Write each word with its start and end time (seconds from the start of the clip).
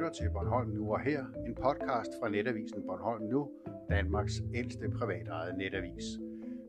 lytter 0.00 0.12
til 0.12 0.30
Bornholm 0.30 0.70
Nu 0.70 0.92
og 0.92 1.00
her, 1.00 1.24
en 1.46 1.54
podcast 1.54 2.10
fra 2.20 2.28
netavisen 2.28 2.82
Bornholm 2.86 3.22
Nu, 3.22 3.50
Danmarks 3.90 4.42
ældste 4.54 4.88
privatejede 4.88 5.58
netavis. 5.58 6.04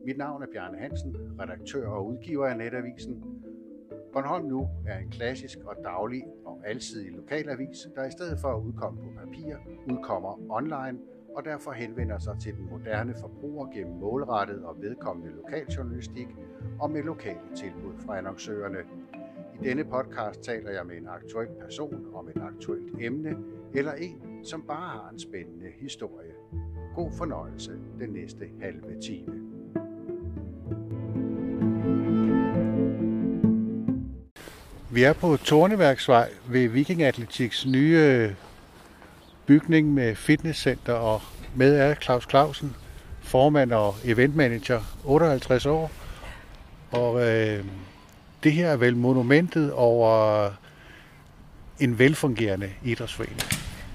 Mit 0.06 0.18
navn 0.18 0.42
er 0.42 0.46
Bjarne 0.52 0.78
Hansen, 0.78 1.16
redaktør 1.40 1.88
og 1.88 2.06
udgiver 2.06 2.46
af 2.46 2.56
netavisen. 2.56 3.24
Bornholm 4.12 4.46
Nu 4.46 4.68
er 4.86 4.98
en 4.98 5.10
klassisk 5.10 5.58
og 5.64 5.76
daglig 5.84 6.22
og 6.44 6.62
alsidig 6.64 7.12
lokalavis, 7.12 7.78
der 7.94 8.04
i 8.04 8.10
stedet 8.10 8.38
for 8.40 8.48
at 8.48 8.62
udkomme 8.62 9.00
på 9.00 9.08
papir, 9.24 9.56
udkommer 9.90 10.40
online 10.50 10.98
og 11.34 11.44
derfor 11.44 11.72
henvender 11.72 12.18
sig 12.18 12.36
til 12.40 12.54
den 12.56 12.70
moderne 12.70 13.14
forbruger 13.20 13.66
gennem 13.66 13.96
målrettet 13.96 14.64
og 14.64 14.76
vedkommende 14.80 15.32
lokaljournalistik 15.36 16.28
og 16.80 16.90
med 16.90 17.02
lokale 17.02 17.48
tilbud 17.56 17.94
fra 18.06 18.18
annoncørerne. 18.18 18.78
I 19.62 19.64
denne 19.64 19.84
podcast 19.84 20.40
taler 20.40 20.70
jeg 20.70 20.86
med 20.86 20.96
en 20.96 21.08
aktuel 21.08 21.48
person 21.60 22.06
om 22.14 22.28
et 22.28 22.42
aktuelt 22.42 23.00
emne, 23.00 23.36
eller 23.74 23.92
en, 23.92 24.44
som 24.44 24.62
bare 24.62 24.88
har 24.88 25.08
en 25.12 25.18
spændende 25.18 25.66
historie. 25.80 26.32
God 26.94 27.10
fornøjelse 27.18 27.72
den 27.98 28.10
næste 28.10 28.44
halve 28.62 29.00
time. 29.00 29.32
Vi 34.90 35.02
er 35.02 35.12
på 35.12 35.36
Torneværksvej 35.36 36.30
ved 36.48 36.68
Viking 36.68 37.02
Atletiks 37.02 37.66
nye 37.66 37.98
øh, 37.98 38.34
bygning 39.46 39.94
med 39.94 40.14
fitnesscenter 40.14 40.94
og 40.94 41.20
med 41.56 41.76
er 41.76 41.94
Claus 41.94 42.26
Clausen, 42.30 42.76
formand 43.20 43.72
og 43.72 43.94
eventmanager, 44.04 44.80
58 45.04 45.66
år. 45.66 45.90
Og 46.92 47.28
øh, 47.28 47.64
det 48.42 48.52
her 48.52 48.68
er 48.68 48.76
vel 48.76 48.96
monumentet 48.96 49.72
over 49.72 50.50
en 51.80 51.98
velfungerende 51.98 52.70
idrætsforening. 52.84 53.40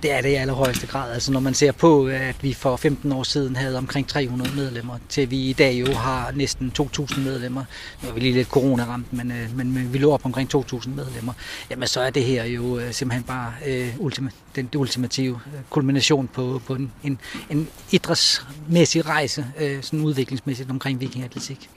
Det 0.04 0.12
er 0.12 0.22
det 0.22 0.30
i 0.30 0.34
allerhøjeste 0.34 0.88
grad. 0.88 1.12
Altså 1.12 1.32
når 1.32 1.40
man 1.40 1.54
ser 1.54 1.72
på, 1.72 2.08
at 2.08 2.44
vi 2.44 2.54
for 2.54 2.76
15 2.76 3.12
år 3.12 3.24
siden 3.24 3.56
havde 3.56 3.78
omkring 3.78 4.08
300 4.08 4.56
medlemmer, 4.56 4.98
til 5.10 5.32
vi 5.32 5.38
i 5.38 5.54
dag 5.54 5.74
jo 5.74 5.94
har 5.94 6.32
næsten 6.32 6.72
2.000 6.80 7.20
medlemmer. 7.20 7.64
Nu 8.04 8.10
er 8.10 8.14
vi 8.14 8.20
lige 8.20 8.34
lidt 8.34 8.48
corona-ramt, 8.48 9.14
men, 9.14 9.32
øh, 9.32 9.58
men 9.58 9.94
vi 9.94 9.98
lå 9.98 10.12
op 10.12 10.26
omkring 10.26 10.56
2.000 10.56 10.90
medlemmer. 10.90 11.34
Jamen 11.70 11.88
så 11.88 12.02
er 12.02 12.10
det 12.10 12.24
her 12.24 12.44
jo 12.44 12.80
øh, 12.80 12.94
simpelthen 12.94 13.24
bare 13.24 13.54
øh, 13.66 13.94
ultima, 14.00 14.30
den, 14.56 14.70
den 14.74 14.80
ultimative 14.80 15.40
øh, 15.54 15.60
kulmination 15.70 16.28
på, 16.28 16.62
på 16.66 16.76
en, 16.76 16.92
en, 17.04 17.20
en 17.50 17.68
idrætsmæssig 17.92 19.06
rejse, 19.06 19.46
øh, 19.60 19.84
sådan 19.84 20.02
udviklingsmæssigt 20.02 20.70
omkring 20.70 21.00
vikingatletik. 21.00 21.70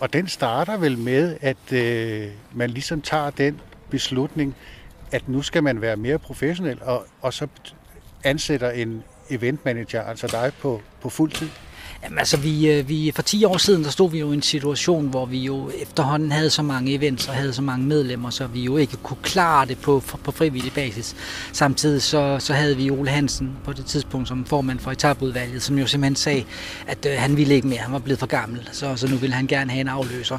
Og 0.00 0.12
den 0.12 0.28
starter 0.28 0.76
vel 0.76 0.98
med, 0.98 1.36
at 1.40 1.72
øh, 1.72 2.28
man 2.54 2.70
ligesom 2.70 3.02
tager 3.02 3.30
den 3.30 3.60
beslutning, 3.90 4.54
at 5.12 5.28
nu 5.28 5.42
skal 5.42 5.62
man 5.62 5.80
være 5.80 5.96
mere 5.96 6.18
professionel, 6.18 6.82
og, 6.82 7.06
og 7.20 7.34
så 7.34 7.48
ansætter 8.24 8.70
en 8.70 9.04
eventmanager, 9.30 10.02
altså 10.02 10.26
dig, 10.26 10.52
på, 10.60 10.80
på 11.00 11.08
fuld 11.08 11.32
tid? 11.32 11.48
Jamen 12.06 12.18
altså, 12.18 12.36
vi, 12.36 12.70
øh, 12.70 12.88
vi, 12.88 13.12
for 13.14 13.22
10 13.22 13.44
år 13.44 13.58
siden, 13.58 13.84
der 13.84 13.90
stod 13.90 14.10
vi 14.10 14.18
jo 14.18 14.30
i 14.30 14.34
en 14.34 14.42
situation, 14.42 15.06
hvor 15.06 15.26
vi 15.26 15.38
jo 15.38 15.70
efterhånden 15.82 16.32
havde 16.32 16.50
så 16.50 16.62
mange 16.62 16.94
events 16.94 17.28
og 17.28 17.34
havde 17.34 17.52
så 17.52 17.62
mange 17.62 17.86
medlemmer, 17.86 18.30
så 18.30 18.46
vi 18.46 18.60
jo 18.60 18.76
ikke 18.76 18.96
kunne 18.96 19.16
klare 19.22 19.66
det 19.66 19.78
på, 19.78 20.02
på 20.24 20.30
frivillig 20.30 20.72
basis. 20.72 21.16
Samtidig 21.52 22.02
så, 22.02 22.36
så 22.38 22.52
havde 22.52 22.76
vi 22.76 22.90
Ole 22.90 23.10
Hansen 23.10 23.52
på 23.64 23.72
det 23.72 23.86
tidspunkt 23.86 24.28
som 24.28 24.44
formand 24.44 24.78
for 24.78 24.90
etabudvalget, 24.90 25.62
som 25.62 25.78
jo 25.78 25.86
simpelthen 25.86 26.16
sagde, 26.16 26.44
at 26.86 27.06
øh, 27.06 27.12
han 27.18 27.36
ville 27.36 27.54
ikke 27.54 27.68
mere, 27.68 27.78
han 27.78 27.92
var 27.92 27.98
blevet 27.98 28.18
for 28.18 28.26
gammel, 28.26 28.68
så, 28.72 28.96
så 28.96 29.08
nu 29.08 29.16
ville 29.16 29.34
han 29.34 29.46
gerne 29.46 29.70
have 29.70 29.80
en 29.80 29.88
afløser. 29.88 30.38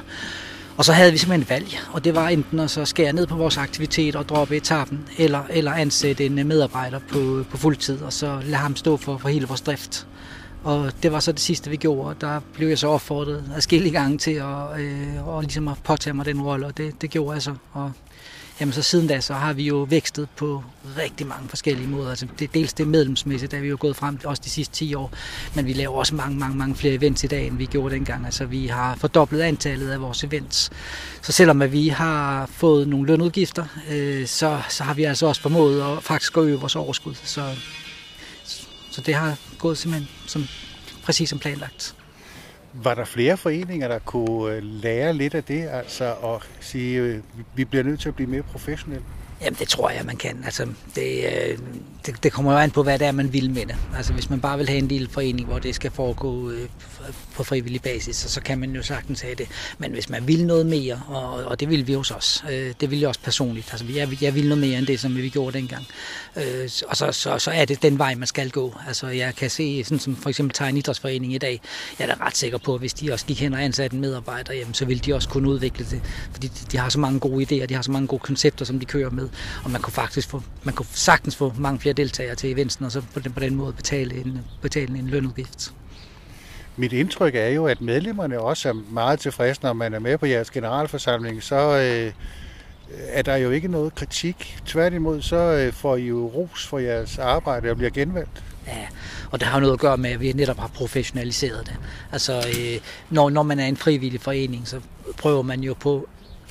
Og 0.78 0.86
så 0.86 0.94
havde 0.94 1.12
vi 1.12 1.18
simpelthen 1.18 1.42
et 1.42 1.50
valg, 1.50 1.80
og 1.92 2.04
det 2.04 2.16
var 2.16 2.30
enten 2.30 2.60
at 2.60 2.72
så 2.72 2.86
skære 2.86 3.14
ned 3.14 3.28
på 3.28 3.36
vores 3.36 3.58
aktivitet 3.58 4.16
og 4.16 4.30
droppe 4.30 4.58
etappen, 4.58 5.00
eller, 5.18 5.44
eller 5.50 5.72
ansætte 5.72 6.26
en 6.26 6.48
medarbejder 6.48 7.00
på, 7.12 7.46
på 7.52 7.58
fuld 7.58 7.76
tid, 7.76 8.02
og 8.02 8.14
så 8.14 8.40
lade 8.44 8.56
ham 8.56 8.76
stå 8.76 8.98
for, 8.98 9.18
for 9.18 9.30
hele 9.30 9.48
vores 9.48 9.62
drift. 9.62 10.08
Og 10.68 10.92
det 11.04 11.12
var 11.12 11.20
så 11.20 11.32
det 11.32 11.40
sidste, 11.40 11.70
vi 11.70 11.76
gjorde. 11.76 12.16
Der 12.22 12.40
blev 12.54 12.68
jeg 12.68 12.78
så 12.78 12.88
opfordret 12.88 13.44
adskillige 13.56 13.92
gange 13.92 14.18
til 14.18 14.32
at, 14.32 14.80
øh, 14.80 15.28
og 15.28 15.42
ligesom 15.42 15.68
at 15.68 15.78
påtage 15.84 16.14
mig 16.14 16.26
den 16.26 16.42
rolle, 16.42 16.66
og 16.66 16.78
det, 16.78 17.02
det 17.02 17.10
gjorde 17.10 17.34
jeg 17.34 17.42
så. 17.42 17.56
Og 17.74 17.92
Jamen 18.60 18.74
så 18.74 18.82
siden 18.82 19.08
da, 19.08 19.22
så 19.22 19.34
har 19.34 19.54
vi 19.54 19.64
jo 19.64 19.76
vækstet 19.90 20.28
på 20.36 20.64
rigtig 20.98 21.28
mange 21.28 21.50
forskellige 21.50 21.88
måder. 21.88 22.10
Altså 22.10 22.28
det, 22.40 22.54
dels 22.54 22.74
det 22.74 22.88
medlemsmæssigt, 22.88 23.52
der 23.52 23.58
er 23.58 23.62
vi 23.62 23.68
jo 23.68 23.78
gået 23.80 23.96
frem 23.96 24.20
også 24.24 24.42
de 24.46 24.50
sidste 24.50 24.76
10 24.76 24.94
år, 24.96 25.12
men 25.56 25.66
vi 25.66 25.74
laver 25.74 25.98
også 25.98 26.16
mange, 26.16 26.40
mange, 26.40 26.58
mange 26.58 26.76
flere 26.76 26.94
events 26.94 27.24
i 27.24 27.28
dag, 27.28 27.48
end 27.48 27.58
vi 27.58 27.66
gjorde 27.66 27.96
dengang. 27.96 28.26
Altså 28.26 28.46
vi 28.46 28.68
har 28.68 28.96
fordoblet 28.96 29.42
antallet 29.42 29.90
af 29.90 30.02
vores 30.02 30.24
events. 30.24 30.70
Så 31.22 31.32
selvom 31.32 31.62
at 31.62 31.72
vi 31.72 31.88
har 31.88 32.46
fået 32.46 32.88
nogle 32.88 33.08
lønudgifter, 33.08 33.66
øh, 33.92 34.28
så, 34.28 34.62
så 34.70 34.84
har 34.84 34.94
vi 34.94 35.04
altså 35.04 35.26
også 35.26 35.42
formået 35.42 35.82
at 35.82 36.04
faktisk 36.04 36.38
øge 36.38 36.60
vores 36.60 36.76
overskud. 36.76 37.14
Så, 37.24 37.42
så 38.98 39.02
det 39.02 39.14
har 39.14 39.38
gået 39.60 39.78
simpelthen 39.78 40.10
som, 40.28 40.44
præcis 41.04 41.30
som 41.30 41.40
planlagt. 41.40 41.96
Var 42.74 42.96
der 42.96 43.06
flere 43.06 43.38
foreninger, 43.38 43.88
der 43.88 44.00
kunne 44.00 44.56
øh, 44.56 44.64
lære 44.64 45.14
lidt 45.14 45.36
af 45.36 45.44
det, 45.44 45.68
altså 45.68 46.14
at 46.14 46.42
sige, 46.60 47.00
at 47.00 47.04
øh, 47.04 47.20
vi 47.56 47.66
bliver 47.66 47.84
nødt 47.84 48.00
til 48.00 48.10
at 48.10 48.16
blive 48.16 48.30
mere 48.30 48.44
professionelle? 48.44 49.06
Jamen, 49.42 49.58
det 49.60 49.68
tror 49.68 49.90
jeg, 49.90 50.06
man 50.06 50.18
kan. 50.18 50.44
Altså, 50.46 50.68
det, 50.96 51.26
øh, 51.50 51.58
det, 52.08 52.24
det 52.24 52.32
kommer 52.34 52.52
jo 52.52 52.58
an 52.58 52.72
på, 52.72 52.84
hvad 52.84 53.00
det 53.00 53.08
er, 53.08 53.12
man 53.12 53.34
vil 53.34 53.52
med 53.52 53.66
det. 53.66 53.76
Altså, 53.96 54.14
hvis 54.14 54.30
man 54.30 54.42
bare 54.42 54.58
vil 54.58 54.70
have 54.70 54.78
en 54.78 54.88
lille 54.88 55.10
forening, 55.10 55.48
hvor 55.48 55.60
det 55.60 55.76
skal 55.76 55.92
foregå 55.92 56.50
øh, 56.50 56.70
på 57.36 57.44
frivillig 57.44 57.82
basis, 57.82 58.16
så, 58.16 58.30
så 58.30 58.42
kan 58.42 58.60
man 58.60 58.72
jo 58.72 58.84
sagtens 58.84 59.22
have 59.22 59.36
det. 59.36 59.48
Men 59.78 59.92
hvis 59.92 60.10
man 60.10 60.28
vil 60.28 60.46
noget 60.46 60.66
mere, 60.66 61.02
og, 61.08 61.32
og 61.32 61.60
det 61.60 61.70
vil 61.70 61.88
vi 61.88 61.94
hos 61.94 62.12
os, 62.12 62.44
øh, 62.52 62.74
det 62.82 62.92
vil 62.92 63.00
jeg 63.00 63.08
også 63.08 63.22
personligt. 63.24 63.68
Altså, 63.72 63.86
jeg, 63.96 64.24
jeg 64.24 64.36
vil 64.36 64.48
noget 64.48 64.62
mere 64.62 64.78
end 64.78 64.88
det, 64.88 65.00
som 65.00 65.16
vi 65.16 65.30
gjorde 65.30 65.58
dengang. 65.58 65.86
Øh, 66.36 66.70
og 66.88 66.98
så, 66.98 67.12
så, 67.12 67.40
så 67.40 67.52
er 67.52 67.66
det 67.66 67.82
den 67.82 68.00
vej, 68.00 68.16
man 68.16 68.28
skal 68.28 68.50
gå. 68.50 68.76
Altså, 68.88 69.08
jeg 69.08 69.36
kan 69.36 69.50
se, 69.50 69.84
sådan 69.84 70.00
som 70.00 70.16
for 70.16 70.30
eksempel 70.30 70.54
Tegn 70.54 70.78
Idrætsforening 70.78 71.34
i 71.34 71.38
dag, 71.38 71.62
jeg 72.00 72.10
er 72.10 72.16
da 72.16 72.26
ret 72.26 72.38
sikker 72.38 72.58
på, 72.58 72.74
at 72.74 72.80
hvis 72.80 72.94
de 72.94 73.14
også 73.14 73.26
gik 73.26 73.42
hen 73.42 73.54
og 73.54 73.64
ansatte 73.64 73.96
en 73.96 74.02
medarbejder, 74.02 74.54
jamen, 74.54 74.74
så 74.74 74.86
vil 74.86 75.06
de 75.06 75.14
også 75.14 75.30
kunne 75.30 75.50
udvikle 75.50 75.86
det. 75.86 76.02
Fordi 76.32 76.48
de, 76.48 76.66
de 76.72 76.78
har 76.78 76.90
så 76.90 77.00
mange 77.00 77.20
gode 77.20 77.44
idéer, 77.44 77.66
de 77.66 77.74
har 77.74 77.82
så 77.82 77.92
mange 77.92 78.08
gode 78.08 78.20
koncepter, 78.20 78.66
som 78.66 78.80
de 78.80 78.86
kører 78.86 79.10
med. 79.10 79.30
Og 79.64 79.72
man 79.72 79.82
kunne 79.82 79.94
faktisk 79.94 80.30
få, 80.30 80.44
man 80.64 80.74
kunne 80.74 80.86
sagtens 80.94 81.36
få 81.36 81.54
mange 81.58 81.80
flere 81.80 81.94
deltagere 81.98 82.36
til 82.36 82.52
eventsen, 82.52 82.86
og 82.86 82.92
så 82.92 83.02
på 83.14 83.20
den, 83.20 83.32
på 83.32 83.40
den 83.40 83.56
måde 83.56 83.74
betale 83.74 84.16
en, 84.16 84.40
betale 84.62 85.00
en 85.00 85.08
lønudgift. 85.08 85.74
Mit 86.76 86.94
indtryk 86.94 87.36
er 87.36 87.48
jo, 87.48 87.66
at 87.66 87.82
medlemmerne 87.82 88.40
også 88.40 88.70
er 88.70 88.74
meget 88.74 89.20
tilfredse, 89.20 89.62
når 89.64 89.74
man 89.74 89.94
er 89.94 90.00
med 90.00 90.18
på 90.18 90.26
jeres 90.26 90.52
generalforsamling, 90.52 91.44
så 91.44 91.56
øh, 91.56 92.12
er 93.08 93.22
der 93.22 93.36
jo 93.36 93.52
ikke 93.52 93.68
noget 93.68 93.96
kritik. 93.96 94.60
Tværtimod, 94.66 95.22
så 95.22 95.36
øh, 95.36 95.74
får 95.74 95.96
I 95.96 96.08
jo 96.08 96.28
ros 96.28 96.68
for 96.68 96.80
jeres 96.80 97.18
arbejde 97.18 97.70
og 97.70 97.78
bliver 97.78 97.90
genvalgt. 97.90 98.44
Ja, 98.68 98.88
og 99.32 99.40
det 99.40 99.48
har 99.48 99.60
noget 99.60 99.74
at 99.74 99.80
gøre 99.80 99.98
med, 99.98 100.10
at 100.10 100.20
vi 100.20 100.32
netop 100.32 100.58
har 100.58 100.68
professionaliseret 100.68 101.66
det. 101.68 101.76
Altså, 102.12 102.38
øh, 102.38 102.80
når, 103.10 103.30
når 103.30 103.44
man 103.44 103.60
er 103.60 103.66
en 103.66 103.78
frivillig 103.78 104.22
forening, 104.22 104.68
så 104.68 104.82
prøver 105.18 105.42
man 105.42 105.60
jo 105.60 105.74
på 105.74 106.10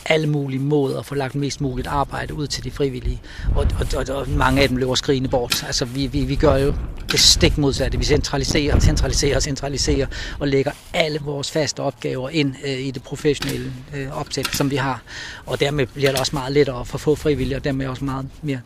alle 0.08 0.26
mulige 0.26 0.60
måder 0.60 0.98
at 0.98 1.06
få 1.06 1.14
lagt 1.14 1.34
mest 1.34 1.60
muligt 1.60 1.88
arbejde 1.88 2.34
ud 2.34 2.46
til 2.46 2.64
de 2.64 2.70
frivillige. 2.70 3.20
Og, 3.56 3.66
og, 3.80 3.86
og, 3.96 4.16
og 4.16 4.28
mange 4.28 4.62
af 4.62 4.68
dem 4.68 4.76
løber 4.76 4.94
skrigende 4.94 5.28
bort. 5.28 5.64
Altså, 5.66 5.84
vi, 5.84 6.06
vi, 6.06 6.24
vi 6.24 6.36
gør 6.36 6.56
jo 6.56 6.74
det 7.12 7.20
stik 7.20 7.58
modsatte. 7.58 7.98
Vi 7.98 8.04
centraliserer, 8.04 8.80
centraliserer, 8.80 9.40
centraliserer 9.40 10.06
og 10.38 10.48
lægger 10.48 10.72
alle 10.94 11.18
vores 11.24 11.50
faste 11.50 11.80
opgaver 11.80 12.28
ind 12.28 12.54
øh, 12.64 12.78
i 12.78 12.90
det 12.90 13.02
professionelle 13.02 13.72
øh, 13.94 14.20
optag, 14.20 14.46
som 14.46 14.70
vi 14.70 14.76
har. 14.76 15.02
Og 15.46 15.60
dermed 15.60 15.86
bliver 15.86 16.10
det 16.10 16.20
også 16.20 16.36
meget 16.36 16.52
lettere 16.52 16.80
at 16.80 16.86
få 16.86 17.14
frivillige, 17.14 17.56
og 17.56 17.64
dermed 17.64 17.86
også 17.86 18.04
meget 18.04 18.28
mere, 18.42 18.60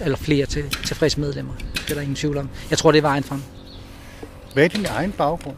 eller 0.00 0.16
flere 0.16 0.46
til, 0.46 0.64
tilfredse 0.86 1.20
medlemmer. 1.20 1.52
Det 1.74 1.90
er 1.90 1.94
der 1.94 2.00
ingen 2.00 2.16
tvivl 2.16 2.36
om. 2.36 2.48
Jeg 2.70 2.78
tror, 2.78 2.92
det 2.92 2.98
er 2.98 3.02
vejen 3.02 3.22
frem. 3.22 3.42
Hvad 4.54 4.64
er 4.64 4.68
din 4.68 4.86
egen 4.86 5.12
baggrund? 5.12 5.56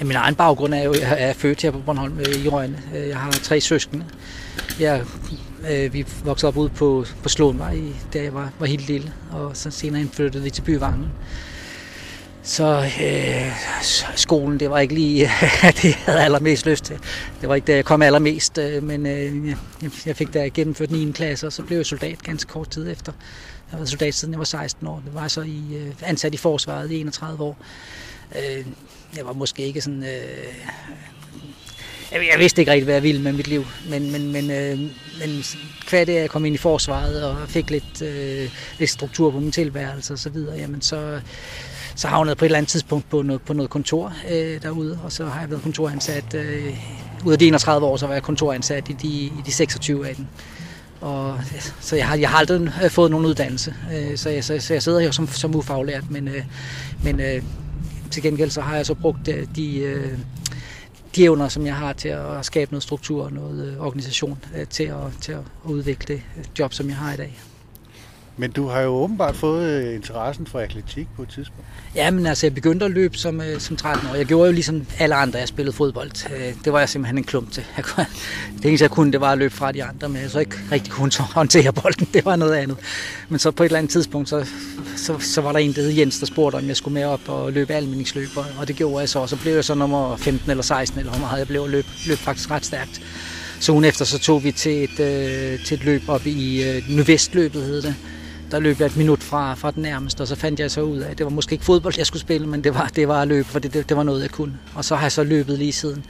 Ja, 0.00 0.04
min 0.04 0.16
egen 0.16 0.34
baggrund 0.34 0.74
er 0.74 0.82
jo, 0.82 0.92
at 0.92 1.00
jeg 1.00 1.16
er 1.18 1.32
født 1.32 1.62
her 1.62 1.70
på 1.70 1.78
Bornholm 1.78 2.18
øh, 2.18 2.44
i 2.44 2.48
Røgne. 2.48 2.82
Øh, 2.96 3.08
jeg 3.08 3.16
har 3.16 3.30
tre 3.30 3.60
søskende. 3.60 4.04
Jeg, 4.80 5.02
øh, 5.70 5.92
vi 5.92 6.06
voksede 6.24 6.48
op 6.48 6.56
ude 6.56 6.68
på, 6.68 7.04
på 7.22 7.28
Slåenvej, 7.28 7.78
da 8.12 8.22
jeg 8.22 8.34
var, 8.34 8.50
var 8.58 8.66
helt 8.66 8.86
lille, 8.86 9.12
og 9.32 9.56
så 9.56 9.70
senere 9.70 10.06
flyttede 10.12 10.44
vi 10.44 10.50
til 10.50 10.62
Byvangen. 10.62 11.08
Så 12.42 12.90
øh, 13.02 13.52
skolen, 14.16 14.60
det 14.60 14.70
var 14.70 14.78
ikke 14.78 14.94
lige 14.94 15.30
det, 15.82 15.84
jeg 15.84 15.96
havde 16.04 16.20
allermest 16.20 16.66
lyst 16.66 16.84
til. 16.84 16.98
Det 17.40 17.48
var 17.48 17.54
ikke 17.54 17.66
det, 17.66 17.74
jeg 17.74 17.84
kom 17.84 18.02
allermest, 18.02 18.58
øh, 18.58 18.82
men 18.82 19.06
øh, 19.06 19.48
jeg, 19.82 19.90
jeg 20.06 20.16
fik 20.16 20.34
da 20.34 20.48
gennemført 20.48 20.90
9. 20.90 21.12
klasse, 21.12 21.46
og 21.46 21.52
så 21.52 21.62
blev 21.62 21.78
jeg 21.78 21.86
soldat 21.86 22.22
ganske 22.22 22.52
kort 22.52 22.70
tid 22.70 22.90
efter. 22.90 23.12
Jeg 23.12 23.70
har 23.70 23.78
været 23.78 23.88
soldat 23.88 24.14
siden 24.14 24.32
jeg 24.34 24.38
var 24.38 24.44
16 24.44 24.86
år. 24.86 25.02
Det 25.06 25.14
var 25.14 25.28
så 25.28 25.40
i, 25.40 25.62
øh, 25.74 25.92
ansat 26.02 26.34
i 26.34 26.36
forsvaret 26.36 26.90
i 26.90 27.00
31 27.00 27.44
år. 27.44 27.56
Øh, 28.36 28.66
jeg 29.16 29.26
var 29.26 29.32
måske 29.32 29.62
ikke 29.66 29.80
sådan... 29.80 30.02
Øh, 30.02 30.54
jeg, 32.12 32.20
jeg 32.32 32.38
vidste 32.38 32.62
ikke 32.62 32.72
rigtig, 32.72 32.84
hvad 32.84 32.94
jeg 32.94 33.02
ville 33.02 33.22
med 33.22 33.32
mit 33.32 33.48
liv, 33.48 33.64
men, 33.90 34.12
men, 34.12 34.32
men, 34.32 34.50
øh, 34.50 34.78
men 35.18 35.44
hver 35.90 36.04
det, 36.04 36.14
jeg 36.14 36.30
kom 36.30 36.44
ind 36.44 36.54
i 36.54 36.58
forsvaret 36.58 37.24
og 37.24 37.48
fik 37.48 37.70
lidt, 37.70 38.02
øh, 38.02 38.50
lidt 38.78 38.90
struktur 38.90 39.30
på 39.30 39.40
min 39.40 39.52
tilværelse 39.52 40.12
og 40.12 40.18
så 40.18 40.30
videre, 40.30 40.56
jamen 40.56 40.82
så, 40.82 41.20
så 41.94 42.08
havnede 42.08 42.30
jeg 42.30 42.36
på 42.36 42.44
et 42.44 42.46
eller 42.46 42.58
andet 42.58 42.70
tidspunkt 42.70 43.10
på 43.10 43.22
noget, 43.22 43.42
på 43.42 43.52
noget 43.52 43.70
kontor 43.70 44.12
øh, 44.30 44.62
derude, 44.62 44.98
og 45.04 45.12
så 45.12 45.26
har 45.26 45.40
jeg 45.40 45.50
været 45.50 45.62
kontoransat. 45.62 46.34
Øh, 46.34 46.76
ud 47.24 47.32
af 47.32 47.38
de 47.38 47.46
31 47.46 47.86
år, 47.86 47.96
så 47.96 48.06
var 48.06 48.14
jeg 48.14 48.22
kontoransat 48.22 48.88
i 48.88 48.92
de, 48.92 49.08
i 49.08 49.42
de 49.46 49.52
26 49.52 50.08
af 50.08 50.14
dem. 50.14 50.26
Og, 51.00 51.40
så 51.80 51.96
jeg 51.96 52.08
har, 52.08 52.16
jeg 52.16 52.30
har 52.30 52.38
aldrig 52.38 52.72
øh, 52.84 52.90
fået 52.90 53.10
nogen 53.10 53.26
uddannelse, 53.26 53.74
øh, 53.94 54.16
så, 54.18 54.30
jeg, 54.30 54.44
så, 54.44 54.58
så 54.58 54.72
jeg 54.72 54.82
sidder 54.82 55.00
her 55.00 55.10
som, 55.10 55.28
som 55.28 55.54
ufaglært, 55.54 56.10
men, 56.10 56.28
øh, 56.28 56.42
men 57.02 57.20
øh, 57.20 57.42
til 58.10 58.22
gengæld 58.22 58.50
så 58.50 58.60
har 58.60 58.76
jeg 58.76 58.86
så 58.86 58.94
brugt 58.94 59.28
øh, 59.28 59.46
de, 59.56 59.78
øh, 59.78 60.18
de 61.16 61.24
evner, 61.24 61.48
som 61.48 61.66
jeg 61.66 61.74
har 61.74 61.92
til 61.92 62.08
at 62.08 62.44
skabe 62.44 62.72
noget 62.72 62.82
struktur 62.82 63.24
og 63.24 63.32
noget 63.32 63.72
øh, 63.72 63.80
organisation 63.80 64.38
øh, 64.56 64.66
til, 64.66 64.84
at, 64.84 65.12
til 65.20 65.32
at 65.32 65.42
udvikle 65.64 66.14
det 66.14 66.22
job, 66.58 66.72
som 66.72 66.88
jeg 66.88 66.96
har 66.96 67.12
i 67.12 67.16
dag. 67.16 67.40
Men 68.40 68.50
du 68.50 68.68
har 68.68 68.80
jo 68.80 68.88
åbenbart 68.88 69.36
fået 69.36 69.66
øh, 69.70 69.94
interessen 69.94 70.46
for 70.46 70.58
atletik 70.58 71.08
på 71.16 71.22
et 71.22 71.28
tidspunkt. 71.28 71.64
Ja, 71.94 72.10
men 72.10 72.26
altså, 72.26 72.46
jeg 72.46 72.54
begyndte 72.54 72.86
at 72.86 72.92
løbe 72.92 73.18
som, 73.18 73.40
øh, 73.40 73.60
som 73.60 73.76
13 73.76 74.08
år. 74.10 74.14
Jeg 74.14 74.26
gjorde 74.26 74.46
jo 74.46 74.52
ligesom 74.52 74.86
alle 74.98 75.14
andre, 75.14 75.38
jeg 75.38 75.48
spillede 75.48 75.76
fodbold. 75.76 76.30
Øh, 76.36 76.54
det 76.64 76.72
var 76.72 76.78
jeg 76.78 76.88
simpelthen 76.88 77.18
en 77.18 77.24
klump 77.24 77.52
til. 77.52 77.64
Jeg 77.76 77.84
kunne, 77.84 78.06
det 78.56 78.64
eneste, 78.64 78.82
jeg 78.82 78.90
kunne, 78.90 79.12
det 79.12 79.20
var 79.20 79.32
at 79.32 79.38
løbe 79.38 79.54
fra 79.54 79.72
de 79.72 79.84
andre, 79.84 80.08
men 80.08 80.22
jeg 80.22 80.30
så 80.30 80.38
ikke 80.38 80.56
rigtig 80.72 80.92
kunne 80.92 81.12
håndtere 81.34 81.72
bolden. 81.72 82.08
Det 82.14 82.24
var 82.24 82.36
noget 82.36 82.54
andet. 82.54 82.76
Men 83.28 83.38
så 83.38 83.50
på 83.50 83.62
et 83.62 83.66
eller 83.66 83.78
andet 83.78 83.92
tidspunkt, 83.92 84.28
så, 84.28 84.46
så, 84.96 85.18
så 85.18 85.40
var 85.40 85.52
der 85.52 85.58
en, 85.58 85.72
der 85.72 85.82
hed 85.82 85.90
Jens, 85.90 86.18
der 86.18 86.26
spurgte, 86.26 86.56
om 86.56 86.68
jeg 86.68 86.76
skulle 86.76 86.94
med 86.94 87.04
op 87.04 87.28
og 87.28 87.52
løbe 87.52 87.74
almindingsløb, 87.74 88.28
og 88.58 88.68
det 88.68 88.76
gjorde 88.76 88.98
jeg 89.00 89.08
så. 89.08 89.18
Og 89.18 89.28
så 89.28 89.36
blev 89.36 89.54
jeg 89.54 89.64
så 89.64 89.74
nummer 89.74 90.16
15 90.16 90.50
eller 90.50 90.62
16, 90.62 90.98
eller 90.98 91.12
hvor 91.12 91.20
meget 91.20 91.38
jeg 91.38 91.46
blev 91.46 91.62
og 91.62 91.68
løb, 91.68 91.86
løb 92.06 92.18
faktisk 92.18 92.50
ret 92.50 92.64
stærkt. 92.64 93.02
Så 93.60 93.72
ugen 93.72 93.84
efter, 93.84 94.04
så 94.04 94.18
tog 94.18 94.44
vi 94.44 94.52
til 94.52 94.84
et, 94.84 95.00
øh, 95.00 95.64
til 95.64 95.74
et 95.74 95.84
løb 95.84 96.02
op 96.08 96.26
i 96.26 96.62
øh, 96.62 96.82
Nordvestløbet, 96.88 97.62
hed 97.62 97.82
det 97.82 97.94
der 98.50 98.60
løb 98.60 98.80
jeg 98.80 98.86
et 98.86 98.96
minut 98.96 99.22
fra, 99.22 99.54
fra 99.54 99.70
den 99.70 99.82
nærmeste, 99.82 100.20
og 100.20 100.28
så 100.28 100.36
fandt 100.36 100.60
jeg 100.60 100.70
så 100.70 100.80
ud 100.80 100.98
af, 100.98 101.10
at 101.10 101.18
det 101.18 101.24
var 101.24 101.30
måske 101.30 101.52
ikke 101.52 101.64
fodbold, 101.64 101.94
jeg 101.96 102.06
skulle 102.06 102.20
spille, 102.20 102.46
men 102.46 102.64
det 102.64 102.74
var, 102.74 102.90
det 102.96 103.08
var 103.08 103.22
at 103.22 103.28
løbe, 103.28 103.48
for 103.48 103.58
det, 103.58 103.74
det, 103.74 103.88
det 103.88 103.96
var 103.96 104.02
noget, 104.02 104.22
jeg 104.22 104.30
kunne. 104.30 104.58
Og 104.74 104.84
så 104.84 104.96
har 104.96 105.02
jeg 105.02 105.12
så 105.12 105.24
løbet 105.24 105.58
lige 105.58 105.72
siden. 105.72 106.04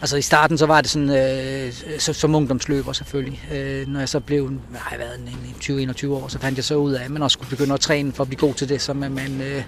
Altså 0.00 0.16
i 0.16 0.22
starten, 0.22 0.58
så 0.58 0.66
var 0.66 0.80
det 0.80 0.90
sådan, 0.90 1.10
øh, 1.10 1.72
så, 1.98 2.12
som 2.12 2.34
ungdomsløber 2.34 2.92
selvfølgelig. 2.92 3.42
Øh, 3.52 3.88
når 3.88 4.00
jeg 4.00 4.08
så 4.08 4.20
blev, 4.20 4.52
jeg 4.72 4.80
har 4.80 4.96
været 4.96 5.94
20-21 6.04 6.08
år, 6.08 6.28
så 6.28 6.38
fandt 6.38 6.58
jeg 6.58 6.64
så 6.64 6.74
ud 6.74 6.92
af, 6.92 7.04
at 7.04 7.10
man 7.10 7.22
også 7.22 7.34
skulle 7.34 7.50
begynde 7.50 7.74
at 7.74 7.80
træne 7.80 8.12
for 8.12 8.22
at 8.24 8.28
blive 8.28 8.40
god 8.40 8.54
til 8.54 8.68
det, 8.68 8.82
så 8.82 8.92
man, 8.92 9.40
øh, 9.40 9.62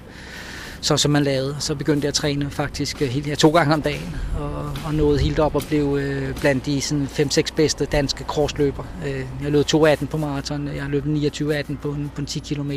så, 0.81 0.97
som 0.97 1.11
man 1.11 1.23
lavede. 1.23 1.57
Så 1.59 1.75
begyndte 1.75 2.05
jeg 2.05 2.09
at 2.09 2.15
træne 2.15 2.51
faktisk 2.51 3.03
øh, 3.03 3.09
helt, 3.09 3.27
ja, 3.27 3.35
to 3.35 3.51
gange 3.51 3.75
om 3.75 3.83
dagen, 3.83 4.17
og, 4.39 4.77
og 4.87 4.95
nåede 4.95 5.19
helt 5.19 5.39
op 5.39 5.55
og 5.55 5.63
blev 5.63 5.99
øh, 6.01 6.35
blandt 6.41 6.67
de 6.67 6.79
5-6 6.79 7.55
bedste 7.57 7.85
danske 7.85 8.25
krossløber. 8.25 8.85
Øh, 9.07 9.25
jeg 9.43 9.51
løb 9.53 9.67
2.18 9.75 10.07
på 10.07 10.17
maraton, 10.17 10.69
jeg 10.69 10.87
løb 10.89 11.07
29.18 11.07 11.77
på, 11.83 11.89
en, 11.89 12.11
på 12.15 12.21
en 12.21 12.27
10 12.27 12.39
km, 12.39 12.73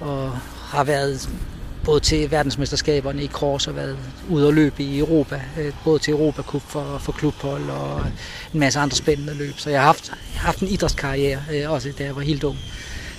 og 0.00 0.32
har 0.60 0.84
været 0.84 1.28
både 1.84 2.00
til 2.00 2.30
verdensmesterskaberne 2.30 3.22
i 3.22 3.28
cross 3.28 3.66
og 3.66 3.76
været 3.76 3.98
ude 4.30 4.46
og 4.46 4.54
løbe 4.54 4.82
i 4.82 4.98
Europa, 4.98 5.42
øh, 5.60 5.72
både 5.84 5.98
til 5.98 6.12
Europa 6.12 6.42
Cup 6.42 6.62
for, 6.62 6.98
for 6.98 7.12
klubhold 7.12 7.70
og 7.70 8.00
en 8.54 8.60
masse 8.60 8.78
andre 8.78 8.96
spændende 8.96 9.34
løb. 9.34 9.58
Så 9.58 9.70
jeg 9.70 9.80
har 9.80 9.86
haft, 9.86 10.08
jeg 10.08 10.40
har 10.40 10.46
haft 10.46 10.60
en 10.60 10.68
idrætskarriere, 10.68 11.40
øh, 11.52 11.70
også 11.70 11.92
da 11.98 12.04
jeg 12.04 12.16
var 12.16 12.22
helt 12.22 12.44
ung 12.44 12.58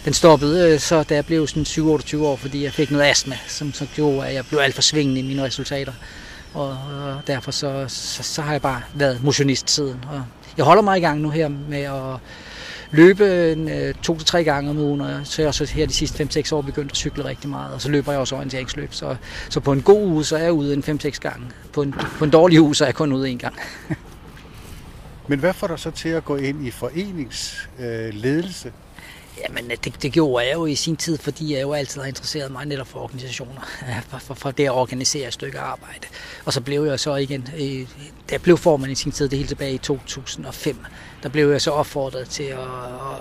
den 0.05 0.13
stoppede 0.13 0.73
øh, 0.73 0.79
så, 0.79 1.03
da 1.03 1.15
jeg 1.15 1.25
blev 1.25 1.47
sådan 1.47 1.63
27-28 1.63 2.17
år, 2.17 2.35
fordi 2.35 2.63
jeg 2.63 2.73
fik 2.73 2.91
noget 2.91 3.05
astma, 3.09 3.37
som 3.47 3.73
så 3.73 3.87
gjorde, 3.95 4.27
at 4.27 4.33
jeg 4.33 4.45
blev 4.45 4.59
alt 4.59 4.75
for 4.75 4.81
svingende 4.81 5.19
i 5.19 5.23
mine 5.23 5.43
resultater. 5.43 5.93
Og, 6.53 6.69
og 6.69 7.21
derfor 7.27 7.51
så, 7.51 7.85
så, 7.87 8.23
så 8.23 8.41
har 8.41 8.51
jeg 8.51 8.61
bare 8.61 8.81
været 8.95 9.23
motionist 9.23 9.69
siden. 9.69 10.05
Og 10.11 10.23
jeg 10.57 10.65
holder 10.65 10.83
mig 10.83 10.97
i 10.97 11.01
gang 11.01 11.21
nu 11.21 11.29
her 11.29 11.47
med 11.47 11.81
at 11.81 12.19
løbe 12.91 13.51
en, 13.51 13.69
øh, 13.69 13.93
to 14.01 14.17
til 14.17 14.25
tre 14.25 14.43
gange 14.43 14.69
om 14.69 14.77
ugen, 14.77 15.01
og 15.01 15.19
så 15.23 15.41
er 15.41 15.43
jeg 15.43 15.47
også 15.47 15.65
her 15.65 15.85
de 15.85 15.93
sidste 15.93 16.23
5-6 16.23 16.55
år 16.55 16.61
begyndt 16.61 16.91
at 16.91 16.97
cykle 16.97 17.25
rigtig 17.25 17.49
meget, 17.49 17.73
og 17.73 17.81
så 17.81 17.89
løber 17.89 18.11
jeg 18.11 18.21
også 18.21 18.35
orienteringsløb. 18.35 18.93
Så, 18.93 19.15
så 19.49 19.59
på 19.59 19.71
en 19.71 19.81
god 19.81 20.05
uge, 20.05 20.25
så 20.25 20.37
er 20.37 20.43
jeg 20.43 20.53
ude 20.53 20.73
en 20.73 20.99
5-6 21.05 21.19
gange. 21.19 21.45
På 21.73 21.81
en, 21.81 21.95
på 22.17 22.25
en 22.25 22.31
dårlig 22.31 22.61
uge, 22.61 22.75
så 22.75 22.83
er 22.83 22.87
jeg 22.87 22.95
kun 22.95 23.13
ude 23.13 23.29
en 23.29 23.37
gang. 23.37 23.55
Men 25.27 25.39
hvad 25.39 25.53
får 25.53 25.67
dig 25.67 25.79
så 25.79 25.91
til 25.91 26.09
at 26.09 26.25
gå 26.25 26.35
ind 26.35 26.67
i 26.67 26.71
foreningsledelse? 26.71 28.67
Øh, 28.67 28.73
Jamen, 29.41 29.69
det, 29.69 30.01
det 30.01 30.11
gjorde 30.11 30.45
jeg 30.45 30.53
jo 30.53 30.65
i 30.65 30.75
sin 30.75 30.95
tid, 30.95 31.17
fordi 31.17 31.53
jeg 31.53 31.61
jo 31.61 31.73
altid 31.73 32.01
har 32.01 32.07
interesseret 32.07 32.51
mig 32.51 32.65
netop 32.65 32.87
for 32.87 32.99
organisationer, 32.99 33.61
for, 34.09 34.17
for, 34.17 34.33
for 34.33 34.51
det 34.51 34.63
at 34.63 34.71
organisere 34.71 35.27
et 35.27 35.33
stykke 35.33 35.59
arbejde. 35.59 36.07
Og 36.45 36.53
så 36.53 36.61
blev 36.61 36.85
jeg 36.85 36.99
så 36.99 37.15
igen, 37.15 37.47
øh, 37.57 37.87
da 38.29 38.31
jeg 38.31 38.41
blev 38.41 38.57
formand 38.57 38.91
i 38.91 38.95
sin 38.95 39.11
tid, 39.11 39.29
det 39.29 39.37
hele 39.37 39.47
tilbage 39.47 39.73
i 39.73 39.77
2005, 39.77 40.77
der 41.23 41.29
blev 41.29 41.51
jeg 41.51 41.61
så 41.61 41.71
opfordret 41.71 42.29
til 42.29 42.43
at, 42.43 42.59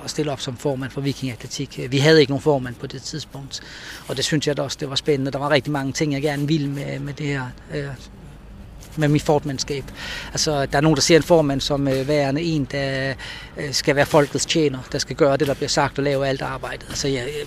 at 0.05 0.11
stille 0.11 0.33
op 0.33 0.41
som 0.41 0.57
formand 0.57 0.91
for 0.91 1.01
Viking 1.01 1.33
Atletik. 1.33 1.81
Vi 1.91 1.99
havde 1.99 2.21
ikke 2.21 2.33
nogen 2.33 2.43
formand 2.43 2.75
på 2.75 2.87
det 2.87 3.03
tidspunkt, 3.03 3.61
og 4.09 4.17
det 4.17 4.25
synes 4.25 4.47
jeg 4.47 4.57
da 4.57 4.63
også, 4.63 4.77
det 4.81 4.91
var 4.91 4.97
spændende. 4.97 5.31
Der 5.31 5.39
var 5.39 5.51
rigtig 5.51 5.73
mange 5.73 5.93
ting, 5.93 6.13
jeg 6.13 6.23
gerne 6.23 6.49
ville 6.49 6.69
med, 6.69 6.99
med 6.99 7.13
det 7.13 7.27
her 7.27 7.47
øh, 7.75 7.87
med 8.97 9.09
mit 9.09 9.23
formandskab. 9.23 9.85
Altså, 10.33 10.67
der 10.67 10.77
er 10.77 10.81
nogen, 10.81 10.97
der 10.97 11.03
ser 11.03 11.17
en 11.17 11.23
formand 11.23 11.61
som 11.61 11.89
øh, 11.89 12.09
værende 12.09 12.43
en, 12.43 12.65
der 12.65 13.15
øh, 13.57 13.73
skal 13.73 13.97
være 13.97 14.07
folkets 14.07 14.47
tjener, 14.47 14.79
der 14.93 14.99
skal 14.99 15.17
gøre 15.17 15.37
det, 15.37 15.49
der 15.49 15.55
bliver 15.55 15.69
sagt 15.69 15.99
og 15.99 16.05
lave 16.05 16.27
alt 16.27 16.43
arbejdet. 16.43 16.87
Altså, 16.89 17.09
jeg, 17.09 17.25
øh, 17.27 17.47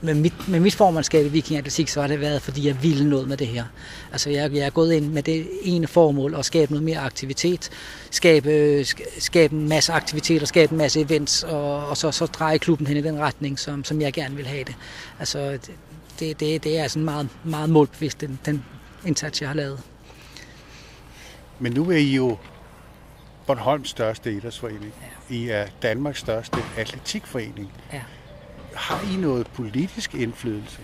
med 0.00 0.14
mit, 0.14 0.48
med 0.48 0.60
mit 0.60 0.74
formandskab 0.74 1.26
i 1.26 1.28
Viking 1.28 1.58
Atletik, 1.58 1.88
så 1.88 2.00
har 2.00 2.08
det 2.08 2.20
været, 2.20 2.42
fordi 2.42 2.66
jeg 2.66 2.82
ville 2.82 3.08
noget 3.08 3.28
med 3.28 3.36
det 3.36 3.46
her. 3.46 3.64
Altså, 4.12 4.30
jeg, 4.30 4.52
jeg 4.52 4.66
er 4.66 4.70
gået 4.70 4.92
ind 4.92 5.12
med 5.12 5.22
det 5.22 5.48
ene 5.62 5.86
formål 5.86 6.34
at 6.34 6.44
skabe 6.44 6.72
noget 6.72 6.84
mere 6.84 6.98
aktivitet, 6.98 7.70
skabe, 8.10 8.50
øh, 8.50 8.86
skabe 9.18 9.54
en 9.54 9.68
masse 9.68 9.92
aktiviteter, 9.92 10.46
skabe 10.46 10.72
en 10.72 10.78
masse 10.78 11.00
events, 11.00 11.42
og, 11.42 11.86
og 11.86 11.96
så, 11.96 12.10
så 12.10 12.26
dreje 12.26 12.58
klubben 12.58 12.86
hen 12.86 12.96
i 12.96 13.02
den 13.02 13.18
retning, 13.18 13.58
som, 13.58 13.84
som 13.84 14.00
jeg 14.00 14.12
gerne 14.12 14.36
vil 14.36 14.46
have 14.46 14.64
det. 14.64 14.74
Altså, 15.18 15.58
det, 16.20 16.40
det, 16.40 16.64
det 16.64 16.78
er 16.78 16.88
sådan 16.88 17.04
meget, 17.04 17.28
meget 17.44 17.70
målbevidst, 17.70 18.20
den, 18.20 18.38
den 18.46 18.64
indsats, 19.06 19.40
jeg 19.40 19.48
har 19.48 19.56
lavet. 19.56 19.80
Men 21.60 21.72
nu 21.72 21.90
er 21.90 21.96
I 21.96 22.14
jo 22.14 22.36
Bornholms 23.46 23.88
største 23.88 24.32
idrætsforening. 24.32 24.92
Ja. 25.30 25.34
I 25.34 25.48
er 25.48 25.66
Danmarks 25.82 26.18
største 26.18 26.58
atletikforening. 26.76 27.72
Ja. 27.92 28.02
Har 28.74 29.00
I 29.12 29.16
noget 29.16 29.46
politisk 29.46 30.14
indflydelse? 30.14 30.80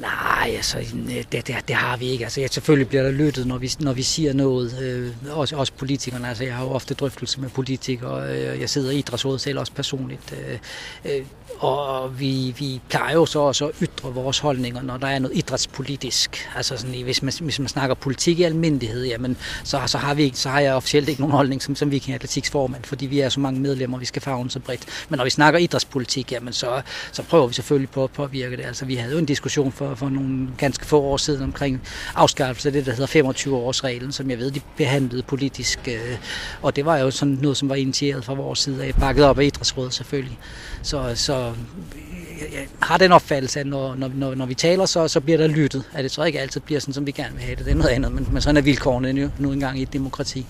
Nej, 0.00 0.52
altså, 0.56 0.78
øh, 0.78 1.24
det, 1.32 1.46
det, 1.46 1.56
det 1.68 1.76
har 1.76 1.96
vi 1.96 2.06
ikke. 2.06 2.24
Altså, 2.24 2.40
jeg, 2.40 2.50
selvfølgelig 2.50 2.88
bliver 2.88 3.02
der 3.02 3.10
lyttet, 3.10 3.46
når 3.46 3.58
vi, 3.58 3.70
når 3.80 3.92
vi 3.92 4.02
siger 4.02 4.32
noget, 4.32 4.78
øh, 4.82 5.36
også, 5.38 5.56
også 5.56 5.72
politikerne. 5.72 6.28
Altså, 6.28 6.44
jeg 6.44 6.54
har 6.56 6.64
jo 6.64 6.70
ofte 6.70 6.94
drøftelse 6.94 7.40
med 7.40 7.48
politikere, 7.48 8.30
øh, 8.30 8.60
jeg 8.60 8.70
sidder 8.70 8.90
i 8.90 8.98
idrætsrådet 8.98 9.40
selv 9.40 9.58
også 9.58 9.72
personligt. 9.72 10.32
Øh, 10.32 10.58
øh, 11.04 11.24
og 11.58 12.20
vi, 12.20 12.54
vi 12.58 12.80
plejer 12.88 13.14
jo 13.14 13.26
så 13.26 13.38
også 13.38 13.66
at 13.66 13.74
ytre 13.82 14.14
vores 14.14 14.38
holdninger, 14.38 14.82
når 14.82 14.96
der 14.96 15.06
er 15.06 15.18
noget 15.18 15.36
idrætspolitisk. 15.36 16.48
Altså 16.56 16.76
sådan, 16.76 17.02
hvis, 17.02 17.22
man, 17.22 17.32
hvis 17.40 17.58
man 17.58 17.68
snakker 17.68 17.94
politik 17.94 18.38
i 18.38 18.42
almindelighed, 18.42 19.04
jamen, 19.04 19.36
så, 19.64 19.80
så, 19.86 19.98
har 19.98 20.14
vi 20.14 20.22
ikke, 20.22 20.38
så 20.38 20.48
har 20.48 20.60
jeg 20.60 20.74
officielt 20.74 21.08
ikke 21.08 21.20
nogen 21.20 21.32
holdning 21.32 21.62
som, 21.62 21.76
som 21.76 21.90
Viking 21.90 22.14
Atletiks 22.14 22.50
formand, 22.50 22.84
fordi 22.84 23.06
vi 23.06 23.20
er 23.20 23.28
så 23.28 23.40
mange 23.40 23.60
medlemmer, 23.60 23.98
vi 23.98 24.04
skal 24.04 24.22
fagne 24.22 24.50
så 24.50 24.60
bredt. 24.60 24.86
Men 25.08 25.16
når 25.16 25.24
vi 25.24 25.30
snakker 25.30 25.60
idrætspolitik, 25.60 26.32
jamen, 26.32 26.52
så, 26.52 26.82
så 27.12 27.22
prøver 27.22 27.46
vi 27.46 27.54
selvfølgelig 27.54 27.90
på 27.90 28.04
at 28.04 28.10
påvirke 28.10 28.56
det. 28.56 28.64
Altså, 28.64 28.84
vi 28.84 28.94
havde 28.94 29.12
jo 29.12 29.18
en 29.18 29.26
diskussion 29.26 29.72
for, 29.72 29.83
for 29.94 30.08
nogle 30.08 30.48
ganske 30.58 30.86
få 30.86 31.00
år 31.00 31.16
siden 31.16 31.42
omkring 31.42 31.82
afskaffelse 32.14 32.68
af 32.68 32.72
det, 32.72 32.86
der 32.86 32.92
hedder 32.92 33.32
25-årsreglen, 33.32 34.12
som 34.12 34.30
jeg 34.30 34.38
ved, 34.38 34.50
de 34.50 34.60
behandlede 34.76 35.22
politisk. 35.22 35.78
Øh, 35.88 36.18
og 36.62 36.76
det 36.76 36.84
var 36.84 36.96
jo 36.98 37.10
sådan 37.10 37.38
noget, 37.42 37.56
som 37.56 37.68
var 37.68 37.74
initieret 37.74 38.24
fra 38.24 38.34
vores 38.34 38.58
side 38.58 38.84
af, 38.84 38.94
bakket 38.94 39.24
op 39.24 39.38
af 39.38 39.44
idrætsrådet 39.44 39.94
selvfølgelig. 39.94 40.38
Så, 40.82 41.12
så 41.14 41.52
øh, 41.94 42.52
jeg 42.52 42.66
har 42.82 42.98
den 42.98 43.12
opfattelse, 43.12 43.60
at 43.60 43.66
når, 43.66 43.94
når, 43.94 44.34
når 44.34 44.46
vi 44.46 44.54
taler, 44.54 44.86
så, 44.86 45.08
så 45.08 45.20
bliver 45.20 45.38
der 45.38 45.46
lyttet. 45.46 45.84
At 45.92 46.04
det 46.04 46.12
så 46.12 46.24
ikke 46.24 46.40
altid 46.40 46.60
bliver 46.60 46.80
sådan, 46.80 46.94
som 46.94 47.06
vi 47.06 47.12
gerne 47.12 47.34
vil 47.34 47.42
have 47.42 47.56
det. 47.56 47.64
Det 47.64 47.70
er 47.70 47.76
noget 47.76 47.90
andet, 47.90 48.12
men, 48.12 48.28
men 48.32 48.42
sådan 48.42 48.56
er 48.56 48.62
vilkårene 48.62 49.12
nu, 49.12 49.30
nu 49.38 49.52
engang 49.52 49.78
i 49.78 49.82
et 49.82 49.92
demokrati. 49.92 50.46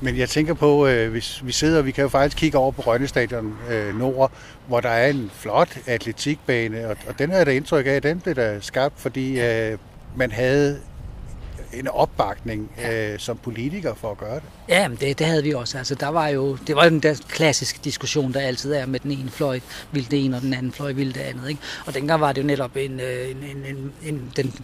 Men 0.00 0.18
jeg 0.18 0.28
tænker 0.28 0.54
på, 0.54 0.86
øh, 0.86 1.10
hvis 1.10 1.46
vi 1.46 1.52
sidder, 1.52 1.82
vi 1.82 1.90
kan 1.90 2.02
jo 2.02 2.08
faktisk 2.08 2.36
kigge 2.36 2.58
over 2.58 2.70
på 2.70 2.82
Rønnestadion 2.82 3.56
øh, 3.70 3.98
Nord, 3.98 4.32
hvor 4.66 4.80
der 4.80 4.88
er 4.88 5.10
en 5.10 5.30
flot 5.34 5.78
atletikbane, 5.86 6.88
og, 6.88 6.96
og 7.08 7.18
den 7.18 7.30
er 7.30 7.44
der 7.44 7.52
indtryk 7.52 7.86
af, 7.86 8.02
den 8.02 8.20
blev 8.20 8.34
der 8.34 8.60
skabt, 8.60 9.00
fordi 9.00 9.40
øh, 9.40 9.78
man 10.16 10.30
havde 10.30 10.80
en 11.72 11.88
opbakning 11.88 12.70
øh, 12.90 13.18
som 13.18 13.36
politiker 13.36 13.94
for 13.94 14.10
at 14.10 14.18
gøre 14.18 14.34
det. 14.34 14.42
Ja, 14.68 14.88
men 14.88 14.98
det, 15.00 15.18
det 15.18 15.26
havde 15.26 15.42
vi 15.42 15.54
også. 15.54 15.78
Altså, 15.78 15.94
der 15.94 16.08
var 16.08 16.28
jo, 16.28 16.56
det 16.66 16.76
var 16.76 16.88
den 16.88 17.00
der 17.00 17.14
klassiske 17.28 17.78
diskussion, 17.84 18.34
der 18.34 18.40
altid 18.40 18.72
er 18.72 18.86
med 18.86 19.00
den 19.00 19.10
ene 19.10 19.30
fløj 19.30 19.60
ville 19.92 20.08
det 20.10 20.24
ene, 20.24 20.36
og 20.36 20.42
den 20.42 20.54
anden 20.54 20.72
fløj 20.72 20.92
ville 20.92 21.12
det 21.12 21.20
andet. 21.20 21.48
Ikke? 21.48 21.60
Og 21.86 21.94
dengang 21.94 22.20
var 22.20 22.32
det 22.32 22.42
jo 22.42 22.46
netop 22.46 22.76
en, 22.76 23.00
øh, 23.00 23.30
en, 23.30 23.36
en, 23.36 23.64
en, 23.76 23.92
en, 24.02 24.32
den 24.36 24.54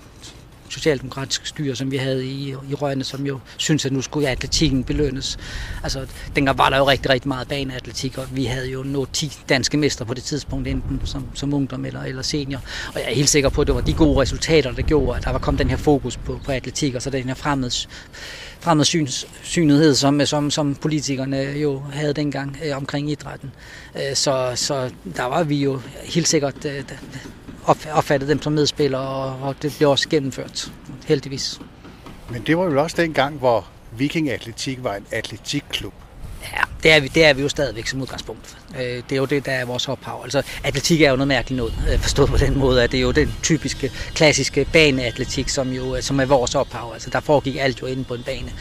socialdemokratisk 0.68 1.46
styre, 1.46 1.76
som 1.76 1.90
vi 1.90 1.96
havde 1.96 2.26
i, 2.26 2.54
i 2.70 2.74
Rønne, 2.74 3.04
som 3.04 3.26
jo 3.26 3.38
synes, 3.56 3.86
at 3.86 3.92
nu 3.92 4.02
skulle 4.02 4.28
atletikken 4.28 4.84
belønnes. 4.84 5.38
Altså, 5.82 6.06
dengang 6.36 6.58
var 6.58 6.70
der 6.70 6.76
jo 6.78 6.88
rigtig, 6.88 7.10
rigtig 7.10 7.28
meget 7.28 7.48
baneatletik, 7.48 8.18
og 8.18 8.36
vi 8.36 8.44
havde 8.44 8.70
jo 8.70 8.82
nået 8.82 9.08
10 9.12 9.32
danske 9.48 9.76
mestre 9.76 10.06
på 10.06 10.14
det 10.14 10.22
tidspunkt, 10.22 10.68
enten 10.68 11.00
som, 11.04 11.26
som 11.34 11.54
ungdom 11.54 11.84
eller, 11.84 12.02
eller 12.02 12.22
senior. 12.22 12.60
Og 12.94 13.00
jeg 13.00 13.10
er 13.10 13.14
helt 13.14 13.28
sikker 13.28 13.48
på, 13.48 13.60
at 13.60 13.66
det 13.66 13.74
var 13.74 13.80
de 13.80 13.92
gode 13.92 14.20
resultater, 14.20 14.72
der 14.72 14.82
gjorde, 14.82 15.18
at 15.18 15.24
der 15.24 15.30
var 15.30 15.38
kommet 15.38 15.58
den 15.58 15.70
her 15.70 15.76
fokus 15.76 16.16
på, 16.16 16.40
på 16.44 16.52
atletik, 16.52 16.94
og 16.94 17.02
så 17.02 17.10
den 17.10 17.24
her 17.24 17.34
fremmeds, 17.34 17.88
fremmedsynlighed, 18.60 19.94
som, 19.94 20.26
som, 20.26 20.50
som 20.50 20.74
politikerne 20.74 21.36
jo 21.36 21.82
havde 21.92 22.14
dengang 22.14 22.58
øh, 22.64 22.76
omkring 22.76 23.10
idrætten. 23.10 23.52
Øh, 23.96 24.14
så, 24.14 24.52
så 24.54 24.90
der 25.16 25.24
var 25.24 25.42
vi 25.42 25.56
jo 25.56 25.80
helt 26.02 26.28
sikkert 26.28 26.64
øh, 26.64 26.82
opfattet 27.92 28.28
dem 28.28 28.42
som 28.42 28.52
medspillere, 28.52 29.02
og, 29.02 29.38
og 29.42 29.56
det 29.62 29.74
blev 29.76 29.90
også 29.90 30.08
gennemført, 30.08 30.72
heldigvis. 31.06 31.60
Men 32.30 32.42
det 32.46 32.58
var 32.58 32.64
jo 32.64 32.82
også 32.82 32.96
den 32.96 33.12
gang, 33.12 33.38
hvor 33.38 33.66
Viking 33.92 34.30
Atletik 34.30 34.84
var 34.84 34.94
en 34.94 35.06
atletikklub. 35.10 35.92
Ja, 36.52 36.60
det 36.82 36.92
er, 36.92 37.00
vi, 37.00 37.08
det 37.08 37.24
er 37.24 37.32
vi 37.32 37.42
jo 37.42 37.48
stadigvæk 37.48 37.86
som 37.86 38.00
udgangspunkt. 38.00 38.56
Øh, 38.78 38.82
det 38.82 39.12
er 39.12 39.16
jo 39.16 39.24
det, 39.24 39.46
der 39.46 39.52
er 39.52 39.64
vores 39.64 39.88
ophav. 39.88 40.20
Altså, 40.24 40.42
atletik 40.64 41.00
er 41.00 41.10
jo 41.10 41.16
noget 41.16 41.28
mærkeligt 41.28 41.56
noget, 41.56 41.74
øh, 41.92 41.98
forstået 41.98 42.30
på 42.30 42.36
den 42.36 42.58
måde, 42.58 42.82
at 42.82 42.92
det 42.92 42.98
er 42.98 43.02
jo 43.02 43.10
den 43.10 43.34
typiske, 43.42 43.92
klassiske 44.14 44.66
baneatletik, 44.72 45.48
som 45.48 45.72
jo 45.72 45.96
som 46.00 46.20
er 46.20 46.24
vores 46.24 46.54
ophav. 46.54 46.92
Altså, 46.92 47.10
der 47.10 47.20
foregik 47.20 47.56
alt 47.56 47.82
jo 47.82 47.86
inde 47.86 48.04
på 48.04 48.14
en 48.14 48.22
bane 48.22 48.52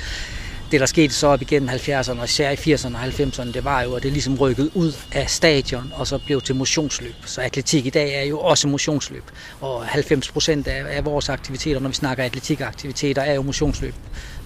det, 0.73 0.79
der 0.79 0.85
skete 0.85 1.13
så 1.13 1.27
op 1.27 1.41
igennem 1.41 1.69
70'erne, 1.69 2.19
og 2.19 2.25
især 2.25 2.49
i 2.49 2.53
80'erne 2.55 2.95
og 2.95 3.03
90'erne, 3.03 3.53
det 3.53 3.63
var 3.63 3.81
jo, 3.81 3.93
at 3.93 4.03
det 4.03 4.11
ligesom 4.11 4.35
rykkede 4.35 4.77
ud 4.77 4.93
af 5.11 5.29
stadion, 5.29 5.93
og 5.95 6.07
så 6.07 6.17
blev 6.17 6.41
til 6.41 6.55
motionsløb. 6.55 7.15
Så 7.25 7.41
atletik 7.41 7.85
i 7.85 7.89
dag 7.89 8.13
er 8.13 8.23
jo 8.23 8.39
også 8.39 8.67
motionsløb. 8.67 9.23
Og 9.61 9.85
90 9.85 10.31
procent 10.31 10.67
af, 10.67 10.97
af 10.97 11.05
vores 11.05 11.29
aktiviteter, 11.29 11.79
når 11.79 11.89
vi 11.89 11.95
snakker 11.95 12.23
atletikaktiviteter, 12.23 13.21
er 13.21 13.33
jo 13.33 13.41
motionsløb. 13.41 13.93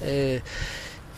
Øh, 0.09 0.39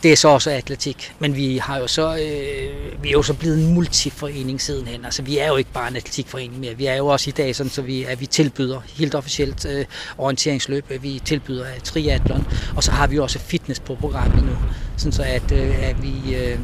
det 0.02 0.12
er 0.12 0.16
så 0.16 0.28
også 0.28 0.50
atletik, 0.50 1.14
men 1.18 1.36
vi 1.36 1.58
har 1.58 1.78
jo 1.78 1.86
så, 1.86 2.16
øh, 2.16 3.02
vi 3.02 3.08
er 3.08 3.12
jo 3.12 3.22
så 3.22 3.34
blevet 3.34 3.58
en 3.58 3.74
multiforening 3.74 4.60
sidenhen. 4.60 5.04
Altså 5.04 5.22
vi 5.22 5.38
er 5.38 5.46
jo 5.46 5.56
ikke 5.56 5.72
bare 5.72 5.88
en 5.88 5.96
atletikforening 5.96 6.60
mere. 6.60 6.76
Vi 6.76 6.86
er 6.86 6.94
jo 6.94 7.06
også 7.06 7.30
i 7.30 7.32
dag 7.32 7.56
sådan, 7.56 7.70
så 7.70 7.82
vi, 7.82 8.04
at 8.04 8.20
vi 8.20 8.26
tilbyder 8.26 8.80
helt 8.98 9.14
officielt 9.14 9.66
øh, 9.66 9.84
orienteringsløb. 10.18 11.02
Vi 11.02 11.20
tilbyder 11.24 11.62
øh, 11.62 11.80
triathlon, 11.80 12.46
og 12.76 12.84
så 12.84 12.90
har 12.90 13.06
vi 13.06 13.18
også 13.18 13.38
fitness 13.38 13.80
på 13.80 13.94
programmet 13.94 14.44
nu. 14.44 14.52
Sådan 14.96 15.12
så 15.12 15.22
at, 15.22 15.52
øh, 15.52 15.88
at 15.88 16.02
vi, 16.02 16.34
øh, 16.34 16.58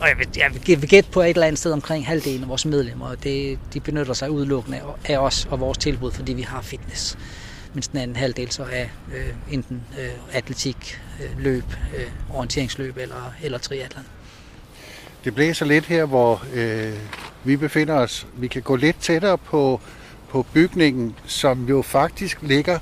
og 0.00 0.08
jeg 0.08 0.18
vil, 0.18 0.28
jeg 0.36 0.80
vil 0.80 0.88
gætte 0.88 1.10
på 1.10 1.22
et 1.22 1.28
eller 1.28 1.46
andet 1.46 1.58
sted 1.58 1.72
omkring 1.72 2.06
halvdelen 2.06 2.42
af 2.42 2.48
vores 2.48 2.66
medlemmer, 2.66 3.06
og 3.06 3.24
det, 3.24 3.58
de 3.74 3.80
benytter 3.80 4.14
sig 4.14 4.30
udelukkende 4.30 4.80
af 5.04 5.18
os 5.18 5.48
og 5.50 5.60
vores 5.60 5.78
tilbud, 5.78 6.10
fordi 6.10 6.32
vi 6.32 6.42
har 6.42 6.62
fitness 6.62 7.18
mens 7.76 7.88
den 7.88 7.98
anden 7.98 8.16
halvdel 8.16 8.50
så 8.50 8.62
er 8.72 8.86
øh, 9.14 9.28
enten 9.50 9.82
øh, 10.00 10.08
atletik, 10.32 11.00
øh, 11.22 11.38
løb, 11.38 11.64
øh, 11.96 12.06
orienteringsløb 12.30 12.96
eller, 12.96 13.32
eller 13.42 13.58
triathlon. 13.58 14.04
Det 15.24 15.34
blæser 15.34 15.66
lidt 15.66 15.86
her, 15.86 16.04
hvor 16.04 16.44
øh, 16.54 16.92
vi 17.44 17.56
befinder 17.56 17.94
os. 17.94 18.26
Vi 18.36 18.48
kan 18.48 18.62
gå 18.62 18.76
lidt 18.76 18.96
tættere 19.00 19.38
på, 19.38 19.80
på 20.28 20.46
bygningen, 20.52 21.14
som 21.26 21.68
jo 21.68 21.82
faktisk 21.82 22.38
ligger 22.42 22.78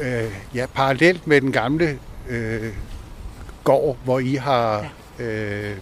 øh, 0.00 0.32
ja, 0.54 0.66
parallelt 0.74 1.26
med 1.26 1.40
den 1.40 1.52
gamle 1.52 1.98
øh, 2.28 2.72
gård, 3.64 3.98
hvor 4.04 4.18
I 4.18 4.34
har 4.34 4.90
ja. 5.18 5.24
øh, 5.24 5.76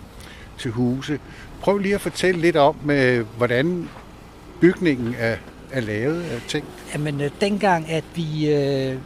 til 0.59 0.71
huse. 0.71 1.21
Prøv 1.61 1.79
lige 1.79 1.95
at 1.95 2.01
fortælle 2.01 2.41
lidt 2.41 2.57
om, 2.57 2.91
øh, 2.91 3.27
hvordan 3.37 3.89
bygningen 4.61 5.15
er, 5.19 5.37
er 5.73 5.81
lavet 5.81 6.23
af 6.23 6.41
ting. 6.49 6.65
Jamen, 6.93 7.21
øh, 7.21 7.31
dengang, 7.41 7.91
at 7.91 8.05
vi 8.15 8.55
øh, 8.55 8.97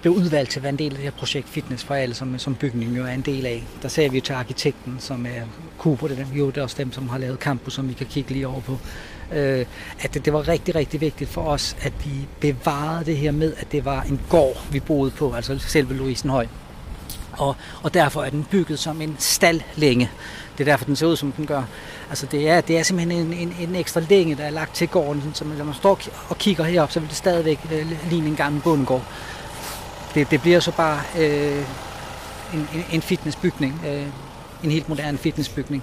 blev 0.00 0.12
udvalgt 0.12 0.50
til 0.50 0.58
at 0.58 0.62
være 0.62 0.70
en 0.70 0.78
del 0.78 0.90
af 0.90 0.96
det 0.96 1.04
her 1.04 1.10
projekt 1.10 1.48
Fitness 1.48 1.84
for 1.84 1.94
alle, 1.94 2.14
som, 2.14 2.38
som 2.38 2.54
bygningen 2.54 2.96
jo 2.96 3.04
er 3.04 3.10
en 3.10 3.20
del 3.20 3.46
af, 3.46 3.64
der 3.82 3.88
sagde 3.88 4.10
vi 4.10 4.20
til 4.20 4.32
arkitekten, 4.32 4.96
som 4.98 5.26
er 5.26 5.42
Kubo, 5.78 6.08
det, 6.08 6.26
jo, 6.34 6.46
det 6.46 6.56
er 6.56 6.62
også 6.62 6.76
dem, 6.78 6.92
som 6.92 7.08
har 7.08 7.18
lavet 7.18 7.38
campus, 7.38 7.74
som 7.74 7.88
vi 7.88 7.94
kan 7.94 8.06
kigge 8.06 8.32
lige 8.32 8.48
over 8.48 8.60
på, 8.60 8.78
øh, 9.32 9.66
at 10.00 10.14
det, 10.14 10.24
det 10.24 10.32
var 10.32 10.48
rigtig, 10.48 10.74
rigtig 10.74 11.00
vigtigt 11.00 11.30
for 11.30 11.42
os, 11.42 11.76
at 11.80 11.92
vi 12.04 12.26
bevarede 12.40 13.04
det 13.04 13.16
her 13.16 13.30
med, 13.30 13.54
at 13.56 13.72
det 13.72 13.84
var 13.84 14.02
en 14.02 14.20
gård, 14.28 14.56
vi 14.72 14.80
boede 14.80 15.10
på, 15.10 15.32
altså 15.32 15.58
selve 15.58 15.94
Louisenhøj. 15.94 16.46
Og, 17.32 17.56
og 17.82 17.94
derfor 17.94 18.22
er 18.22 18.30
den 18.30 18.46
bygget 18.50 18.78
som 18.78 19.00
en 19.00 19.16
stallænge. 19.18 20.10
Det 20.60 20.68
er 20.68 20.72
derfor, 20.72 20.84
den 20.84 20.96
ser 20.96 21.06
ud, 21.06 21.16
som 21.16 21.32
den 21.32 21.46
gør. 21.46 21.62
Altså, 22.08 22.26
det 22.26 22.48
er, 22.48 22.60
det 22.60 22.78
er 22.78 22.82
simpelthen 22.82 23.26
en, 23.26 23.32
en, 23.32 23.56
en 23.60 23.76
ekstra 23.76 24.00
længe, 24.00 24.34
der 24.34 24.44
er 24.44 24.50
lagt 24.50 24.74
til 24.74 24.88
gården. 24.88 25.30
Så 25.34 25.44
når 25.44 25.64
man 25.64 25.74
står 25.74 26.00
og 26.28 26.38
kigger 26.38 26.64
herop, 26.64 26.92
så 26.92 27.00
vil 27.00 27.08
det 27.08 27.16
stadigvæk 27.16 27.58
øh, 27.72 28.10
ligne 28.10 28.28
en 28.28 28.36
gammel 28.36 28.62
bondegård. 28.62 29.04
Det, 30.14 30.30
det 30.30 30.40
bliver 30.40 30.60
så 30.60 30.72
bare 30.72 31.00
øh, 31.18 31.64
en, 32.54 32.68
en 32.92 33.02
fitnessbygning. 33.02 33.80
Øh, 33.86 34.06
en 34.64 34.70
helt 34.70 34.88
moderne 34.88 35.18
fitnessbygning, 35.18 35.82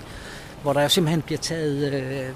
hvor 0.61 0.73
der 0.73 0.81
jo 0.81 0.89
simpelthen 0.89 1.21
bliver 1.21 1.39
taget 1.39 1.93
øh, 1.93 2.33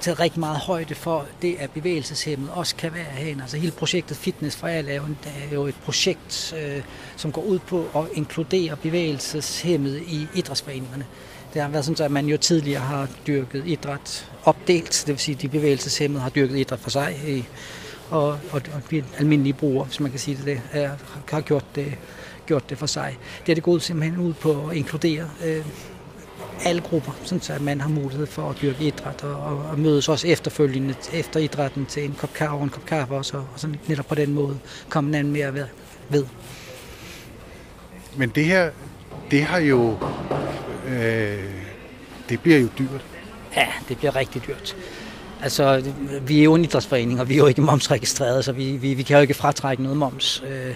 taget 0.00 0.20
rigtig 0.20 0.40
meget 0.40 0.58
højde 0.58 0.94
for 0.94 1.26
det, 1.42 1.56
at 1.58 1.70
bevægelseshemmet 1.70 2.50
også 2.50 2.76
kan 2.76 2.94
være 2.94 3.04
herinde. 3.04 3.42
Altså 3.42 3.56
hele 3.56 3.72
projektet 3.72 4.16
Fitness 4.16 4.56
for 4.56 4.66
alle 4.66 4.90
er 4.90 4.96
jo, 4.96 5.02
er 5.50 5.54
jo 5.54 5.66
et 5.66 5.74
projekt, 5.84 6.54
øh, 6.58 6.82
som 7.16 7.32
går 7.32 7.42
ud 7.42 7.58
på 7.58 7.86
at 7.96 8.04
inkludere 8.14 8.76
bevægelseshemmet 8.76 10.02
i 10.06 10.26
idrætsforeningerne. 10.34 11.06
Det 11.54 11.62
har 11.62 11.68
været 11.68 11.84
sådan, 11.84 12.04
at 12.04 12.10
man 12.10 12.26
jo 12.26 12.36
tidligere 12.36 12.80
har 12.80 13.08
dyrket 13.26 13.62
idræt 13.66 14.30
opdelt, 14.44 15.04
det 15.06 15.08
vil 15.08 15.18
sige, 15.18 15.34
at 15.34 15.42
de 15.42 15.48
bevægelseshemmede 15.48 16.22
har 16.22 16.30
dyrket 16.30 16.58
idræt 16.58 16.78
for 16.78 16.90
sig, 16.90 17.16
i, 17.26 17.44
og, 18.10 18.28
og, 18.28 18.40
og 18.52 18.82
vi 18.90 19.04
almindelige 19.18 19.52
brugere, 19.52 19.84
hvis 19.84 20.00
man 20.00 20.10
kan 20.10 20.20
sige 20.20 20.38
det, 20.44 20.62
er, 20.72 20.90
har 21.30 21.40
gjort 21.40 21.64
det, 21.74 21.94
gjort 22.46 22.70
det 22.70 22.78
for 22.78 22.86
sig. 22.86 23.18
Det 23.46 23.52
er 23.52 23.54
det 23.54 23.64
gået 23.64 23.82
simpelthen 23.82 24.20
ud 24.20 24.32
på 24.32 24.68
at 24.70 24.76
inkludere 24.76 25.30
øh, 25.44 25.64
alle 26.64 26.80
grupper, 26.80 27.12
sådan 27.24 27.40
så 27.40 27.58
man 27.60 27.80
har 27.80 27.88
mulighed 27.88 28.26
for 28.26 28.50
at 28.50 28.56
dyrke 28.62 28.84
idræt 28.84 29.24
og, 29.24 29.34
og, 29.34 29.58
og 29.70 29.78
mødes 29.78 30.08
også 30.08 30.26
efterfølgende 30.28 30.94
efter 31.12 31.40
idrætten 31.40 31.86
til 31.86 32.04
en 32.04 32.14
kop 32.18 32.32
kaffe 32.32 32.56
og 32.56 32.62
en 32.62 32.70
kop 32.70 32.86
kaffe 32.86 33.14
også, 33.14 33.36
og, 33.36 33.46
og 33.54 33.60
sådan 33.60 33.76
netop 33.86 34.06
på 34.06 34.14
den 34.14 34.34
måde 34.34 34.58
komme 34.88 35.18
anden 35.18 35.32
mere 35.32 35.54
ved. 35.54 35.66
ved. 36.08 36.24
Men 38.16 38.28
det 38.28 38.44
her, 38.44 38.70
det 39.30 39.42
har 39.42 39.58
jo, 39.58 39.98
øh, 40.90 41.44
det 42.28 42.40
bliver 42.40 42.58
jo 42.58 42.68
dyrt. 42.78 43.04
Ja, 43.56 43.66
det 43.88 43.98
bliver 43.98 44.16
rigtig 44.16 44.42
dyrt. 44.46 44.76
Altså, 45.42 45.92
vi 46.26 46.38
er 46.38 46.44
jo 46.44 46.54
en 46.54 46.64
idrætsforening, 46.64 47.20
og 47.20 47.28
vi 47.28 47.34
er 47.34 47.38
jo 47.38 47.46
ikke 47.46 47.62
momsregistreret, 47.62 48.44
så 48.44 48.52
vi, 48.52 48.72
vi, 48.76 48.94
vi 48.94 49.02
kan 49.02 49.16
jo 49.16 49.22
ikke 49.22 49.34
fratrække 49.34 49.82
noget 49.82 49.98
moms. 49.98 50.42
Øh, 50.48 50.74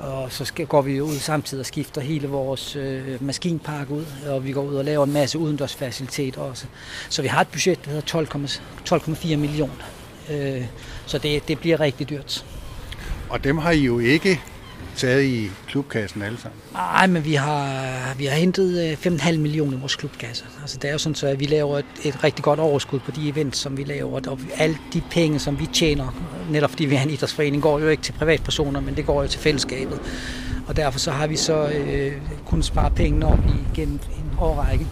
og 0.00 0.32
så 0.32 0.44
skal, 0.44 0.66
går 0.66 0.82
vi 0.82 1.00
ud 1.00 1.14
samtidig 1.14 1.60
og 1.60 1.66
skifter 1.66 2.00
hele 2.00 2.28
vores 2.28 2.76
øh, 2.76 3.22
maskinpark 3.24 3.90
ud, 3.90 4.04
og 4.28 4.44
vi 4.44 4.52
går 4.52 4.62
ud 4.62 4.74
og 4.74 4.84
laver 4.84 5.04
en 5.04 5.12
masse 5.12 5.38
udendørsfaciliteter 5.38 6.40
også. 6.40 6.66
Så 7.08 7.22
vi 7.22 7.28
har 7.28 7.40
et 7.40 7.48
budget, 7.48 7.84
der 7.84 7.90
hedder 7.90 8.56
12,4 8.96 9.36
millioner. 9.36 9.84
Øh, 10.30 10.64
så 11.06 11.18
det, 11.18 11.48
det 11.48 11.58
bliver 11.58 11.80
rigtig 11.80 12.08
dyrt. 12.10 12.44
Og 13.30 13.44
dem 13.44 13.58
har 13.58 13.70
I 13.70 13.80
jo 13.80 13.98
ikke 13.98 14.40
taget 14.96 15.24
i 15.24 15.50
klubkassen 15.68 16.22
alle 16.22 16.38
sammen? 16.38 16.60
Nej, 16.72 17.06
men 17.06 17.24
vi 17.24 17.34
har, 17.34 18.14
vi 18.18 18.24
har 18.24 18.36
hentet 18.36 18.96
øh, 19.06 19.12
5,5 19.12 19.38
millioner 19.38 19.76
i 19.76 19.80
vores 19.80 19.96
klubkasse. 19.96 20.44
Altså, 20.60 20.78
det 20.82 20.88
er 20.88 20.92
jo 20.92 20.98
sådan, 20.98 21.14
så 21.14 21.26
at 21.26 21.40
vi 21.40 21.44
laver 21.44 21.78
et, 21.78 21.84
et 22.04 22.24
rigtig 22.24 22.44
godt 22.44 22.60
overskud 22.60 22.98
på 22.98 23.10
de 23.10 23.28
events, 23.28 23.58
som 23.58 23.76
vi 23.76 23.84
laver. 23.84 24.20
Og 24.28 24.38
alle 24.58 24.78
de 24.92 25.02
penge, 25.10 25.38
som 25.38 25.60
vi 25.60 25.66
tjener, 25.66 26.22
netop 26.50 26.70
fordi 26.70 26.84
vi 26.84 26.94
er 26.94 27.02
en 27.02 27.10
idrætsforening, 27.10 27.62
går 27.62 27.78
jo 27.78 27.88
ikke 27.88 28.02
til 28.02 28.12
privatpersoner, 28.12 28.80
men 28.80 28.96
det 28.96 29.06
går 29.06 29.22
jo 29.22 29.28
til 29.28 29.40
fællesskabet. 29.40 30.00
Og 30.66 30.76
derfor 30.76 30.98
så 30.98 31.10
har 31.10 31.26
vi 31.26 31.36
så 31.36 31.68
øh, 31.68 32.12
kunnet 32.46 32.64
spare 32.64 32.90
pengene 32.90 33.26
op 33.26 33.38
igennem 33.74 33.94
en 33.94 34.38
årrække. 34.38 34.86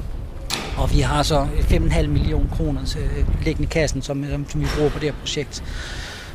Og 0.76 0.92
vi 0.92 1.00
har 1.00 1.22
så 1.22 1.44
5,5 1.44 2.06
millioner 2.06 2.48
kroner 2.56 2.84
til, 2.84 3.00
liggende 3.44 3.68
i 3.68 3.70
kassen, 3.70 4.02
som, 4.02 4.24
som 4.48 4.60
vi 4.60 4.66
bruger 4.76 4.90
på 4.90 4.98
det 4.98 5.08
her 5.08 5.18
projekt. 5.20 5.64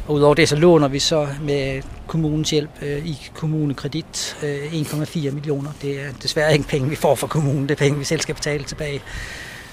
Og 0.07 0.15
udover 0.15 0.33
det, 0.35 0.49
så 0.49 0.55
låner 0.55 0.87
vi 0.87 0.99
så 0.99 1.27
med 1.41 1.81
kommunens 2.07 2.49
hjælp 2.49 2.69
øh, 2.81 3.05
i 3.05 3.29
kommunekredit 3.33 4.37
øh, 4.43 4.73
1,4 4.73 5.31
millioner. 5.31 5.69
Det 5.81 6.01
er 6.01 6.11
desværre 6.21 6.53
ikke 6.53 6.67
penge, 6.67 6.89
vi 6.89 6.95
får 6.95 7.15
fra 7.15 7.27
kommunen, 7.27 7.63
det 7.63 7.71
er 7.71 7.75
penge, 7.75 7.99
vi 7.99 8.05
selv 8.05 8.21
skal 8.21 8.35
betale 8.35 8.63
tilbage. 8.63 9.01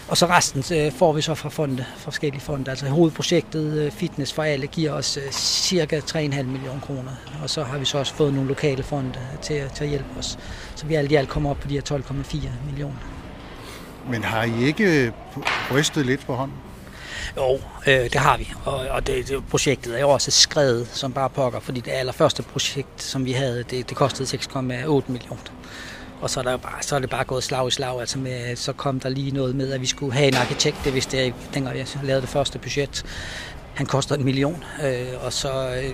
Og 0.08 0.16
så 0.16 0.26
resten 0.26 0.76
øh, 0.78 0.92
får 0.92 1.12
vi 1.12 1.22
så 1.22 1.34
fra 1.34 1.48
fonde, 1.48 1.84
forskellige 1.96 2.40
fonde. 2.40 2.70
Altså 2.70 2.86
hovedprojektet 2.86 3.78
øh, 3.78 3.92
Fitness 3.92 4.32
for 4.32 4.42
alle 4.42 4.66
giver 4.66 4.92
os 4.92 5.16
øh, 5.16 5.32
cirka 5.32 6.00
3,5 6.00 6.20
millioner 6.42 6.80
kroner. 6.80 7.10
Og 7.42 7.50
så 7.50 7.62
har 7.62 7.78
vi 7.78 7.84
så 7.84 7.98
også 7.98 8.14
fået 8.14 8.34
nogle 8.34 8.48
lokale 8.48 8.82
fonde 8.82 9.18
til, 9.42 9.70
til 9.74 9.84
at 9.84 9.90
hjælpe 9.90 10.08
os. 10.18 10.38
Så 10.74 10.86
vi 10.86 10.94
alt 10.94 11.12
i 11.12 11.14
alt 11.14 11.28
kommer 11.28 11.50
op 11.50 11.60
på 11.60 11.68
de 11.68 11.74
her 11.74 12.00
12,4 12.10 12.48
millioner. 12.66 12.96
Men 14.10 14.24
har 14.24 14.44
I 14.44 14.64
ikke 14.64 15.06
øh, 15.06 15.12
rystet 15.72 16.06
lidt 16.06 16.26
på 16.26 16.34
hånden? 16.34 16.56
Jo, 17.36 17.60
øh, 17.86 18.04
det 18.04 18.14
har 18.14 18.36
vi, 18.36 18.52
og, 18.64 18.74
og 18.90 19.06
det, 19.06 19.28
det, 19.28 19.44
projektet 19.50 19.96
er 19.96 20.00
jo 20.00 20.08
også 20.10 20.30
skrevet 20.30 20.88
som 20.92 21.12
bare 21.12 21.30
pokker, 21.30 21.60
fordi 21.60 21.80
det 21.80 21.90
allerførste 21.90 22.42
projekt, 22.42 23.02
som 23.02 23.24
vi 23.24 23.32
havde, 23.32 23.64
det, 23.70 23.88
det 23.88 23.96
kostede 23.96 24.38
6,8 24.38 24.58
millioner. 25.12 25.42
Og 26.20 26.30
så 26.30 26.40
er, 26.40 26.44
der 26.44 26.56
bare, 26.56 26.82
så 26.82 26.96
er 26.96 26.98
det 26.98 27.10
bare 27.10 27.24
gået 27.24 27.44
slag 27.44 27.68
i 27.68 27.70
slag, 27.70 28.00
altså 28.00 28.18
med, 28.18 28.56
så 28.56 28.72
kom 28.72 29.00
der 29.00 29.08
lige 29.08 29.30
noget 29.30 29.54
med, 29.54 29.72
at 29.72 29.80
vi 29.80 29.86
skulle 29.86 30.12
have 30.12 30.28
en 30.28 30.34
arkitekt, 30.34 30.76
det 30.84 30.94
vidste 30.94 31.16
jeg 31.16 31.26
ikke, 31.26 31.36
dengang 31.54 31.78
jeg 31.78 31.86
lavede 32.02 32.22
det 32.22 32.28
første 32.28 32.58
budget. 32.58 33.04
Han 33.74 33.86
koster 33.86 34.14
en 34.14 34.24
million, 34.24 34.64
øh, 34.84 35.06
og 35.24 35.32
så 35.32 35.74
øh, 35.82 35.90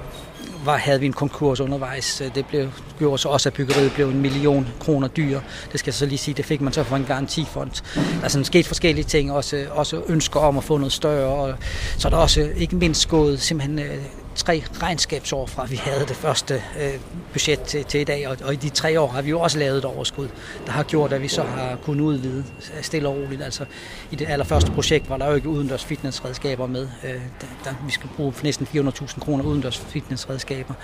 var, 0.65 0.77
havde 0.77 1.01
vi 1.01 1.07
en 1.07 1.13
konkurs 1.13 1.61
undervejs. 1.61 2.21
Øh, 2.21 2.35
det 2.35 2.47
blev, 2.47 2.69
gjorde 2.99 3.19
så 3.19 3.29
også, 3.29 3.49
at 3.49 3.53
byggeriet 3.53 3.93
blev 3.93 4.09
en 4.09 4.21
million 4.21 4.69
kroner 4.81 5.09
dyr. 5.09 5.41
Det 5.73 5.81
skal 5.81 5.91
jeg 5.91 5.95
så 5.95 6.07
lige 6.07 6.19
sige, 6.19 6.35
det 6.35 6.45
fik 6.45 6.61
man 6.61 6.73
så 6.73 6.83
fra 6.83 6.97
en 6.97 7.05
garantifond. 7.05 7.71
Altså, 7.71 7.83
der 8.19 8.25
er 8.25 8.29
sådan 8.29 8.45
sket 8.45 8.67
forskellige 8.67 9.05
ting, 9.05 9.33
også, 9.33 9.67
også 9.71 10.03
ønsker 10.09 10.41
om 10.41 10.59
at 10.59 10.65
få 10.65 10.77
noget 10.77 10.93
større. 10.93 11.27
Og 11.27 11.55
så 11.99 12.09
er 12.09 12.11
der 12.11 12.19
også 12.19 12.51
ikke 12.57 12.77
mindst 12.77 13.09
gået 13.09 13.41
simpelthen 13.41 13.79
øh, 13.79 13.99
tre 14.39 14.63
regnskabsår 14.83 15.47
fra, 15.47 15.67
vi 15.67 15.77
havde 15.77 16.07
det 16.07 16.17
første 16.17 16.63
øh, 16.81 16.95
budget 17.33 17.61
til, 17.61 17.85
til 17.85 18.01
i 18.01 18.05
dag, 18.05 18.29
og, 18.29 18.37
og 18.45 18.53
i 18.53 18.57
de 18.57 18.69
tre 18.69 19.01
år 19.01 19.09
har 19.09 19.23
vi 19.23 19.31
jo 19.31 19.41
også 19.41 19.59
lavet 19.59 19.79
et 19.79 19.85
overskud, 19.85 20.29
der 20.67 20.73
har 20.73 20.83
gjort, 20.83 21.13
at 21.13 21.23
vi 21.23 21.29
så 21.29 21.43
har 21.43 21.77
kunnet 21.83 22.01
udvide 22.01 22.45
øh, 22.77 22.83
stille 22.83 23.09
og 23.09 23.17
roligt. 23.17 23.43
Altså 23.43 23.65
i 24.11 24.17
det 24.17 24.29
allerførste 24.29 24.71
projekt 24.71 25.11
var 25.11 25.17
der 25.17 25.27
jo 25.27 25.35
ikke 25.35 25.49
udendørs 25.49 25.85
fitnessredskaber 25.85 26.67
med. 26.67 26.89
Øh, 27.05 27.11
der, 27.11 27.47
der, 27.65 27.75
vi 27.87 27.93
skal 27.93 28.11
bruge 28.17 28.35
næsten 28.43 28.67
400.000 28.67 29.21
kroner 29.21 29.45
udendørs 29.45 29.79
fitnessredskaber, 29.79 30.75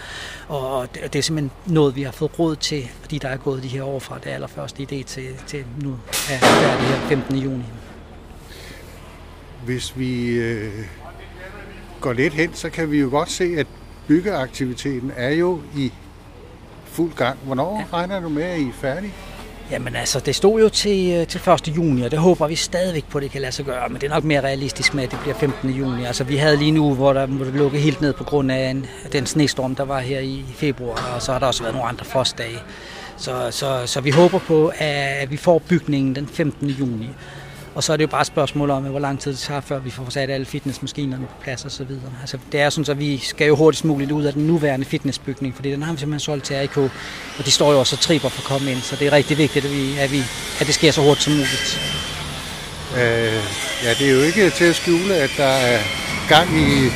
og 0.49 0.95
det, 0.95 1.13
det 1.13 1.19
er 1.19 1.23
simpelthen 1.23 1.75
noget, 1.75 1.97
vi 1.97 2.03
har 2.03 2.13
fået 2.13 2.39
råd 2.39 2.57
til, 2.57 2.89
fordi 3.01 3.19
der 3.19 3.29
er 3.29 3.37
gået 3.37 3.63
de 3.63 3.69
her 3.69 3.83
år 3.83 3.99
fra 3.99 4.19
det 4.25 4.31
allerførste 4.31 4.83
idé 4.83 5.03
til, 5.03 5.27
til 5.47 5.65
nu 5.81 5.99
er 6.31 6.39
det 6.79 6.89
her 6.89 7.09
15. 7.09 7.37
juni. 7.37 7.65
Hvis 9.65 9.99
vi 9.99 10.31
øh, 10.31 10.87
går 12.05 12.13
lidt 12.13 12.35
hen, 12.35 12.55
så 12.55 12.71
kan 12.71 12.91
vi 12.91 13.01
jo 13.01 13.09
godt 13.11 13.31
se, 13.31 13.55
at 13.59 13.67
byggeaktiviteten 14.09 15.13
er 15.17 15.31
jo 15.31 15.61
i 15.77 15.93
fuld 16.85 17.13
gang. 17.17 17.39
Hvornår 17.45 17.87
ja. 17.93 17.97
regner 17.97 18.21
du 18.21 18.29
med, 18.29 18.43
at 18.43 18.61
I 18.61 18.69
er 18.69 18.73
færdige? 18.73 19.13
Jamen 19.71 19.97
altså, 19.97 20.21
det 20.21 20.35
stod 20.35 20.61
jo 20.61 20.69
til, 20.69 21.13
øh, 21.13 21.27
til 21.27 21.41
1. 21.69 21.77
juni, 21.77 22.03
og 22.03 22.11
det 22.11 22.19
håber 22.19 22.47
vi 22.47 22.55
stadigvæk 22.55 23.05
på, 23.11 23.19
at 23.19 23.23
det 23.23 23.31
kan 23.31 23.41
lade 23.41 23.53
sig 23.53 23.65
gøre. 23.65 23.89
Men 23.89 24.01
det 24.01 24.11
er 24.11 24.15
nok 24.15 24.25
mere 24.25 24.41
realistisk 24.41 24.95
med, 24.95 25.05
at 25.05 25.11
det 25.11 25.19
bliver 25.21 25.35
15. 25.35 25.71
juni. 25.71 26.05
Altså, 26.05 26.25
vi 26.25 26.37
havde 26.37 26.57
lige 26.57 26.71
nu, 26.71 26.95
hvor 26.95 27.13
der 27.13 27.27
måtte 27.27 27.53
lukke 27.53 27.79
helt 27.79 28.01
ned 28.01 28.13
på 28.13 28.25
grund 28.25 28.53
af 28.53 28.71
en, 28.71 28.87
den 29.13 29.27
snestorm, 29.27 29.75
der 29.75 29.85
var 29.85 30.01
her 30.01 30.21
i 30.21 30.45
februar, 30.55 31.13
og 31.15 31.23
så 31.23 31.33
har 31.33 31.39
der 31.39 31.47
også 31.47 31.63
været 31.63 31.75
nogle 31.75 31.89
andre 31.89 32.05
frostdage. 32.05 32.59
Så, 33.17 33.49
så, 33.51 33.83
så 33.87 34.01
vi 34.01 34.11
håber 34.11 34.39
på, 34.39 34.73
at 34.79 35.31
vi 35.31 35.37
får 35.37 35.59
bygningen 35.59 36.15
den 36.15 36.27
15. 36.27 36.69
juni. 36.69 37.09
Og 37.75 37.85
så 37.85 37.93
er 37.93 37.97
det 37.97 38.05
jo 38.05 38.09
bare 38.09 38.21
et 38.21 38.27
spørgsmål 38.27 38.71
om, 38.71 38.83
hvor 38.83 38.99
lang 38.99 39.21
tid 39.21 39.31
det 39.33 39.41
tager, 39.41 39.61
før 39.61 39.79
vi 39.79 39.91
får 39.91 40.07
sat 40.11 40.31
alle 40.31 40.47
fitnessmaskinerne 40.47 41.27
på 41.27 41.35
plads 41.43 41.65
og 41.65 41.71
så 41.71 41.85
videre. 41.85 42.13
Altså, 42.21 42.39
det 42.53 42.61
er 42.61 42.71
sådan, 42.71 42.91
at 42.91 42.99
vi 42.99 43.19
skal 43.19 43.47
jo 43.47 43.57
hurtigst 43.57 43.85
muligt 43.85 44.13
ud 44.13 44.25
af 44.25 44.33
den 44.33 44.47
nuværende 44.47 44.87
fitnessbygning, 44.87 45.55
fordi 45.55 45.71
den 45.71 45.83
har 45.83 45.93
vi 45.93 45.99
simpelthen 45.99 46.21
solgt 46.21 46.45
til 46.45 46.57
RIK, 46.57 46.77
og 46.77 47.45
de 47.45 47.51
står 47.51 47.73
jo 47.73 47.79
også 47.79 47.97
og 47.97 48.01
triber 48.01 48.29
for 48.29 48.43
at 48.43 48.47
komme 48.47 48.71
ind, 48.71 48.81
så 48.81 48.97
det 48.97 49.07
er 49.07 49.13
rigtig 49.13 49.39
vigtigt, 49.39 49.65
at, 49.65 49.71
vi, 49.71 49.99
at, 49.99 50.13
vi, 50.13 50.19
at 50.61 50.67
det 50.67 50.75
sker 50.75 50.91
så 50.91 51.01
hurtigt 51.03 51.23
som 51.23 51.33
muligt. 51.33 51.81
Øh, 52.97 53.43
ja, 53.85 53.91
det 53.99 54.09
er 54.09 54.15
jo 54.15 54.21
ikke 54.21 54.51
til 54.51 54.65
at 54.65 54.75
skjule, 54.75 55.15
at 55.15 55.31
der 55.37 55.45
er 55.45 55.79
gang 56.29 56.49
i 56.57 56.91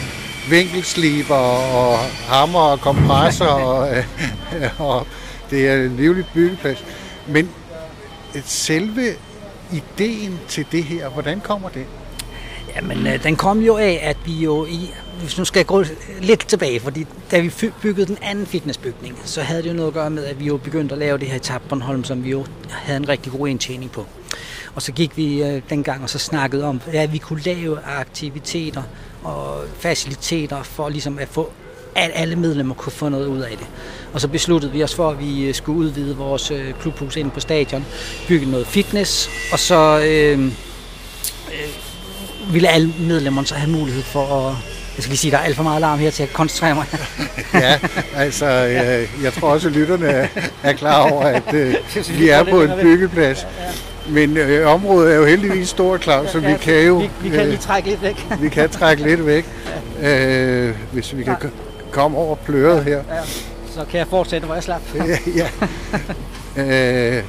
vinkelsliber 0.50 1.34
og 1.34 1.98
hammer 2.28 2.60
og 2.60 2.80
kompressor, 2.80 3.46
og, 3.70 3.88
og 4.78 5.06
det 5.50 5.68
er 5.68 5.74
en 5.74 5.96
livlig 5.96 6.24
byggeplads. 6.34 6.84
Men 7.26 7.50
selve 8.44 9.14
ideen 9.72 10.38
til 10.48 10.66
det 10.72 10.84
her, 10.84 11.08
hvordan 11.08 11.40
kommer 11.40 11.68
det? 11.68 11.86
Jamen, 12.76 13.06
øh, 13.06 13.22
den 13.22 13.36
kom 13.36 13.60
jo 13.60 13.76
af, 13.76 14.00
at 14.02 14.16
vi 14.24 14.32
jo 14.32 14.66
i, 14.66 14.90
hvis 15.20 15.38
nu 15.38 15.44
skal 15.44 15.58
jeg 15.58 15.66
gå 15.66 15.84
lidt 16.20 16.48
tilbage, 16.48 16.80
fordi 16.80 17.06
da 17.30 17.40
vi 17.40 17.52
byggede 17.82 18.06
den 18.06 18.18
anden 18.22 18.46
fitnessbygning, 18.46 19.18
så 19.24 19.42
havde 19.42 19.62
det 19.62 19.68
jo 19.68 19.74
noget 19.74 19.88
at 19.88 19.94
gøre 19.94 20.10
med, 20.10 20.24
at 20.24 20.40
vi 20.40 20.44
jo 20.44 20.56
begyndte 20.56 20.92
at 20.92 20.98
lave 20.98 21.18
det 21.18 21.28
her 21.28 21.56
i 21.56 21.58
Bornholm, 21.68 22.04
som 22.04 22.24
vi 22.24 22.30
jo 22.30 22.46
havde 22.70 22.96
en 22.96 23.08
rigtig 23.08 23.32
god 23.32 23.48
indtjening 23.48 23.90
på. 23.90 24.06
Og 24.74 24.82
så 24.82 24.92
gik 24.92 25.16
vi 25.16 25.42
øh, 25.42 25.62
dengang 25.70 26.02
og 26.02 26.10
så 26.10 26.18
snakkede 26.18 26.64
om, 26.64 26.80
at 26.92 27.12
vi 27.12 27.18
kunne 27.18 27.40
lave 27.40 27.78
aktiviteter 27.84 28.82
og 29.22 29.64
faciliteter 29.78 30.62
for 30.62 30.88
ligesom 30.88 31.18
at 31.18 31.28
få 31.28 31.52
at 31.94 32.10
alle 32.14 32.36
medlemmer 32.36 32.74
kunne 32.74 32.92
få 32.92 33.08
noget 33.08 33.26
ud 33.26 33.40
af 33.40 33.56
det. 33.58 33.66
Og 34.12 34.20
så 34.20 34.28
besluttede 34.28 34.72
vi 34.72 34.82
os 34.82 34.94
for, 34.94 35.10
at 35.10 35.20
vi 35.20 35.44
øh, 35.44 35.54
skulle 35.54 35.78
udvide 35.78 36.16
vores 36.16 36.50
øh, 36.50 36.74
klubhus 36.80 37.16
ind 37.16 37.30
på 37.30 37.40
stadion, 37.40 37.86
bygge 38.28 38.50
noget 38.50 38.66
fitness, 38.66 39.30
og 39.52 39.58
så 39.58 40.00
øh, 40.08 40.44
øh, 40.44 40.52
ville 42.52 42.68
alle 42.68 42.94
medlemmerne 43.00 43.46
så 43.46 43.54
have 43.54 43.70
mulighed 43.70 44.02
for 44.02 44.48
at 44.48 44.54
jeg 44.98 45.02
skal 45.02 45.10
lige 45.10 45.18
sige, 45.18 45.30
at 45.30 45.32
der 45.32 45.38
er 45.38 45.44
alt 45.44 45.56
for 45.56 45.62
meget 45.62 45.76
alarm 45.76 45.98
her 45.98 46.10
til 46.10 46.22
at 46.22 46.32
koncentrere 46.32 46.74
mig. 46.74 46.86
ja, 47.54 47.78
altså, 48.16 48.46
jeg, 48.76 49.08
jeg 49.22 49.32
tror 49.32 49.48
også, 49.48 49.68
at 49.68 49.74
lytterne 49.74 50.28
er 50.62 50.72
klar 50.72 51.10
over, 51.10 51.22
at 51.22 51.54
øh, 51.54 51.74
vi 52.18 52.28
er 52.28 52.44
på 52.44 52.62
en 52.62 52.70
byggeplads. 52.82 53.46
Men 54.08 54.36
øh, 54.36 54.66
området 54.66 55.12
er 55.12 55.16
jo 55.16 55.24
heldigvis 55.24 55.68
stort, 55.68 56.02
Claus, 56.02 56.30
så 56.30 56.40
vi 56.40 56.54
kan 56.60 56.86
jo... 56.86 56.96
Vi, 56.96 57.10
vi 57.22 57.36
kan 57.36 57.46
lige 57.46 57.58
trække 57.58 57.88
lidt 57.88 58.02
væk. 58.02 58.26
vi 58.40 58.48
kan 58.48 58.70
trække 58.70 59.02
lidt 59.02 59.26
væk, 59.26 59.46
øh, 60.02 60.74
hvis 60.92 61.16
vi 61.16 61.24
kan 61.24 61.36
kom 61.98 62.16
over 62.16 62.36
pløret 62.36 62.84
her. 62.84 62.96
Ja, 62.96 63.22
så 63.74 63.84
kan 63.90 63.98
jeg 63.98 64.06
fortsætte, 64.06 64.46
hvor 64.46 64.54
jeg 64.54 64.62
slap. 64.62 64.82
ja, 64.94 65.18
ja. 65.36 65.48
Øh, 67.16 67.24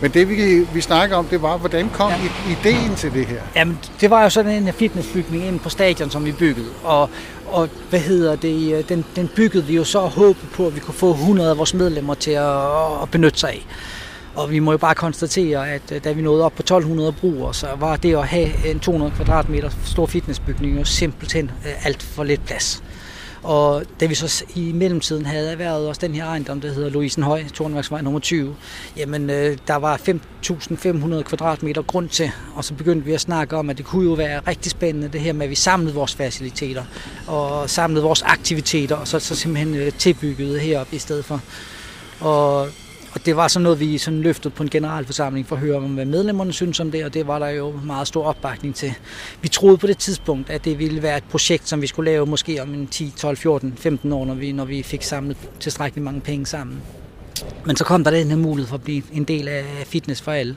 men 0.00 0.10
det 0.10 0.28
vi, 0.28 0.66
vi 0.74 0.80
snakker 0.80 1.16
om, 1.16 1.26
det 1.26 1.42
var, 1.42 1.56
hvordan 1.56 1.88
kom 1.88 2.10
ja. 2.10 2.52
ideen 2.52 2.94
til 2.94 3.12
det 3.12 3.26
her? 3.26 3.40
Jamen, 3.56 3.78
det 4.00 4.10
var 4.10 4.22
jo 4.22 4.30
sådan 4.30 4.52
en 4.62 4.72
fitnessbygning 4.72 5.44
inde 5.44 5.58
på 5.58 5.68
stadion, 5.68 6.10
som 6.10 6.24
vi 6.24 6.32
byggede. 6.32 6.68
Og, 6.84 7.10
og 7.46 7.68
hvad 7.90 8.00
hedder 8.00 8.36
det, 8.36 8.88
den, 8.88 9.04
den 9.16 9.30
byggede 9.36 9.64
vi 9.64 9.76
jo 9.76 9.84
så 9.84 10.00
håbet 10.00 10.48
på, 10.54 10.66
at 10.66 10.74
vi 10.74 10.80
kunne 10.80 10.94
få 10.94 11.10
100 11.10 11.50
af 11.50 11.58
vores 11.58 11.74
medlemmer 11.74 12.14
til 12.14 12.30
at, 12.30 13.02
at 13.02 13.10
benytte 13.10 13.38
sig 13.38 13.50
af. 13.50 13.66
Og 14.34 14.50
vi 14.50 14.58
må 14.58 14.70
jo 14.70 14.78
bare 14.78 14.94
konstatere, 14.94 15.70
at 15.70 15.92
øh, 15.92 16.04
da 16.04 16.12
vi 16.12 16.22
nåede 16.22 16.44
op 16.44 16.52
på 16.52 16.62
1200 16.62 17.12
brugere, 17.12 17.54
så 17.54 17.66
var 17.78 17.96
det 17.96 18.16
at 18.16 18.26
have 18.26 18.70
en 18.70 18.80
200 18.80 19.12
kvadratmeter 19.16 19.70
stor 19.84 20.06
fitnessbygning 20.06 20.78
jo 20.78 20.84
simpelthen 20.84 21.50
øh, 21.66 21.86
alt 21.86 22.02
for 22.02 22.24
lidt 22.24 22.46
plads. 22.46 22.82
Og 23.42 23.82
da 24.00 24.06
vi 24.06 24.14
så 24.14 24.44
i 24.54 24.72
mellemtiden 24.72 25.26
havde 25.26 25.50
erhvervet 25.50 25.88
også 25.88 26.00
den 26.00 26.14
her 26.14 26.26
ejendom, 26.26 26.60
der 26.60 26.72
hedder 26.72 26.90
Louisenhøj, 26.90 27.44
Tornværksvej 27.54 28.00
nummer 28.00 28.20
20, 28.20 28.56
jamen 28.96 29.30
øh, 29.30 29.58
der 29.66 29.76
var 29.76 29.96
5.500 29.96 31.22
kvadratmeter 31.22 31.82
grund 31.82 32.08
til, 32.08 32.30
og 32.54 32.64
så 32.64 32.74
begyndte 32.74 33.06
vi 33.06 33.12
at 33.12 33.20
snakke 33.20 33.56
om, 33.56 33.70
at 33.70 33.78
det 33.78 33.86
kunne 33.86 34.08
jo 34.08 34.12
være 34.12 34.40
rigtig 34.48 34.70
spændende 34.70 35.08
det 35.08 35.20
her 35.20 35.32
med, 35.32 35.46
at 35.46 35.50
vi 35.50 35.54
samlede 35.54 35.94
vores 35.94 36.14
faciliteter 36.14 36.84
og 37.26 37.70
samlede 37.70 38.02
vores 38.02 38.22
aktiviteter, 38.22 38.96
og 38.96 39.08
så, 39.08 39.18
så 39.18 39.36
simpelthen 39.36 39.74
øh, 39.74 39.92
tilbyggede 39.92 40.58
heroppe 40.58 40.96
i 40.96 40.98
stedet 40.98 41.24
for. 41.24 41.40
Og 42.20 42.68
og 43.12 43.26
det 43.26 43.36
var 43.36 43.48
sådan 43.48 43.62
noget, 43.62 43.80
vi 43.80 43.98
sådan 43.98 44.20
løftede 44.20 44.54
på 44.54 44.62
en 44.62 44.70
generalforsamling 44.70 45.46
for 45.46 45.56
at 45.56 45.62
høre, 45.62 45.80
hvad 45.80 46.04
medlemmerne 46.04 46.52
synes 46.52 46.80
om 46.80 46.90
det, 46.90 47.04
og 47.04 47.14
det 47.14 47.26
var 47.26 47.38
der 47.38 47.48
jo 47.48 47.80
meget 47.84 48.08
stor 48.08 48.24
opbakning 48.24 48.74
til. 48.74 48.94
Vi 49.42 49.48
troede 49.48 49.78
på 49.78 49.86
det 49.86 49.98
tidspunkt, 49.98 50.50
at 50.50 50.64
det 50.64 50.78
ville 50.78 51.02
være 51.02 51.16
et 51.16 51.24
projekt, 51.24 51.68
som 51.68 51.82
vi 51.82 51.86
skulle 51.86 52.10
lave 52.10 52.26
måske 52.26 52.62
om 52.62 52.74
en 52.74 52.86
10, 52.86 53.12
12, 53.16 53.36
14, 53.36 53.74
15 53.76 54.12
år, 54.12 54.24
når 54.24 54.34
vi, 54.34 54.52
når 54.52 54.64
vi 54.64 54.82
fik 54.82 55.02
samlet 55.02 55.36
tilstrækkeligt 55.60 56.04
mange 56.04 56.20
penge 56.20 56.46
sammen. 56.46 56.82
Men 57.64 57.76
så 57.76 57.84
kom 57.84 58.04
der 58.04 58.10
den 58.10 58.28
her 58.28 58.36
mulighed 58.36 58.68
for 58.68 58.76
at 58.76 58.82
blive 58.82 59.02
en 59.12 59.24
del 59.24 59.48
af 59.48 59.64
Fitness 59.86 60.22
for 60.22 60.32
alle. 60.32 60.56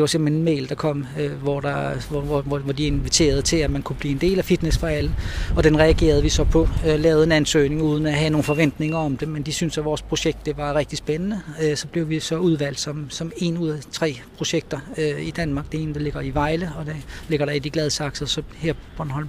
Det 0.00 0.02
var 0.02 0.06
simpelthen 0.06 0.38
en 0.38 0.44
mail, 0.44 0.68
der 0.68 0.74
kom, 0.74 1.06
øh, 1.18 1.32
hvor, 1.32 1.60
der, 1.60 2.08
hvor, 2.10 2.42
hvor, 2.42 2.58
hvor 2.58 2.72
de 2.72 2.86
inviterede 2.86 3.42
til, 3.42 3.56
at 3.56 3.70
man 3.70 3.82
kunne 3.82 3.96
blive 3.96 4.12
en 4.12 4.20
del 4.20 4.38
af 4.38 4.44
Fitness 4.44 4.78
for 4.78 4.86
alle. 4.86 5.14
Og 5.56 5.64
den 5.64 5.78
reagerede 5.78 6.22
vi 6.22 6.28
så 6.28 6.44
på, 6.44 6.68
øh, 6.86 7.00
lavede 7.00 7.24
en 7.24 7.32
ansøgning 7.32 7.82
uden 7.82 8.06
at 8.06 8.14
have 8.14 8.30
nogle 8.30 8.44
forventninger 8.44 8.98
om 8.98 9.16
det, 9.16 9.28
men 9.28 9.42
de 9.42 9.52
syntes, 9.52 9.78
at 9.78 9.84
vores 9.84 10.02
projekt 10.02 10.46
det 10.46 10.56
var 10.56 10.74
rigtig 10.74 10.98
spændende. 10.98 11.40
Øh, 11.62 11.76
så 11.76 11.86
blev 11.86 12.08
vi 12.08 12.20
så 12.20 12.36
udvalgt 12.36 12.80
som, 12.80 13.10
som 13.10 13.32
en 13.36 13.58
ud 13.58 13.68
af 13.68 13.78
tre 13.92 14.20
projekter 14.36 14.78
øh, 14.98 15.26
i 15.26 15.30
Danmark. 15.30 15.72
Det 15.72 15.82
ene, 15.82 15.94
der 15.94 16.00
ligger 16.00 16.20
i 16.20 16.30
Vejle, 16.30 16.72
og 16.78 16.86
det 16.86 16.96
ligger 17.28 17.46
der 17.46 17.52
i 17.52 17.58
de 17.58 17.70
glade 17.70 17.90
sakser, 17.90 18.26
så 18.26 18.42
her 18.56 18.72
på 18.72 18.80
Bornholm. 18.96 19.28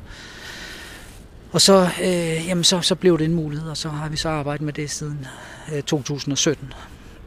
Og 1.52 1.62
så, 1.62 1.90
øh, 2.04 2.48
jamen 2.48 2.64
så, 2.64 2.82
så 2.82 2.96
blev 2.96 3.18
det 3.18 3.26
en 3.26 3.34
mulighed, 3.34 3.70
og 3.70 3.78
så 3.78 3.90
har 3.90 4.10
vi 4.10 4.18
så 4.18 4.30
arbejdet 4.30 4.66
med 4.66 4.74
det 4.74 4.90
siden 4.90 5.26
øh, 5.74 5.84
2017, 5.84 6.74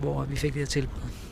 hvor 0.00 0.24
vi 0.24 0.36
fik 0.36 0.52
det 0.52 0.60
her 0.60 0.66
tilbud. 0.66 1.23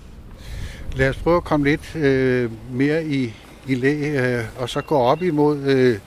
Lad 0.95 1.09
os 1.09 1.17
prøve 1.17 1.37
at 1.37 1.45
komme 1.45 1.67
lidt 1.67 1.97
øh, 1.97 2.51
mere 2.73 3.05
i, 3.05 3.35
i 3.69 3.75
læ, 3.75 3.95
øh, 3.95 4.45
og 4.59 4.69
så 4.69 4.81
gå 4.81 4.99
op 4.99 5.23
imod 5.23 5.59
øh, 5.59 5.99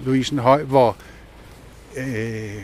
Louisen 0.00 0.38
Høj, 0.38 0.62
hvor 0.62 0.96
øh, 1.96 2.62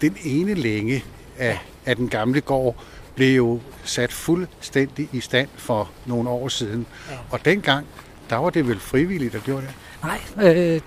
den 0.00 0.16
ene 0.24 0.54
længe 0.54 1.04
af, 1.38 1.58
af 1.86 1.96
den 1.96 2.08
gamle 2.08 2.40
gård 2.40 2.76
blev 3.14 3.36
jo 3.36 3.60
sat 3.84 4.12
fuldstændig 4.12 5.08
i 5.12 5.20
stand 5.20 5.48
for 5.56 5.90
nogle 6.06 6.28
år 6.28 6.48
siden. 6.48 6.86
Ja. 7.10 7.14
Og 7.30 7.44
dengang, 7.44 7.86
der 8.30 8.36
var 8.36 8.50
det 8.50 8.68
vel 8.68 8.80
frivilligt, 8.80 9.32
der 9.32 9.40
gjorde 9.40 9.66
det? 9.66 9.74
Nej, 10.02 10.20
øh, 10.54 10.80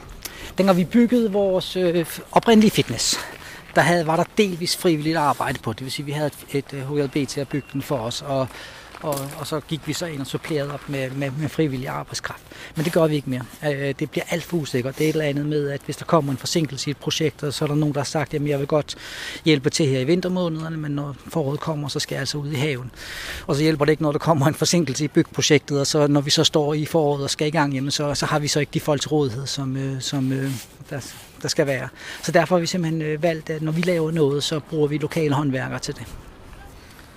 dengang 0.57 0.77
vi 0.77 0.85
byggede 0.85 1.31
vores 1.31 1.75
øh, 1.75 2.05
oprindelige 2.31 2.71
fitness, 2.71 3.19
der 3.75 3.81
havde, 3.81 4.07
var 4.07 4.15
der 4.15 4.23
delvis 4.37 4.77
frivilligt 4.77 5.17
arbejde 5.17 5.59
på. 5.59 5.73
Det 5.73 5.81
vil 5.81 5.91
sige, 5.91 6.03
at 6.03 6.07
vi 6.07 6.11
havde 6.11 6.31
et, 6.53 6.65
et 6.73 6.85
HLB 6.85 7.27
til 7.27 7.41
at 7.41 7.47
bygge 7.47 7.67
den 7.73 7.81
for 7.81 7.97
os, 7.97 8.21
og 8.21 8.47
og, 9.03 9.15
og 9.39 9.47
så 9.47 9.59
gik 9.59 9.87
vi 9.87 9.93
så 9.93 10.05
ind 10.05 10.21
og 10.21 10.27
supplerede 10.27 10.73
op 10.73 10.89
med, 10.89 11.11
med, 11.11 11.31
med 11.31 11.49
frivillig 11.49 11.87
arbejdskraft. 11.87 12.41
Men 12.75 12.85
det 12.85 12.93
gør 12.93 13.07
vi 13.07 13.15
ikke 13.15 13.29
mere. 13.29 13.45
Øh, 13.73 13.95
det 13.99 14.11
bliver 14.11 14.23
alt 14.29 14.43
for 14.43 14.57
usikkert. 14.57 14.97
Det 14.97 15.05
er 15.05 15.09
et 15.09 15.13
eller 15.13 15.25
andet 15.25 15.45
med, 15.45 15.69
at 15.69 15.81
hvis 15.85 15.97
der 15.97 16.05
kommer 16.05 16.31
en 16.31 16.37
forsinkelse 16.37 16.89
i 16.89 16.91
et 16.91 16.97
projekt, 16.97 17.39
så 17.53 17.65
er 17.65 17.67
der 17.67 17.75
nogen, 17.75 17.93
der 17.93 17.99
har 17.99 18.05
sagt, 18.05 18.33
at 18.33 18.47
jeg 18.47 18.59
vil 18.59 18.67
godt 18.67 18.95
hjælpe 19.45 19.69
til 19.69 19.87
her 19.87 19.99
i 19.99 20.03
vintermånederne, 20.03 20.77
men 20.77 20.91
når 20.91 21.15
foråret 21.27 21.59
kommer, 21.59 21.87
så 21.87 21.99
skal 21.99 22.15
jeg 22.15 22.19
altså 22.19 22.37
ud 22.37 22.51
i 22.51 22.55
haven. 22.55 22.91
Og 23.47 23.55
så 23.55 23.61
hjælper 23.61 23.85
det 23.85 23.91
ikke, 23.91 24.03
når 24.03 24.11
der 24.11 24.19
kommer 24.19 24.47
en 24.47 24.53
forsinkelse 24.53 25.05
i 25.05 25.07
byggeprojektet, 25.07 25.79
og 25.79 25.87
så 25.87 26.07
når 26.07 26.21
vi 26.21 26.29
så 26.29 26.43
står 26.43 26.73
i 26.73 26.85
foråret 26.85 27.23
og 27.23 27.29
skal 27.29 27.47
i 27.47 27.51
gang, 27.51 27.73
jamen, 27.73 27.91
så, 27.91 28.15
så 28.15 28.25
har 28.25 28.39
vi 28.39 28.47
så 28.47 28.59
ikke 28.59 28.71
de 28.73 28.79
folk 28.79 29.01
til 29.01 29.09
rådighed, 29.09 29.47
som, 29.47 29.77
øh, 29.77 30.01
som 30.01 30.31
øh, 30.31 30.51
der, 30.89 31.13
der 31.41 31.47
skal 31.47 31.67
være. 31.67 31.87
Så 32.23 32.31
derfor 32.31 32.55
har 32.55 32.59
vi 32.59 32.67
simpelthen 32.67 33.01
øh, 33.01 33.23
valgt, 33.23 33.49
at 33.49 33.61
når 33.61 33.71
vi 33.71 33.81
laver 33.81 34.11
noget, 34.11 34.43
så 34.43 34.59
bruger 34.59 34.87
vi 34.87 34.97
lokale 34.97 35.33
håndværkere 35.33 35.79
til 35.79 35.95
det. 35.95 36.05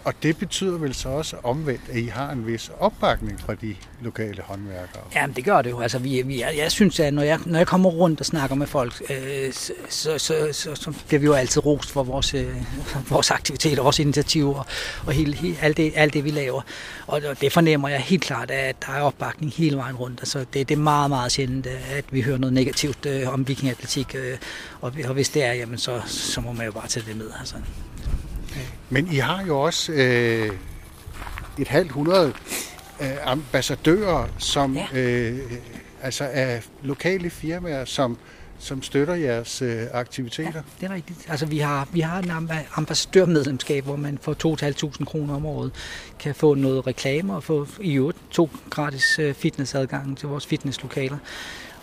Og 0.07 0.15
det 0.23 0.37
betyder 0.37 0.79
vel 0.79 0.95
så 0.95 1.09
også 1.09 1.37
omvendt, 1.43 1.81
at 1.91 1.97
I 1.97 2.07
har 2.07 2.31
en 2.31 2.47
vis 2.47 2.71
opbakning 2.79 3.41
fra 3.41 3.55
de 3.55 3.77
lokale 4.01 4.43
håndværkere? 4.43 5.03
Jamen, 5.15 5.37
det 5.37 5.45
gør 5.45 5.63
det 5.63 5.71
jo. 5.71 5.81
Altså, 5.81 5.99
vi, 5.99 6.23
vi, 6.23 6.41
jeg, 6.41 6.55
jeg 6.57 6.73
synes, 6.73 7.01
at 7.01 7.15
når 7.15 7.23
jeg, 7.23 7.39
når 7.47 7.59
jeg 7.59 7.67
kommer 7.67 7.91
rundt 7.91 8.21
og 8.21 8.27
snakker 8.27 8.57
med 8.57 8.67
folk, 8.67 9.03
øh, 9.11 9.53
så, 9.53 9.73
så, 9.89 10.19
så, 10.19 10.49
så, 10.53 10.75
så 10.75 10.93
bliver 11.09 11.21
vi 11.21 11.27
jo 11.27 11.33
altid 11.33 11.67
rost 11.67 11.91
for 11.91 12.03
vores, 12.03 12.35
øh, 12.35 12.57
vores 13.11 13.31
aktiviteter, 13.31 13.83
vores 13.83 13.99
initiativer 13.99 14.65
og 15.07 15.13
hele, 15.13 15.35
hele, 15.37 15.57
alt, 15.61 15.77
det, 15.77 15.93
alt 15.97 16.15
det, 16.15 16.25
vi 16.25 16.31
laver. 16.31 16.63
Og 17.07 17.23
det 17.41 17.53
fornemmer 17.53 17.89
jeg 17.89 18.01
helt 18.01 18.23
klart, 18.23 18.51
at 18.51 18.77
der 18.87 18.93
er 18.93 19.01
opbakning 19.01 19.53
hele 19.53 19.77
vejen 19.77 19.97
rundt. 19.97 20.21
Altså, 20.21 20.39
det, 20.39 20.69
det 20.69 20.75
er 20.75 20.79
meget, 20.79 21.11
meget 21.11 21.33
sjældent, 21.33 21.67
at 21.67 22.05
vi 22.11 22.21
hører 22.21 22.39
noget 22.39 22.53
negativt 22.53 23.07
øh, 23.07 23.33
om 23.33 23.49
vikingatletik. 23.49 24.15
Øh, 24.15 24.39
og, 24.81 24.93
og 25.05 25.15
hvis 25.15 25.29
det 25.29 25.45
er, 25.45 25.53
jamen, 25.53 25.79
så, 25.79 26.01
så 26.07 26.41
må 26.41 26.53
man 26.53 26.67
jo 26.67 26.73
bare 26.73 26.89
tage 26.89 27.07
det 27.09 27.17
med. 27.17 27.31
Altså. 27.41 27.57
Men 28.91 29.09
I 29.13 29.17
har 29.17 29.47
jo 29.47 29.61
også 29.61 29.93
øh, 29.93 30.51
et 31.59 31.69
halvt 31.69 31.93
hundrede 31.93 32.33
øh, 33.01 33.09
ambassadører, 33.25 34.29
som 34.39 34.77
ja. 34.77 34.87
øh, 35.01 35.39
altså 36.03 36.25
er 36.33 36.61
lokale 36.83 37.31
firmaer, 37.31 37.85
som 37.85 38.19
som 38.59 38.83
støtter 38.83 39.15
jeres 39.15 39.63
øh, 39.63 39.83
aktiviteter? 39.93 40.53
Ja, 40.55 40.61
det 40.81 40.91
er 40.91 40.95
rigtigt. 40.95 41.27
Altså, 41.29 41.47
vi 41.47 41.59
har, 41.59 41.89
vi 41.93 42.01
har 42.01 42.19
en 42.19 42.51
ambassadørmedlemskab, 42.75 43.85
hvor 43.85 43.97
man 43.97 44.19
for 44.23 44.57
2.500 44.99 45.05
kroner 45.05 45.35
om 45.35 45.47
året 45.47 45.73
kan 46.19 46.35
få 46.35 46.55
noget 46.55 46.87
reklame 46.87 47.35
og 47.35 47.45
få 47.45 47.67
i 47.81 47.95
øvrigt 47.95 48.19
to 48.31 48.51
gratis 48.71 49.19
øh, 49.19 49.35
fitnessadgang 49.35 50.19
til 50.19 50.29
vores 50.29 50.47
fitnesslokaler. 50.47 51.19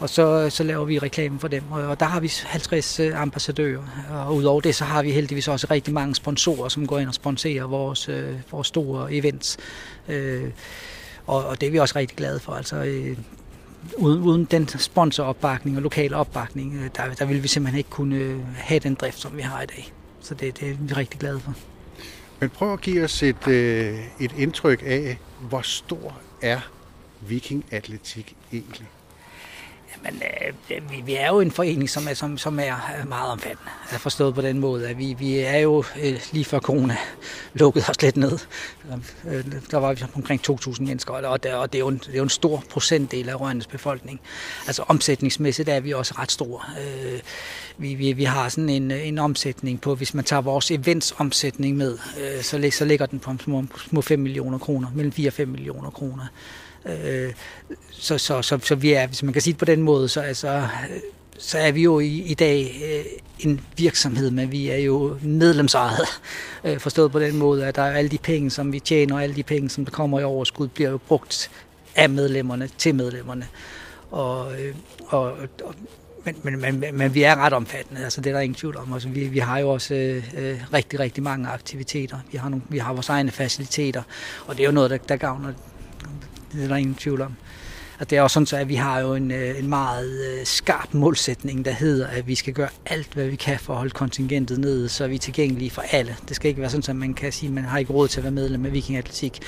Og 0.04 0.10
så, 0.10 0.50
så 0.50 0.64
laver 0.64 0.86
vi 0.86 1.00
reklame 1.00 1.40
for 1.40 1.48
dem, 1.48 1.64
og, 1.72 2.00
der 2.00 2.06
har 2.06 2.20
vi 2.20 2.32
50 2.44 3.00
øh, 3.00 3.22
ambassadører. 3.22 3.82
Og 4.10 4.36
udover 4.36 4.62
det, 4.62 4.76
så 4.76 4.84
har 4.84 5.04
vi 5.04 5.12
heldigvis 5.12 5.48
også 5.48 5.68
rigtig 5.72 5.94
mange 5.94 6.16
sponsorer, 6.16 6.70
som 6.70 6.88
går 6.88 7.00
ind 7.00 7.08
og 7.08 7.14
sponsorer 7.14 7.64
vores, 7.68 8.10
øh, 8.10 8.36
vores 8.52 8.68
store 8.68 9.14
events. 9.14 9.58
Øh, 10.10 10.44
og, 11.28 11.46
og 11.46 11.62
det 11.62 11.68
er 11.68 11.72
vi 11.72 11.80
også 11.80 11.96
rigtig 11.96 12.18
glade 12.18 12.40
for. 12.40 12.54
Altså, 12.54 12.76
øh, 12.76 13.18
uden, 13.98 14.22
uden 14.22 14.46
den 14.46 14.68
sponsoropbakning 14.68 15.78
og 15.78 15.84
lokale 15.84 16.16
opbakning, 16.16 16.76
øh, 16.76 16.90
der, 16.98 17.14
der 17.14 17.26
ville 17.26 17.42
vi 17.42 17.48
simpelthen 17.48 17.78
ikke 17.78 17.90
kunne 17.90 18.16
øh, 18.16 18.40
have 18.56 18.80
den 18.80 18.96
drift, 18.96 19.20
som 19.20 19.38
vi 19.38 19.42
har 19.42 19.62
i 19.62 19.66
dag. 19.66 19.94
Så 20.22 20.34
det, 20.34 20.60
det 20.60 20.70
er 20.70 20.76
vi 20.80 20.94
rigtig 20.94 21.20
glade 21.20 21.40
for. 21.40 21.54
Men 22.40 22.50
prøv 22.50 22.74
at 22.74 22.82
give 22.82 23.04
os 23.04 23.24
et, 23.24 23.48
øh, 23.48 24.00
et 24.20 24.32
indtryk 24.38 24.84
af, 24.86 25.18
hvor 25.40 25.62
stor 25.62 26.18
er 26.42 26.60
vikingatletik 27.22 28.36
egentlig? 28.54 28.88
Men 30.04 30.22
øh, 30.22 30.90
vi, 30.92 31.02
vi 31.06 31.16
er 31.16 31.28
jo 31.28 31.40
en 31.40 31.52
forening, 31.52 31.90
som 31.90 32.08
er, 32.08 32.14
som, 32.14 32.38
som 32.38 32.60
er 32.60 32.74
øh, 33.00 33.10
meget 33.10 33.32
omfattende. 33.32 33.72
Jeg 33.92 34.00
forstået 34.00 34.36
på 34.36 34.42
den 34.42 34.60
måde, 34.60 34.90
at 34.90 34.98
vi, 34.98 35.16
vi 35.20 35.40
er 35.40 35.58
jo 35.58 35.84
øh, 36.02 36.20
lige 36.32 36.46
før 36.46 36.60
corona 36.60 36.98
lukket 37.54 37.90
os 37.90 38.02
lidt 38.02 38.18
ned. 38.18 38.40
Øh, 39.28 39.46
der 39.72 39.78
var 39.78 39.94
vi 39.94 40.04
omkring 40.16 40.42
2.000 40.50 40.84
mennesker, 40.84 41.14
og, 41.14 41.44
der, 41.44 41.56
og 41.56 41.74
det, 41.74 41.80
er 41.80 41.80
jo 41.80 41.88
en, 41.88 41.98
det 41.98 42.14
er 42.14 42.18
jo 42.18 42.24
en 42.24 42.30
stor 42.30 42.64
procentdel 42.70 43.30
af 43.30 43.42
Rønnes 43.42 43.68
befolkning. 43.68 44.22
Altså 44.68 44.84
omsætningsmæssigt 44.88 45.70
er 45.70 45.80
vi 45.80 45.94
også 45.94 46.14
ret 46.18 46.32
store. 46.32 46.62
Øh, 46.82 47.20
vi, 47.78 47.94
vi, 47.94 48.14
vi 48.14 48.24
har 48.24 48.50
sådan 48.50 48.70
en, 48.70 48.92
en 48.92 49.18
omsætning 49.18 49.82
på, 49.82 49.96
hvis 49.96 50.14
man 50.14 50.24
tager 50.24 50.42
vores 50.42 50.72
eventsomsætning 50.72 51.78
med, 51.78 51.98
øh, 52.20 52.44
så, 52.44 52.70
så 52.72 52.86
ligger 52.86 53.06
den 53.06 53.20
på 53.20 53.32
små, 53.44 53.64
små 53.90 54.02
5 54.02 54.20
millioner 54.20 54.58
kroner, 54.58 54.88
mellem 54.96 55.12
4 55.12 55.30
og 55.30 55.34
5 55.34 55.48
millioner 55.48 55.90
kroner. 55.90 56.26
Øh, 56.86 57.34
så, 57.92 58.18
så, 58.18 58.42
så, 58.42 58.60
så 58.64 58.76
vi 58.76 58.94
er, 58.94 59.08
hvis 59.08 59.24
man 59.24 59.34
kan 59.34 59.42
sige 59.42 59.54
det 59.54 59.60
på 59.60 59.66
den 59.66 59.82
måde, 59.82 60.10
så, 60.10 60.22
altså, 60.22 60.68
så 61.38 61.58
er 61.58 61.72
vi 61.72 61.82
jo 61.82 62.00
i, 62.00 62.08
i 62.08 62.34
dag 62.34 62.82
øh, 62.86 63.06
en 63.40 63.62
virksomhed, 63.78 64.32
men 64.32 64.52
vi 64.52 64.70
er 64.70 64.78
jo 64.78 65.18
medlemsejet. 65.22 66.08
Øh, 66.64 66.80
forstået 66.80 67.12
på 67.12 67.20
den 67.20 67.38
måde, 67.38 67.66
at 67.66 67.76
der 67.76 67.82
er 67.82 67.98
alle 67.98 68.10
de 68.10 68.18
penge, 68.18 68.52
som 68.52 68.74
vi 68.74 68.80
tjener, 68.80 69.16
og 69.16 69.24
alle 69.24 69.36
de 69.36 69.44
penge, 69.44 69.70
som 69.70 69.86
der 69.86 69.92
kommer 69.92 70.20
i 70.20 70.24
overskud, 70.24 70.68
bliver 70.68 70.90
jo 70.90 70.98
brugt 70.98 71.52
af 71.96 72.10
medlemmerne 72.10 72.70
til 72.78 72.96
medlemmerne. 72.96 73.48
Og, 74.12 74.62
øh, 74.62 74.76
og, 75.08 75.32
og 75.64 75.76
men, 76.26 76.36
men, 76.44 76.80
men, 76.80 76.98
men 76.98 77.14
vi 77.14 77.24
er 77.24 77.36
ret 77.36 77.54
omfattende, 77.54 78.04
altså 78.04 78.22
det 78.22 78.30
er 78.30 78.34
der 78.34 78.40
ingen 78.40 78.56
tvivl 78.56 78.78
om. 78.78 78.94
Altså, 78.94 79.10
vi, 79.10 79.28
vi 79.28 79.40
har 79.40 79.60
jo 79.60 79.70
også 79.70 79.94
øh, 79.94 80.34
øh, 80.38 80.62
rigtig, 80.74 81.00
rigtig 81.00 81.24
mange 81.24 81.48
aktiviteter. 81.48 82.18
Vi 82.32 82.38
har, 82.38 82.50
nogle, 82.50 82.64
vi 82.70 82.78
har 82.78 82.94
vores 82.94 83.10
egne 83.10 83.32
faciliteter, 83.32 84.04
og 84.48 84.56
det 84.56 84.64
er 84.64 84.66
jo 84.66 84.72
noget, 84.72 84.90
der, 84.90 84.98
der 84.98 85.16
gavner 85.16 85.54
det 86.54 86.64
er 86.64 86.68
der 86.68 86.76
ingen 86.76 86.96
tvivl 86.96 87.22
om. 87.22 87.36
Og 88.00 88.10
det 88.10 88.18
er 88.18 88.22
også 88.22 88.34
sådan, 88.34 88.48
så 88.48 88.58
at 88.58 88.70
vi 88.70 88.76
har 88.76 89.00
jo 89.00 89.14
en, 89.14 89.32
øh, 89.32 89.60
en 89.60 89.70
meget 89.70 90.40
øh, 90.40 90.46
skarp 90.46 90.94
målsætning, 90.94 91.66
der 91.66 91.72
hedder, 91.72 92.08
at 92.08 92.28
vi 92.28 92.36
skal 92.36 92.54
gøre 92.54 92.70
alt, 92.86 93.14
hvad 93.14 93.28
vi 93.28 93.36
kan 93.36 93.60
for 93.60 93.74
at 93.74 93.78
holde 93.78 93.92
kontingentet 93.92 94.60
nede, 94.60 94.90
så 94.90 95.04
er 95.04 95.08
vi 95.08 95.18
tilgængelige 95.18 95.72
for 95.72 95.84
alle. 95.92 96.16
Det 96.28 96.36
skal 96.36 96.50
ikke 96.50 96.62
være 96.62 96.70
sådan, 96.70 96.90
at 96.90 96.96
man 96.96 97.14
kan 97.14 97.32
sige, 97.32 97.48
at 97.48 97.54
man 97.54 97.64
har 97.64 97.78
ikke 97.78 97.94
råd 97.94 98.08
til 98.08 98.20
at 98.20 98.24
være 98.24 98.32
medlem 98.32 98.66
af 98.66 98.74
Viking 98.74 98.98
Atletik. 98.98 99.40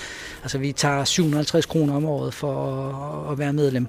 Altså 0.41 0.57
vi 0.57 0.71
tager 0.71 1.03
750 1.03 1.65
kroner 1.65 1.95
om 1.95 2.05
året 2.05 2.33
for 2.33 3.31
at 3.31 3.37
være 3.37 3.53
medlem, 3.53 3.87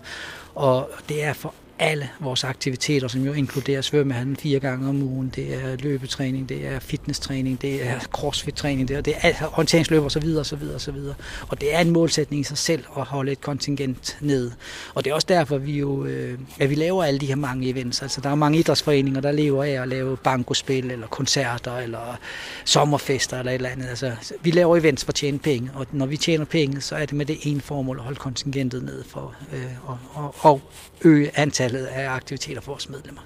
og 0.55 0.90
det 1.09 1.24
er 1.24 1.33
for 1.33 1.55
alle 1.78 2.08
vores 2.20 2.44
aktiviteter, 2.44 3.08
som 3.08 3.24
jo 3.24 3.32
inkluderer 3.32 3.80
svømmehallen 3.80 4.36
fire 4.36 4.60
gange 4.60 4.88
om 4.88 5.02
ugen. 5.02 5.32
Det 5.36 5.54
er 5.54 5.76
løbetræning, 5.76 6.48
det 6.48 6.66
er 6.66 6.78
fitnesstræning, 6.78 7.62
det 7.62 7.86
er 7.86 7.98
crossfit-træning, 7.98 8.88
det 8.88 8.96
er, 8.96 9.00
det 9.00 9.14
er 9.22 9.32
orienteringsløb 9.52 10.02
og 10.02 10.12
så 10.12 10.20
videre, 10.20 10.40
og 10.40 10.46
så 10.46 10.56
videre, 10.56 10.74
og 10.74 10.80
så 10.80 10.92
videre. 10.92 11.14
Og 11.48 11.60
det 11.60 11.74
er 11.74 11.80
en 11.80 11.90
målsætning 11.90 12.40
i 12.40 12.44
sig 12.44 12.58
selv 12.58 12.84
at 12.98 13.04
holde 13.04 13.32
et 13.32 13.40
kontingent 13.40 14.18
ned. 14.20 14.50
Og 14.94 15.04
det 15.04 15.10
er 15.10 15.14
også 15.14 15.26
derfor, 15.28 15.58
vi 15.58 15.78
jo, 15.78 16.04
øh, 16.04 16.38
at 16.60 16.70
vi 16.70 16.74
laver 16.74 17.04
alle 17.04 17.20
de 17.20 17.26
her 17.26 17.36
mange 17.36 17.68
events. 17.68 18.02
Altså, 18.02 18.20
der 18.20 18.30
er 18.30 18.34
mange 18.34 18.58
idrætsforeninger, 18.58 19.20
der 19.20 19.32
lever 19.32 19.64
af 19.64 19.82
at 19.82 19.88
lave 19.88 20.16
bankospil, 20.16 20.90
eller 20.90 21.06
koncerter, 21.06 21.76
eller 21.76 22.18
sommerfester, 22.64 23.38
eller 23.38 23.52
et 23.52 23.54
eller 23.54 23.70
andet. 23.70 23.86
Altså, 23.86 24.12
vi 24.42 24.50
laver 24.50 24.76
events 24.76 25.04
for 25.04 25.10
at 25.10 25.14
tjene 25.14 25.38
penge, 25.38 25.70
og 25.74 25.86
når 25.92 26.06
vi 26.06 26.16
tjener 26.16 26.44
penge, 26.44 26.80
så 26.80 26.96
er 26.96 27.06
det 27.06 27.12
med 27.12 27.26
det 27.26 27.38
ene 27.42 27.60
formål 27.60 27.96
at 27.96 28.04
holde 28.04 28.18
kontingentet 28.18 28.82
ned 28.82 29.04
for 29.04 29.34
øh, 29.52 29.64
og, 29.86 29.98
og, 30.14 30.34
og 30.38 30.60
øge 31.04 31.30
antallet 31.34 31.65
af 31.74 32.11
aktiviteter 32.11 32.61
for 32.61 32.72
vores 32.72 32.88
medlemmer. 32.88 33.20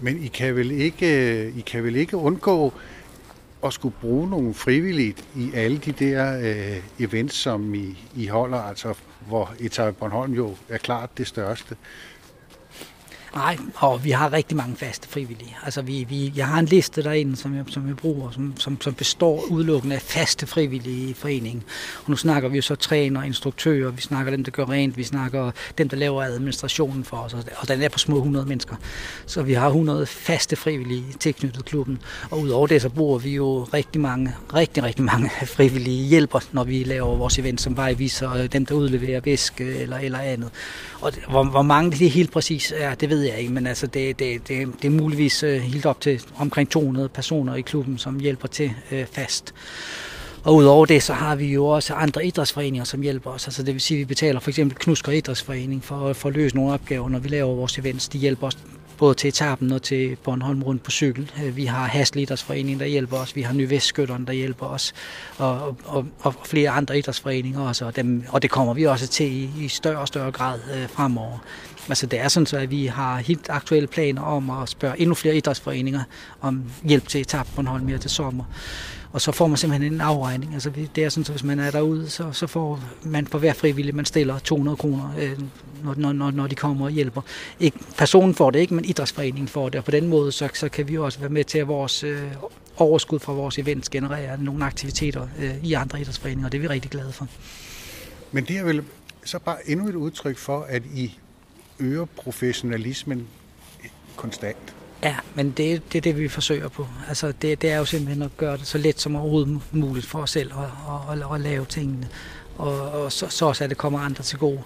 Men 0.00 0.22
I 0.22 0.26
kan 0.26 0.56
vel 0.56 0.70
ikke, 0.70 1.42
øh, 1.46 1.58
I 1.58 1.60
kan 1.60 1.84
vel 1.84 1.96
ikke 1.96 2.16
undgå 2.16 2.72
at 3.64 3.72
skulle 3.72 3.94
bruge 4.00 4.30
nogle 4.30 4.54
frivilligt 4.54 5.24
i 5.36 5.50
alle 5.54 5.78
de 5.78 5.92
der 5.92 6.38
øh, 6.38 6.82
events, 6.98 7.34
som 7.34 7.74
I, 7.74 7.98
I 8.16 8.26
holder, 8.26 8.58
altså 8.58 8.94
hvor 9.26 9.54
Etape 9.60 9.96
Bornholm 9.98 10.32
jo 10.32 10.56
er 10.68 10.78
klart 10.78 11.18
det 11.18 11.26
største. 11.26 11.76
Nej, 13.34 13.58
og 13.74 14.04
vi 14.04 14.10
har 14.10 14.32
rigtig 14.32 14.56
mange 14.56 14.76
faste 14.76 15.08
frivillige. 15.08 15.56
Altså 15.64 15.82
vi, 15.82 16.06
vi, 16.08 16.32
jeg 16.36 16.46
har 16.46 16.58
en 16.58 16.66
liste 16.66 17.02
derinde, 17.02 17.36
som 17.36 17.56
jeg, 17.56 17.64
som 17.68 17.88
jeg 17.88 17.96
bruger, 17.96 18.30
som, 18.30 18.54
som, 18.58 18.80
som 18.80 18.94
består 18.94 19.44
udelukkende 19.50 19.94
af 19.94 20.02
faste 20.02 20.46
frivillige 20.46 21.10
i 21.10 21.12
foreningen. 21.12 21.62
Og 22.04 22.10
nu 22.10 22.16
snakker 22.16 22.48
vi 22.48 22.56
jo 22.56 22.62
så 22.62 22.74
træner, 22.74 23.22
instruktører, 23.22 23.90
vi 23.90 24.00
snakker 24.00 24.30
dem, 24.30 24.44
der 24.44 24.50
gør 24.50 24.64
rent, 24.64 24.96
vi 24.96 25.04
snakker 25.04 25.50
dem, 25.78 25.88
der 25.88 25.96
laver 25.96 26.22
administrationen 26.22 27.04
for 27.04 27.16
os, 27.16 27.34
og 27.34 27.68
den 27.68 27.82
er 27.82 27.88
på 27.88 27.98
små 27.98 28.16
100 28.16 28.46
mennesker. 28.46 28.76
Så 29.26 29.42
vi 29.42 29.52
har 29.52 29.66
100 29.66 30.06
faste 30.06 30.56
frivillige 30.56 31.04
tilknyttet 31.20 31.64
klubben, 31.64 31.98
og 32.30 32.40
udover 32.40 32.66
det, 32.66 32.82
så 32.82 32.88
bruger 32.88 33.18
vi 33.18 33.34
jo 33.34 33.62
rigtig 33.62 34.00
mange, 34.00 34.34
rigtig, 34.54 34.82
rigtig 34.82 35.04
mange 35.04 35.30
frivillige 35.56 36.08
hjælper, 36.08 36.40
når 36.52 36.64
vi 36.64 36.84
laver 36.84 37.16
vores 37.16 37.38
event, 37.38 37.60
som 37.60 37.76
vejviser, 37.76 38.46
dem, 38.46 38.66
der 38.66 38.74
udleverer 38.74 39.20
væske 39.20 39.76
eller, 39.76 39.98
eller 39.98 40.18
andet. 40.18 40.50
Og 41.00 41.12
hvor, 41.28 41.44
hvor 41.44 41.62
mange 41.62 41.90
det 41.90 42.10
helt 42.10 42.32
præcis 42.32 42.72
er, 42.76 42.94
det 42.94 43.08
ved 43.08 43.21
jeg 43.28 43.38
ikke, 43.38 43.52
men 43.52 43.66
altså 43.66 43.86
det, 43.86 44.18
det, 44.18 44.48
det, 44.48 44.68
det 44.82 44.84
er 44.84 44.90
muligvis 44.90 45.44
uh, 45.44 45.50
helt 45.50 45.86
op 45.86 46.00
til 46.00 46.22
omkring 46.38 46.70
200 46.70 47.08
personer 47.08 47.54
i 47.54 47.60
klubben, 47.60 47.98
som 47.98 48.20
hjælper 48.20 48.48
til 48.48 48.70
øh, 48.92 49.06
fast. 49.06 49.54
Og 50.44 50.54
udover 50.54 50.86
det, 50.86 51.02
så 51.02 51.12
har 51.12 51.36
vi 51.36 51.46
jo 51.46 51.66
også 51.66 51.94
andre 51.94 52.26
idrætsforeninger, 52.26 52.84
som 52.84 53.02
hjælper 53.02 53.30
os. 53.30 53.46
Altså 53.46 53.62
det 53.62 53.74
vil 53.74 53.80
sige, 53.80 53.98
at 53.98 54.00
vi 54.00 54.04
betaler 54.04 54.40
for 54.40 54.50
eksempel 54.50 54.78
Knusker 54.78 55.12
Idrætsforening 55.12 55.84
for, 55.84 56.12
for 56.12 56.28
at 56.28 56.34
løse 56.34 56.56
nogle 56.56 56.72
opgaver, 56.72 57.08
når 57.08 57.18
vi 57.18 57.28
laver 57.28 57.54
vores 57.54 57.78
events. 57.78 58.08
De 58.08 58.18
hjælper 58.18 58.46
os 58.46 58.56
både 58.98 59.14
til 59.14 59.28
etappen 59.28 59.72
og 59.72 59.82
til 59.82 60.16
Bornholm 60.24 60.62
rundt 60.62 60.82
på 60.82 60.90
cykel. 60.90 61.30
Øh, 61.44 61.56
vi 61.56 61.64
har 61.64 61.86
Hasle 61.86 62.22
Idrætsforening, 62.22 62.80
der 62.80 62.86
hjælper 62.86 63.16
os. 63.16 63.36
Vi 63.36 63.42
har 63.42 63.54
Nyvestskytteren, 63.54 64.26
der 64.26 64.32
hjælper 64.32 64.66
os. 64.66 64.92
Og, 65.38 65.76
og, 65.84 66.06
og 66.20 66.34
flere 66.44 66.70
andre 66.70 66.98
idrætsforeninger 66.98 67.60
også. 67.60 67.84
Og, 67.84 67.96
dem, 67.96 68.24
og 68.28 68.42
det 68.42 68.50
kommer 68.50 68.74
vi 68.74 68.86
også 68.86 69.08
til 69.08 69.32
i, 69.32 69.50
i 69.64 69.68
større 69.68 69.98
og 69.98 70.08
større 70.08 70.32
grad 70.32 70.60
øh, 70.74 70.88
fremover. 70.88 71.38
Altså 71.88 72.06
det 72.06 72.20
er 72.20 72.28
sådan 72.28 72.46
så, 72.46 72.56
at 72.56 72.70
vi 72.70 72.86
har 72.86 73.16
helt 73.16 73.46
aktuelle 73.48 73.86
planer 73.86 74.22
om 74.22 74.50
at 74.50 74.68
spørge 74.68 75.00
endnu 75.00 75.14
flere 75.14 75.36
idrætsforeninger 75.36 76.02
om 76.40 76.64
hjælp 76.84 77.08
til 77.08 77.20
etappen 77.20 77.54
Bornholm 77.56 77.84
mere 77.84 77.98
til 77.98 78.10
sommer. 78.10 78.44
Og 79.12 79.20
så 79.20 79.32
får 79.32 79.46
man 79.46 79.56
simpelthen 79.56 79.92
en 79.92 80.00
afregning. 80.00 80.54
Altså 80.54 80.70
det 80.96 81.04
er 81.04 81.08
sådan, 81.08 81.24
så 81.24 81.32
hvis 81.32 81.44
man 81.44 81.58
er 81.58 81.70
derude, 81.70 82.10
så, 82.10 82.32
så 82.32 82.46
får 82.46 82.80
man 83.02 83.26
på 83.26 83.38
hver 83.38 83.52
frivillig, 83.52 83.94
man 83.94 84.04
stiller 84.04 84.38
200 84.38 84.76
kroner, 84.76 85.14
øh, 85.18 85.38
når, 85.96 86.12
når, 86.12 86.30
når 86.30 86.46
de 86.46 86.54
kommer 86.54 86.84
og 86.84 86.90
hjælper. 86.90 87.22
Ikke, 87.60 87.78
personen 87.98 88.34
får 88.34 88.50
det 88.50 88.58
ikke, 88.58 88.74
men 88.74 88.84
idrætsforeningen 88.84 89.48
får 89.48 89.68
det. 89.68 89.78
Og 89.78 89.84
på 89.84 89.90
den 89.90 90.08
måde, 90.08 90.32
så, 90.32 90.48
så 90.54 90.68
kan 90.68 90.88
vi 90.88 90.98
også 90.98 91.18
være 91.18 91.28
med 91.28 91.44
til, 91.44 91.58
at 91.58 91.68
vores 91.68 92.04
øh, 92.04 92.22
overskud 92.76 93.18
fra 93.18 93.32
vores 93.32 93.58
events 93.58 93.88
genererer 93.88 94.36
nogle 94.36 94.64
aktiviteter 94.64 95.28
øh, 95.38 95.64
i 95.64 95.72
andre 95.72 96.00
idrætsforeninger, 96.00 96.46
og 96.46 96.52
det 96.52 96.58
er 96.58 96.62
vi 96.62 96.68
rigtig 96.68 96.90
glade 96.90 97.12
for. 97.12 97.28
Men 98.32 98.44
det 98.44 98.58
er 98.58 98.64
vel 98.64 98.84
så 99.24 99.38
bare 99.38 99.70
endnu 99.70 99.88
et 99.88 99.94
udtryk 99.94 100.38
for, 100.38 100.66
at 100.68 100.82
I 100.94 101.18
øger 101.82 102.04
professionalismen 102.04 103.26
konstant. 104.16 104.74
Ja, 105.02 105.16
men 105.34 105.50
det, 105.50 105.92
det 105.92 105.98
er 105.98 106.02
det, 106.02 106.18
vi 106.18 106.28
forsøger 106.28 106.68
på. 106.68 106.86
Altså, 107.08 107.32
det, 107.32 107.62
det 107.62 107.70
er 107.70 107.78
jo 107.78 107.84
simpelthen 107.84 108.22
at 108.22 108.36
gøre 108.36 108.56
det 108.56 108.66
så 108.66 108.78
let 108.78 109.00
som 109.00 109.16
overhovedet 109.16 109.60
muligt 109.72 110.06
for 110.06 110.18
os 110.18 110.30
selv 110.30 110.52
at, 110.52 110.64
at, 111.10 111.22
at, 111.22 111.34
at 111.34 111.40
lave 111.40 111.64
tingene. 111.64 112.08
Og, 112.58 112.90
og 112.90 113.12
så, 113.12 113.28
så 113.28 113.46
også, 113.46 113.64
at 113.64 113.70
det 113.70 113.78
kommer 113.78 113.98
andre 113.98 114.24
til 114.24 114.38
gode. 114.38 114.62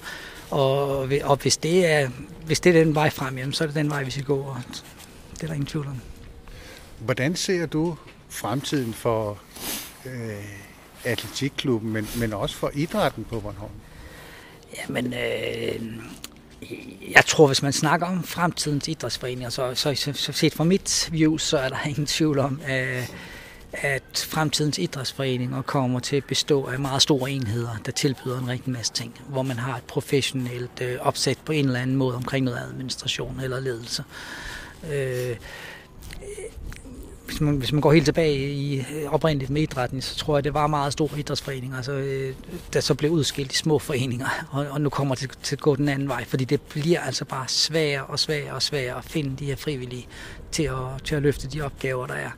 Og, 0.51 1.09
og 1.25 1.37
hvis, 1.37 1.57
det 1.57 1.87
er, 1.87 2.09
hvis 2.47 2.61
det 2.61 2.77
er 2.77 2.85
den 2.85 2.95
vej 2.95 3.11
frem, 3.11 3.39
jamen, 3.39 3.53
så 3.53 3.65
er 3.65 3.69
det 3.69 3.75
den 3.75 3.91
vej, 3.91 4.03
vi 4.03 4.11
skal 4.11 4.25
gå. 4.25 4.39
Og 4.39 4.63
det 5.35 5.43
er 5.43 5.47
der 5.47 5.55
ingen 5.55 5.67
tvivl 5.67 5.87
om. 5.87 6.01
Hvordan 6.99 7.37
ser 7.37 7.67
du 7.67 7.97
fremtiden 8.29 8.95
for 8.95 9.39
øh, 10.07 10.45
atletikklubben, 11.05 11.93
men, 11.93 12.09
men 12.17 12.33
også 12.33 12.57
for 12.57 12.71
idrætten 12.75 13.25
på 13.25 13.41
Bornholm? 13.41 13.73
Jamen, 14.79 15.15
øh, 15.15 15.83
jeg 17.11 17.25
tror, 17.27 17.47
hvis 17.47 17.63
man 17.63 17.73
snakker 17.73 18.07
om 18.07 18.23
fremtidens 18.23 18.89
idrætsforeninger, 18.89 19.51
så, 19.51 19.75
så, 19.75 20.13
så 20.15 20.33
set 20.33 20.55
fra 20.55 20.65
mit 20.65 21.09
view, 21.13 21.37
så 21.37 21.59
er 21.59 21.69
der 21.69 21.87
ingen 21.89 22.07
tvivl 22.07 22.39
om, 22.39 22.61
at, 22.65 23.15
at 23.73 24.27
fremtidens 24.31 24.79
idrætsforeninger 24.79 25.63
kommer 25.63 26.01
til 26.01 26.17
at 26.17 26.25
bestå 26.25 26.65
af 26.65 26.79
meget 26.79 27.03
store 27.03 27.31
enheder, 27.31 27.77
der 27.87 27.93
tilbyder 27.93 28.39
en 28.39 28.49
rigtig 28.49 28.73
masse 28.73 28.93
ting, 28.93 29.21
hvor 29.29 29.43
man 29.43 29.59
har 29.59 29.77
et 29.77 29.85
professionelt 29.85 30.81
øh, 30.81 30.97
opsæt 31.01 31.39
på 31.45 31.53
en 31.53 31.65
eller 31.65 31.81
anden 31.81 31.97
måde 31.97 32.17
omkring 32.17 32.45
noget 32.45 32.59
administration 32.59 33.41
eller 33.41 33.61
ledelse. 33.61 34.05
Øh, 34.93 35.37
hvis 37.37 37.41
man, 37.41 37.57
hvis 37.57 37.73
man 37.73 37.81
går 37.81 37.93
helt 37.93 38.05
tilbage 38.05 38.53
i 38.53 38.79
øh, 38.79 39.13
oprindeligt 39.15 39.51
med 39.51 39.63
idrætten, 39.63 40.03
så 40.03 40.17
tror 40.17 40.37
jeg, 40.37 40.45
det 40.45 40.55
var 40.55 40.67
meget 40.67 40.93
store 40.93 41.19
idrætsforeninger, 41.19 41.77
altså, 41.77 41.93
øh, 41.93 42.35
der 42.73 42.81
så 42.81 42.95
blev 42.95 43.11
udskilt 43.11 43.53
i 43.53 43.57
små 43.57 43.79
foreninger, 43.79 44.27
og, 44.51 44.67
og 44.71 44.81
nu 44.81 44.89
kommer 44.89 45.15
det 45.15 45.31
til 45.43 45.57
at 45.57 45.61
gå 45.61 45.77
den 45.77 45.89
anden 45.89 46.09
vej, 46.09 46.25
fordi 46.25 46.45
det 46.45 46.61
bliver 46.61 47.01
altså 47.01 47.25
bare 47.25 47.45
sværere 47.49 48.05
og 48.05 48.19
sværere 48.19 48.55
og 48.55 48.63
sværere 48.63 48.99
at 48.99 49.05
finde 49.05 49.37
de 49.37 49.45
her 49.45 49.57
frivillige 49.57 50.07
til 50.53 50.63
at, 50.63 51.03
til 51.05 51.15
at 51.15 51.23
løfte 51.23 51.49
de 51.49 51.61
opgaver, 51.61 52.07
der 52.07 52.15
er. 52.15 52.31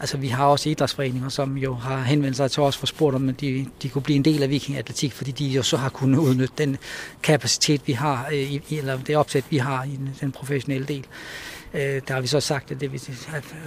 Altså, 0.00 0.16
vi 0.16 0.28
har 0.28 0.46
også 0.46 0.68
idrætsforeninger, 0.68 1.28
som 1.28 1.56
jo 1.56 1.74
har 1.74 2.02
henvendt 2.02 2.36
sig 2.36 2.50
til 2.50 2.62
os 2.62 2.76
for 2.76 2.86
spurgt 2.86 3.16
om, 3.16 3.28
at 3.28 3.40
de, 3.40 3.66
de 3.82 3.88
kunne 3.88 4.02
blive 4.02 4.16
en 4.16 4.24
del 4.24 4.42
af 4.42 4.50
Viking 4.50 4.78
Atletik, 4.78 5.12
fordi 5.12 5.30
de 5.30 5.46
jo 5.46 5.62
så 5.62 5.76
har 5.76 5.88
kunnet 5.88 6.18
udnytte 6.18 6.54
den 6.58 6.76
kapacitet, 7.22 7.80
vi 7.86 7.92
har, 7.92 8.28
øh, 8.32 8.60
eller 8.70 8.98
det 8.98 9.16
opsæt, 9.16 9.44
vi 9.50 9.58
har 9.58 9.84
i 9.84 9.98
den 10.20 10.32
professionelle 10.32 10.86
del. 10.86 11.06
Øh, 11.74 12.02
der 12.08 12.14
har 12.14 12.20
vi 12.20 12.26
så 12.26 12.40
sagt, 12.40 12.70
at 12.70 12.80
det 12.80 12.90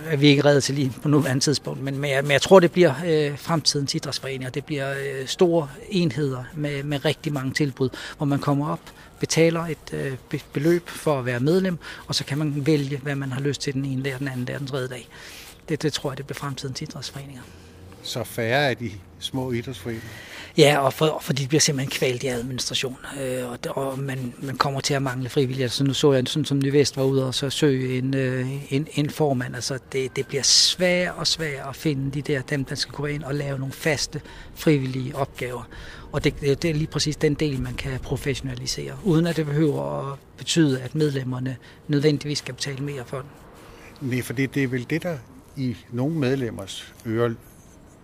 at 0.08 0.22
vi 0.22 0.28
ikke 0.28 0.46
reddet 0.46 0.64
til 0.64 0.76
lige 0.76 0.94
på 1.02 1.08
nuværende 1.08 1.44
tidspunkt, 1.44 1.82
men, 1.82 1.98
men, 1.98 2.12
jeg, 2.12 2.24
men 2.24 2.32
jeg 2.32 2.42
tror, 2.42 2.60
det 2.60 2.72
bliver 2.72 2.94
øh, 3.06 3.38
fremtidens 3.38 3.96
idrætsforeninger. 3.96 4.50
Det 4.50 4.66
bliver 4.66 4.92
øh, 4.92 5.28
store 5.28 5.70
enheder 5.90 6.44
med, 6.54 6.84
med 6.84 7.06
rigtig 7.06 7.34
mange 7.34 7.54
tilbud, 7.54 7.90
hvor 8.18 8.26
man 8.26 8.40
kommer 8.40 8.70
op, 8.70 8.80
betaler 9.20 9.66
et 9.66 9.94
øh, 9.94 10.40
beløb 10.54 10.90
for 10.90 11.20
at 11.20 11.26
være 11.26 11.40
medlem, 11.40 11.78
og 12.08 12.16
så 12.16 12.26
kan 12.26 12.38
man 12.38 12.66
vælge, 12.66 12.98
hvad 12.98 13.16
man 13.16 13.32
har 13.32 13.42
lyst 13.42 13.62
til 13.62 13.74
den 13.74 13.86
ene 13.86 14.04
der, 14.04 14.18
den 14.18 14.28
anden 14.28 14.48
der, 14.48 14.58
den 14.58 14.68
tredje 14.68 14.88
dag. 14.88 15.08
Det, 15.70 15.82
det 15.82 15.94
tror 15.94 16.12
jeg, 16.12 16.18
det 16.18 16.26
bliver 16.26 16.40
fremtidens 16.40 16.82
idrætsforeninger. 16.82 17.42
Så 18.06 18.24
færre 18.24 18.70
af 18.70 18.78
de 18.78 18.92
små 19.20 19.52
idrætsforeninger? 19.52 20.08
Ja, 20.58 20.78
og, 20.80 20.94
for, 20.94 21.20
fordi 21.22 21.42
det 21.42 21.50
bliver 21.50 21.62
simpelthen 21.62 21.92
kvalt 21.92 22.24
i 22.24 22.28
administration, 22.28 22.98
øh, 23.22 23.52
og, 23.52 23.60
og 23.70 24.00
man, 24.00 24.34
man 24.42 24.58
kommer 24.58 24.80
til 24.82 24.94
at 24.94 25.02
mangle 25.02 25.30
frivillige. 25.30 25.70
Så 25.70 25.84
nu 25.84 25.94
så 25.94 26.14
jeg, 26.14 26.24
sådan 26.28 26.46
som 26.46 26.60
Nyvest 26.60 26.98
var 26.98 27.04
ude 27.04 27.28
og 27.28 27.36
så 27.36 27.50
søge 27.50 27.98
en, 27.98 28.16
øh, 28.16 28.74
en, 28.74 28.88
en 28.94 29.10
formand. 29.10 29.56
Altså, 29.56 29.80
det, 29.92 30.16
det 30.16 30.28
bliver 30.28 30.44
svært 30.44 31.14
og 31.18 31.28
svært 31.28 31.68
at 31.70 31.76
finde 31.76 32.12
de 32.12 32.22
der, 32.22 32.42
dem, 32.42 32.66
der 32.66 32.76
skal 32.76 32.94
gå 32.94 33.06
ind 33.06 33.24
og 33.24 33.36
lave 33.36 33.60
nogle 33.60 33.74
faste 33.74 34.22
frivillige 34.56 35.16
opgaver. 35.16 35.64
Og 36.12 36.24
det, 36.24 36.42
det 36.42 36.66
er 36.66 36.74
lige 36.74 36.88
præcis 36.88 37.16
den 37.16 37.34
del, 37.34 37.62
man 37.62 37.74
kan 37.74 38.00
professionalisere, 38.00 38.94
uden 39.04 39.28
at 39.28 39.36
det 39.38 39.46
behøver 39.46 40.12
at 40.12 40.20
betyde, 40.38 40.82
at 40.82 40.96
medlemmerne 40.96 41.58
nødvendigvis 41.88 42.38
skal 42.38 42.54
betale 42.54 42.84
mere 42.84 43.04
for 43.06 43.18
den. 43.18 43.30
Nej, 44.10 44.22
for 44.22 44.34
det, 44.34 44.56
det 44.56 44.64
er 44.64 44.68
vel 44.68 44.90
det, 44.90 45.04
der 45.04 45.18
i 45.58 45.76
nogle 45.92 46.16
medlemmers 46.16 46.94
ører 47.06 47.34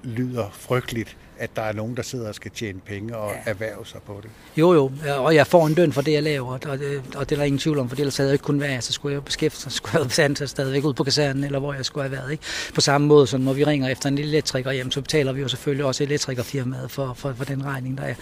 lyder 0.03 0.49
frygteligt, 0.51 1.17
at 1.37 1.55
der 1.55 1.61
er 1.61 1.73
nogen, 1.73 1.97
der 1.97 2.03
sidder 2.03 2.27
og 2.27 2.35
skal 2.35 2.51
tjene 2.51 2.79
penge 2.85 3.17
og 3.17 3.31
ja. 3.45 3.51
erhverve 3.51 3.85
sig 3.85 4.01
på 4.01 4.19
det. 4.21 4.29
Jo, 4.57 4.73
jo, 4.73 4.91
og 5.17 5.35
jeg 5.35 5.47
får 5.47 5.67
en 5.67 5.73
løn 5.73 5.93
for 5.93 6.01
det, 6.01 6.11
jeg 6.11 6.23
laver, 6.23 6.53
og 6.53 6.63
det, 6.63 7.01
og 7.15 7.29
det 7.29 7.35
er 7.35 7.39
der 7.39 7.43
ingen 7.43 7.59
tvivl 7.59 7.79
om, 7.79 7.89
for 7.89 7.95
ellers 7.95 8.17
havde 8.17 8.29
jeg 8.29 8.33
ikke 8.33 8.43
kun 8.43 8.59
været, 8.59 8.83
så 8.83 8.93
skulle 8.93 9.13
jeg 9.13 9.25
beskæftige 9.25 9.61
sig, 9.61 9.71
skulle 9.71 10.07
jeg 10.17 10.35
have 10.37 10.47
stadigvæk 10.47 10.83
ud 10.83 10.93
på 10.93 11.03
kasernen, 11.03 11.43
eller 11.43 11.59
hvor 11.59 11.73
jeg 11.73 11.85
skulle 11.85 12.03
have 12.03 12.11
været. 12.11 12.31
Ikke? 12.31 12.43
På 12.75 12.81
samme 12.81 13.07
måde, 13.07 13.27
som 13.27 13.41
når 13.41 13.53
vi 13.53 13.63
ringer 13.63 13.87
efter 13.87 14.09
en 14.09 14.17
elektriker 14.17 14.71
hjem, 14.71 14.91
så 14.91 15.01
betaler 15.01 15.31
vi 15.31 15.41
jo 15.41 15.47
selvfølgelig 15.47 15.85
også 15.85 16.03
elektrikerfirmaet 16.03 16.91
for, 16.91 17.13
for, 17.13 17.33
for 17.37 17.45
den 17.45 17.65
regning, 17.65 17.97
der 17.97 18.03
er. 18.03 18.13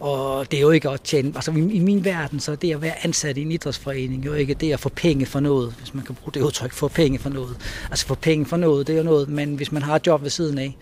Og 0.00 0.50
det 0.50 0.56
er 0.56 0.60
jo 0.60 0.70
ikke 0.70 0.90
at 0.90 1.00
tjene, 1.00 1.32
altså 1.34 1.50
i 1.50 1.78
min 1.78 2.04
verden, 2.04 2.40
så 2.40 2.52
er 2.52 2.56
det 2.56 2.74
at 2.74 2.82
være 2.82 3.04
ansat 3.04 3.36
i 3.36 3.42
en 3.42 3.52
idrætsforening 3.52 4.26
jo 4.26 4.32
ikke 4.32 4.54
det 4.54 4.72
at 4.72 4.80
få 4.80 4.88
penge 4.88 5.26
for 5.26 5.40
noget, 5.40 5.74
hvis 5.78 5.94
man 5.94 6.04
kan 6.04 6.14
bruge 6.14 6.32
det 6.34 6.40
udtryk, 6.40 6.72
få 6.72 6.88
penge 6.88 7.18
for 7.18 7.30
noget. 7.30 7.56
Altså 7.90 8.06
få 8.06 8.14
penge 8.14 8.46
for 8.46 8.56
noget, 8.56 8.86
det 8.86 8.92
er 8.92 8.96
jo 8.96 9.04
noget, 9.04 9.28
men 9.28 9.54
hvis 9.54 9.72
man 9.72 9.82
har 9.82 9.96
et 9.96 10.06
job 10.06 10.22
ved 10.22 10.30
siden 10.30 10.58
af, 10.58 10.76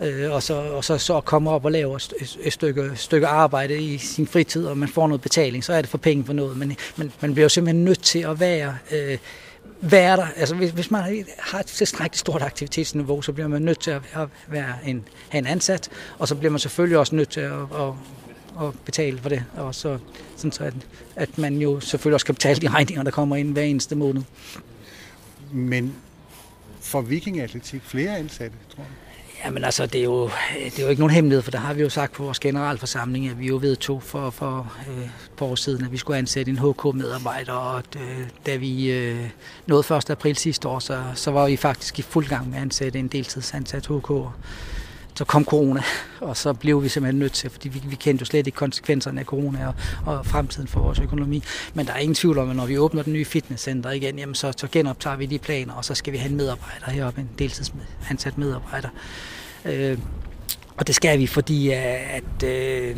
øh, 0.00 0.32
og, 0.32 0.42
så, 0.42 0.54
og 0.54 0.84
så, 0.84 0.98
så 0.98 1.20
komme 1.20 1.50
op 1.50 1.64
og 1.64 1.72
lave 1.72 1.96
et, 1.96 2.36
et 2.40 2.52
stykke, 2.52 2.90
stykke 2.94 3.26
arbejde 3.26 3.82
i 3.82 3.98
sin 3.98 4.26
fritid, 4.26 4.66
og 4.66 4.78
man 4.78 4.88
får 4.88 5.06
noget 5.06 5.20
betaling, 5.20 5.64
så 5.64 5.72
er 5.72 5.80
det 5.80 5.90
for 5.90 5.98
penge 5.98 6.24
for 6.24 6.32
noget. 6.32 6.56
Men, 6.56 6.76
men 6.96 7.12
man 7.20 7.32
bliver 7.32 7.44
jo 7.44 7.48
simpelthen 7.48 7.84
nødt 7.84 8.02
til 8.02 8.18
at 8.18 8.40
være... 8.40 8.76
Øh, 8.92 9.18
være 9.82 10.16
der. 10.16 10.26
Altså, 10.36 10.54
hvis, 10.54 10.70
hvis 10.70 10.90
man 10.90 11.24
har 11.38 11.60
et 11.60 11.66
tilstrækkeligt 11.66 12.20
stort 12.20 12.42
aktivitetsniveau, 12.42 13.22
så 13.22 13.32
bliver 13.32 13.48
man 13.48 13.62
nødt 13.62 13.80
til 13.80 13.90
at 13.90 14.28
være 14.48 14.74
en, 14.86 15.08
have 15.28 15.38
en 15.38 15.46
ansat, 15.46 15.88
og 16.18 16.28
så 16.28 16.34
bliver 16.34 16.50
man 16.50 16.58
selvfølgelig 16.58 16.98
også 16.98 17.14
nødt 17.14 17.28
til 17.28 17.40
at, 17.40 17.52
at, 17.52 17.92
at 18.60 18.74
betale 18.84 19.18
for 19.18 19.28
det, 19.28 19.44
og 19.56 19.74
så, 19.74 19.98
sådan 20.36 20.52
så 20.52 20.64
at, 20.64 20.74
at 21.16 21.38
man 21.38 21.56
jo 21.56 21.80
selvfølgelig 21.80 22.14
også 22.14 22.26
kan 22.26 22.34
betale 22.34 22.60
de 22.60 22.68
regninger, 22.68 23.02
der 23.02 23.10
kommer 23.10 23.36
ind 23.36 23.52
hver 23.52 23.62
eneste 23.62 23.96
måned. 23.96 24.22
Men 25.52 25.94
for 26.80 27.00
vikingatletik 27.00 27.82
flere 27.84 28.18
ansatte, 28.18 28.56
tror 28.74 28.82
jeg? 28.82 29.09
Jamen 29.44 29.64
altså, 29.64 29.86
det 29.86 30.00
er, 30.00 30.04
jo, 30.04 30.30
det 30.64 30.78
er 30.78 30.82
jo 30.82 30.88
ikke 30.88 31.00
nogen 31.00 31.14
hemmelighed, 31.14 31.42
for 31.42 31.50
der 31.50 31.58
har 31.58 31.74
vi 31.74 31.82
jo 31.82 31.88
sagt 31.88 32.12
på 32.12 32.22
vores 32.22 32.40
generalforsamling, 32.40 33.28
at 33.28 33.40
vi 33.40 33.46
jo 33.46 33.56
vedtog 33.56 34.02
for, 34.02 34.30
for 34.30 34.72
øh, 34.88 35.04
et 35.04 35.10
par 35.36 35.46
år 35.46 35.54
siden, 35.54 35.84
at 35.84 35.92
vi 35.92 35.96
skulle 35.96 36.18
ansætte 36.18 36.50
en 36.50 36.58
HK-medarbejder, 36.58 37.52
og 37.52 37.78
at, 37.78 37.96
øh, 37.96 38.26
da 38.46 38.56
vi 38.56 38.90
øh, 38.90 39.28
nåede 39.66 39.96
1. 39.96 40.10
april 40.10 40.36
sidste 40.36 40.68
år, 40.68 40.78
så, 40.78 41.02
så 41.14 41.30
var 41.30 41.46
vi 41.46 41.56
faktisk 41.56 41.98
i 41.98 42.02
fuld 42.02 42.28
gang 42.28 42.48
med 42.48 42.56
at 42.56 42.62
ansætte 42.62 42.98
en 42.98 43.08
deltidsansat 43.08 43.86
HK. 43.86 44.10
Så 45.14 45.24
kom 45.24 45.44
corona, 45.44 45.82
og 46.20 46.36
så 46.36 46.52
blev 46.52 46.82
vi 46.82 46.88
simpelthen 46.88 47.18
nødt 47.18 47.32
til, 47.32 47.50
fordi 47.50 47.68
vi, 47.68 47.82
vi 47.84 47.96
kendte 47.96 48.22
jo 48.22 48.26
slet 48.26 48.46
ikke 48.46 48.56
konsekvenserne 48.56 49.20
af 49.20 49.26
corona 49.26 49.66
og, 49.66 49.74
og 50.06 50.26
fremtiden 50.26 50.68
for 50.68 50.80
vores 50.80 50.98
økonomi. 50.98 51.42
Men 51.74 51.86
der 51.86 51.92
er 51.92 51.98
ingen 51.98 52.14
tvivl 52.14 52.38
om, 52.38 52.50
at 52.50 52.56
når 52.56 52.66
vi 52.66 52.78
åbner 52.78 53.02
den 53.02 53.12
nye 53.12 53.24
fitnesscenter 53.24 53.90
igen, 53.90 54.18
jamen 54.18 54.34
så, 54.34 54.52
så 54.56 54.68
genoptager 54.72 55.16
vi 55.16 55.26
de 55.26 55.38
planer, 55.38 55.74
og 55.74 55.84
så 55.84 55.94
skal 55.94 56.12
vi 56.12 56.18
have 56.18 56.30
en 56.30 56.36
medarbejder 56.36 56.90
heroppe, 56.90 57.20
en 57.20 57.28
deltidsansat 57.38 58.38
medarbejder. 58.38 58.88
Øh, 59.64 59.98
og 60.76 60.86
det 60.86 60.94
skal 60.94 61.18
vi, 61.18 61.26
fordi 61.26 61.72
øh, 61.72 62.16
at 62.16 62.42
øh, 62.44 62.96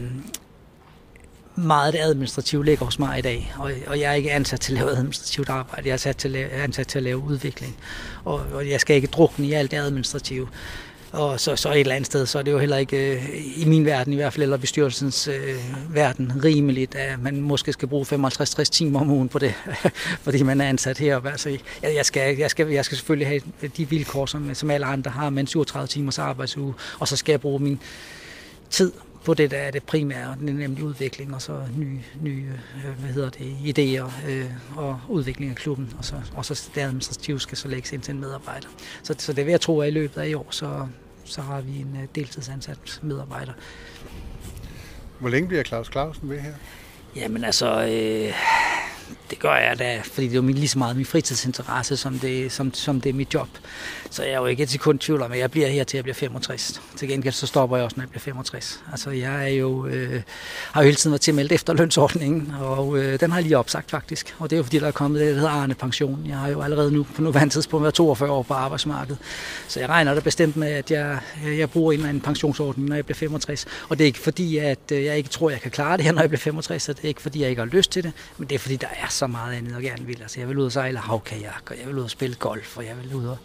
meget 1.54 1.86
af 1.86 1.92
det 1.92 1.98
administrative 1.98 2.64
ligger 2.64 2.84
hos 2.84 2.98
mig 2.98 3.18
i 3.18 3.22
dag, 3.22 3.54
og, 3.58 3.72
og 3.86 4.00
jeg 4.00 4.10
er 4.10 4.14
ikke 4.14 4.32
ansat 4.32 4.60
til 4.60 4.72
at 4.72 4.78
lave 4.78 4.90
administrativt 4.90 5.48
arbejde, 5.48 5.88
jeg 5.88 5.90
er 5.90 5.94
ansat 5.94 6.16
til 6.16 6.28
at 6.28 6.32
lave, 6.32 6.50
ansat 6.50 6.86
til 6.86 6.98
at 6.98 7.02
lave 7.02 7.18
udvikling, 7.18 7.76
og, 8.24 8.42
og 8.52 8.68
jeg 8.68 8.80
skal 8.80 8.96
ikke 8.96 9.08
drukne 9.08 9.46
i 9.46 9.52
alt 9.52 9.70
det 9.70 9.76
administrative. 9.76 10.48
Og 11.12 11.40
så, 11.40 11.56
så 11.56 11.72
et 11.72 11.80
eller 11.80 11.94
andet 11.94 12.06
sted, 12.06 12.26
så 12.26 12.38
er 12.38 12.42
det 12.42 12.52
jo 12.52 12.58
heller 12.58 12.76
ikke, 12.76 13.14
øh, 13.14 13.28
i 13.56 13.64
min 13.64 13.84
verden 13.84 14.12
i 14.12 14.16
hvert 14.16 14.32
fald, 14.32 14.42
eller 14.42 14.56
bestyrelsens 14.56 15.28
øh, 15.28 15.56
verden, 15.90 16.32
rimeligt, 16.44 16.94
at 16.94 17.22
man 17.22 17.40
måske 17.40 17.72
skal 17.72 17.88
bruge 17.88 18.06
55-60 18.06 18.64
timer 18.64 19.00
om 19.00 19.10
ugen 19.10 19.28
på 19.28 19.38
det, 19.38 19.54
fordi 20.24 20.42
man 20.42 20.60
er 20.60 20.68
ansat 20.68 20.98
her. 20.98 21.26
Altså, 21.26 21.48
jeg, 21.82 21.94
jeg, 21.94 22.06
skal, 22.06 22.36
jeg, 22.36 22.50
skal, 22.50 22.68
jeg 22.68 22.84
skal 22.84 22.96
selvfølgelig 22.96 23.28
have 23.28 23.40
de 23.76 23.88
vilkår, 23.88 24.26
som, 24.26 24.54
som 24.54 24.70
alle 24.70 24.86
andre 24.86 25.10
har, 25.10 25.30
med 25.30 25.40
en 25.40 25.46
37 25.46 25.86
timers 25.86 26.18
arbejdsuge, 26.18 26.74
og 26.98 27.08
så 27.08 27.16
skal 27.16 27.32
jeg 27.32 27.40
bruge 27.40 27.60
min 27.60 27.80
tid 28.70 28.92
på 29.24 29.34
det, 29.34 29.50
der 29.50 29.56
er 29.56 29.70
det 29.70 29.82
primære, 29.82 30.36
nemlig 30.40 30.84
udvikling, 30.84 31.34
og 31.34 31.42
så 31.42 31.60
nye, 31.76 32.00
nye 32.20 32.46
øh, 32.76 33.00
hvad 33.00 33.10
hedder 33.10 33.30
det, 33.30 33.56
idéer 33.78 34.30
øh, 34.30 34.44
og 34.76 35.00
udvikling 35.08 35.50
af 35.50 35.56
klubben, 35.56 35.92
og 35.98 36.04
så, 36.04 36.14
og 36.36 36.44
så 36.44 36.70
det 36.74 36.80
administrative 36.80 37.40
skal 37.40 37.58
så 37.58 37.68
lægges 37.68 37.92
ind 37.92 38.02
til 38.02 38.14
en 38.14 38.20
medarbejder. 38.20 38.68
Så, 39.02 39.14
så 39.18 39.32
det 39.32 39.46
vil 39.46 39.50
jeg 39.50 39.60
tro, 39.60 39.80
at 39.80 39.88
i 39.88 39.90
løbet 39.90 40.20
af 40.20 40.28
i 40.28 40.34
år, 40.34 40.46
så, 40.50 40.86
så 41.24 41.42
har 41.42 41.60
vi 41.60 41.80
en 41.80 41.96
øh, 42.02 42.08
deltidsansat 42.14 43.00
medarbejder. 43.02 43.52
Hvor 45.18 45.28
længe 45.28 45.48
bliver 45.48 45.62
Claus 45.62 45.90
Clausen 45.92 46.30
ved 46.30 46.40
her? 46.40 46.54
Jamen 47.16 47.44
altså, 47.44 47.82
øh, 47.82 48.34
det 49.32 49.40
gør 49.40 49.54
jeg 49.54 49.78
da, 49.78 50.00
fordi 50.04 50.26
det 50.26 50.32
er 50.32 50.42
jo 50.42 50.48
lige 50.48 50.68
så 50.68 50.78
meget 50.78 50.96
min 50.96 51.06
fritidsinteresse, 51.06 51.96
som 51.96 52.18
det, 52.18 52.52
som, 52.52 52.74
som 52.74 53.00
det 53.00 53.10
er 53.10 53.14
mit 53.14 53.34
job. 53.34 53.48
Så 54.10 54.22
jeg 54.22 54.32
er 54.32 54.38
jo 54.38 54.46
ikke 54.46 54.62
et 54.62 54.70
sekund 54.70 54.98
tvivl 54.98 55.22
om, 55.22 55.32
at 55.32 55.38
jeg 55.38 55.50
bliver 55.50 55.68
her 55.68 55.84
til 55.84 55.96
jeg 55.96 56.04
bliver 56.04 56.14
65. 56.14 56.80
Til 56.96 57.08
gengæld 57.08 57.34
så 57.34 57.46
stopper 57.46 57.76
jeg 57.76 57.84
også, 57.84 57.96
når 57.96 58.02
jeg 58.02 58.10
bliver 58.10 58.20
65. 58.20 58.80
Altså 58.90 59.10
jeg 59.10 59.44
er 59.44 59.54
jo, 59.54 59.86
øh, 59.86 60.22
har 60.72 60.82
jo 60.82 60.84
hele 60.84 60.96
tiden 60.96 61.12
været 61.12 61.20
tilmeldt 61.20 61.52
efter 61.52 61.72
lønsordningen, 61.72 62.54
og 62.60 62.98
øh, 62.98 63.20
den 63.20 63.30
har 63.30 63.38
jeg 63.38 63.44
lige 63.44 63.58
opsagt 63.58 63.90
faktisk. 63.90 64.34
Og 64.38 64.50
det 64.50 64.56
er 64.56 64.58
jo 64.58 64.62
fordi, 64.62 64.78
der 64.78 64.86
er 64.86 64.90
kommet 64.90 65.20
det, 65.20 65.28
der 65.28 65.34
hedder 65.34 65.50
Arne 65.50 65.74
Pension. 65.74 66.26
Jeg 66.28 66.36
har 66.36 66.48
jo 66.48 66.62
allerede 66.62 66.92
nu 66.92 67.06
på 67.14 67.22
nuværende 67.22 67.54
tidspunkt 67.54 67.82
været 67.82 67.94
42 67.94 68.30
år 68.30 68.42
på 68.42 68.54
arbejdsmarkedet. 68.54 69.18
Så 69.68 69.80
jeg 69.80 69.88
regner 69.88 70.14
da 70.14 70.20
bestemt 70.20 70.56
med, 70.56 70.68
at 70.68 70.90
jeg, 70.90 71.18
øh, 71.46 71.58
jeg 71.58 71.70
bruger 71.70 71.92
en 71.92 71.98
eller 71.98 72.08
anden 72.08 72.20
pensionsordning, 72.20 72.88
når 72.88 72.94
jeg 72.94 73.04
bliver 73.04 73.16
65. 73.16 73.66
Og 73.88 73.98
det 73.98 74.04
er 74.04 74.06
ikke 74.06 74.18
fordi, 74.18 74.58
at 74.58 74.92
øh, 74.92 75.04
jeg 75.04 75.16
ikke 75.16 75.28
tror, 75.28 75.50
jeg 75.50 75.60
kan 75.60 75.70
klare 75.70 75.96
det 75.96 76.04
her, 76.04 76.12
når 76.12 76.20
jeg 76.20 76.30
bliver 76.30 76.40
65. 76.40 76.82
Så 76.82 76.92
det 76.92 77.04
er 77.04 77.08
ikke 77.08 77.22
fordi, 77.22 77.40
jeg 77.40 77.50
ikke 77.50 77.62
har 77.62 77.66
lyst 77.66 77.90
til 77.90 78.02
det, 78.02 78.12
men 78.38 78.48
det 78.48 78.54
er 78.54 78.58
fordi, 78.58 78.76
der 78.76 78.88
er 79.02 79.08
så 79.08 79.21
så 79.22 79.26
meget 79.26 79.54
andet, 79.54 79.76
og 79.76 79.82
gerne 79.82 80.06
vil. 80.06 80.22
Altså, 80.22 80.40
jeg 80.40 80.48
vil 80.48 80.58
ud 80.58 80.64
og 80.64 80.72
sejle 80.72 80.98
havkajak, 80.98 81.70
og 81.70 81.78
jeg 81.78 81.86
vil 81.86 81.98
ud 81.98 82.02
og 82.02 82.10
spille 82.10 82.36
golf, 82.36 82.76
og 82.76 82.86
jeg 82.86 82.96
vil 82.96 83.14
ud 83.14 83.26
og... 83.26 83.38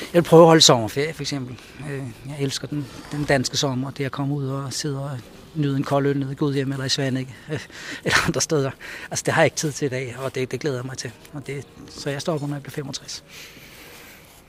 Jeg 0.00 0.22
vil 0.22 0.22
prøve 0.22 0.42
at 0.42 0.46
holde 0.46 0.60
sommerferie, 0.60 1.14
for 1.14 1.22
eksempel. 1.22 1.60
Øh, 1.90 2.02
jeg 2.28 2.36
elsker 2.40 2.68
den, 2.68 2.86
den 3.12 3.24
danske 3.24 3.56
sommer, 3.56 3.90
det 3.90 4.04
at 4.04 4.12
komme 4.12 4.34
ud 4.34 4.46
og 4.46 4.72
sidde 4.72 5.02
og 5.04 5.18
nyde 5.54 5.76
en 5.76 5.82
kold 5.82 6.06
øl 6.06 6.18
nede 6.18 6.32
i 6.32 6.34
Gudhjem 6.34 6.72
eller 6.72 6.84
i 6.84 6.88
Svanike 6.88 7.34
øh, 7.52 7.60
eller 8.04 8.26
andre 8.26 8.40
steder. 8.40 8.70
Altså, 9.10 9.22
det 9.26 9.34
har 9.34 9.42
jeg 9.42 9.46
ikke 9.46 9.56
tid 9.56 9.72
til 9.72 9.86
i 9.86 9.88
dag, 9.88 10.16
og 10.18 10.34
det, 10.34 10.50
det 10.50 10.60
glæder 10.60 10.76
jeg 10.76 10.86
mig 10.86 10.98
til. 10.98 11.12
Og 11.32 11.46
det, 11.46 11.66
så 11.88 12.10
jeg 12.10 12.20
stopper, 12.20 12.46
når 12.46 12.54
jeg 12.54 12.62
bliver 12.62 12.74
65. 12.74 13.24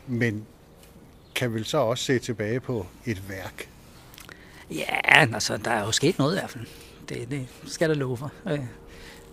Men 0.07 0.45
kan 1.35 1.53
vel 1.53 1.65
så 1.65 1.77
også 1.77 2.03
se 2.03 2.19
tilbage 2.19 2.59
på 2.59 2.85
et 3.05 3.29
værk? 3.29 3.69
Ja, 4.71 4.99
altså, 5.03 5.57
der 5.57 5.71
er 5.71 5.85
jo 5.85 5.91
sket 5.91 6.17
noget 6.19 6.35
i 6.35 6.39
hvert 6.39 6.49
fald. 6.49 6.65
Det, 7.09 7.31
det 7.31 7.47
skal 7.65 7.89
der 7.89 7.95
love 7.95 8.17
for. 8.17 8.31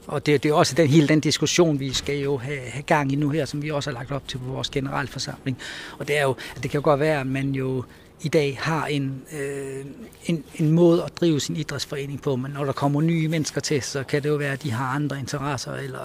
Og 0.06 0.26
det, 0.26 0.42
det 0.42 0.48
er 0.48 0.54
også 0.54 0.74
den, 0.74 0.86
hele 0.86 1.08
den 1.08 1.20
diskussion, 1.20 1.80
vi 1.80 1.92
skal 1.92 2.18
jo 2.18 2.36
have, 2.36 2.60
have 2.60 2.82
gang 2.82 3.12
i 3.12 3.16
nu 3.16 3.30
her, 3.30 3.44
som 3.44 3.62
vi 3.62 3.70
også 3.70 3.90
har 3.90 3.98
lagt 3.98 4.12
op 4.12 4.28
til 4.28 4.38
på 4.38 4.44
vores 4.44 4.70
generalforsamling. 4.70 5.58
Og 5.98 6.08
det 6.08 6.18
er 6.18 6.22
jo, 6.22 6.36
at 6.56 6.62
det 6.62 6.70
kan 6.70 6.78
jo 6.78 6.84
godt 6.84 7.00
være, 7.00 7.20
at 7.20 7.26
man 7.26 7.50
jo 7.50 7.84
i 8.22 8.28
dag 8.28 8.58
har 8.60 8.86
en, 8.86 9.22
øh, 9.32 9.84
en, 10.26 10.44
en 10.54 10.70
måde 10.70 11.04
at 11.04 11.12
drive 11.20 11.40
sin 11.40 11.56
idrætsforening 11.56 12.22
på, 12.22 12.36
men 12.36 12.50
når 12.50 12.64
der 12.64 12.72
kommer 12.72 13.00
nye 13.00 13.28
mennesker 13.28 13.60
til, 13.60 13.82
så 13.82 14.02
kan 14.02 14.22
det 14.22 14.28
jo 14.28 14.34
være, 14.34 14.52
at 14.52 14.62
de 14.62 14.70
har 14.70 14.94
andre 14.94 15.18
interesser, 15.18 15.74
eller, 15.74 15.98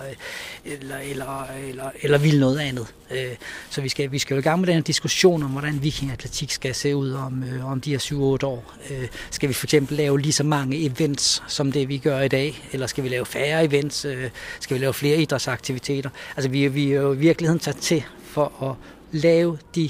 eller, 0.66 0.98
eller, 0.98 1.46
eller, 1.68 1.90
eller 2.02 2.18
vil 2.18 2.40
noget 2.40 2.60
andet. 2.60 2.88
Øh, 3.12 3.36
så 3.70 3.82
vi 3.82 3.90
skal, 3.90 4.12
vi 4.12 4.20
skal 4.20 4.36
jo 4.36 4.40
i 4.40 4.44
gang 4.44 4.60
med 4.60 4.68
den 4.68 4.76
her 4.76 4.82
diskussion 4.82 5.44
om, 5.44 5.50
hvordan 5.50 5.84
vikingatletik 5.84 6.52
skal 6.52 6.76
se 6.76 6.96
ud 6.96 7.12
om, 7.12 7.44
øh, 7.44 7.72
om 7.72 7.82
de 7.82 7.92
her 7.92 8.00
7-8 8.44 8.46
år. 8.46 8.74
Øh, 8.90 9.08
skal 9.32 9.50
vi 9.50 9.54
for 9.54 9.66
eksempel 9.66 9.98
lave 9.98 10.20
lige 10.20 10.34
så 10.34 10.44
mange 10.44 10.86
events, 10.86 11.44
som 11.48 11.72
det 11.72 11.90
vi 11.90 11.98
gør 11.98 12.20
i 12.20 12.28
dag, 12.28 12.70
eller 12.72 12.88
skal 12.88 13.04
vi 13.04 13.10
lave 13.10 13.26
færre 13.26 13.66
events, 13.66 14.06
øh, 14.06 14.30
skal 14.60 14.76
vi 14.76 14.82
lave 14.82 14.94
flere 14.94 15.18
idrætsaktiviteter? 15.18 16.10
Altså 16.36 16.50
vi, 16.50 16.68
vi 16.68 16.92
er 16.92 17.02
jo 17.02 17.14
i 17.14 17.18
virkeligheden 17.18 17.62
sat 17.62 17.76
til 17.76 18.04
for 18.24 18.70
at 18.70 18.76
lave 19.12 19.58
de 19.76 19.90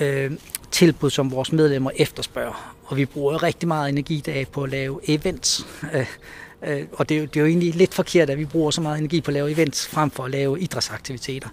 øh, 0.00 0.30
tilbud, 0.70 1.10
som 1.10 1.30
vores 1.30 1.52
medlemmer 1.52 1.90
efterspørger. 1.96 2.74
Og 2.84 2.96
vi 2.96 3.04
bruger 3.04 3.42
rigtig 3.42 3.68
meget 3.68 3.88
energi 3.88 4.22
der 4.26 4.44
på 4.52 4.62
at 4.62 4.70
lave 4.70 5.00
events. 5.08 5.66
Øh, 5.94 6.06
øh, 6.62 6.82
og 6.92 7.08
det 7.08 7.14
er, 7.14 7.20
jo, 7.20 7.26
det 7.26 7.36
er 7.36 7.40
jo 7.40 7.46
egentlig 7.46 7.74
lidt 7.74 7.94
forkert, 7.94 8.30
at 8.30 8.38
vi 8.38 8.44
bruger 8.44 8.70
så 8.70 8.80
meget 8.80 8.98
energi 8.98 9.20
på 9.20 9.28
at 9.30 9.34
lave 9.34 9.50
events, 9.50 9.88
frem 9.88 10.10
for 10.10 10.24
at 10.24 10.30
lave 10.30 10.60
idrætsaktiviteter. 10.60 11.48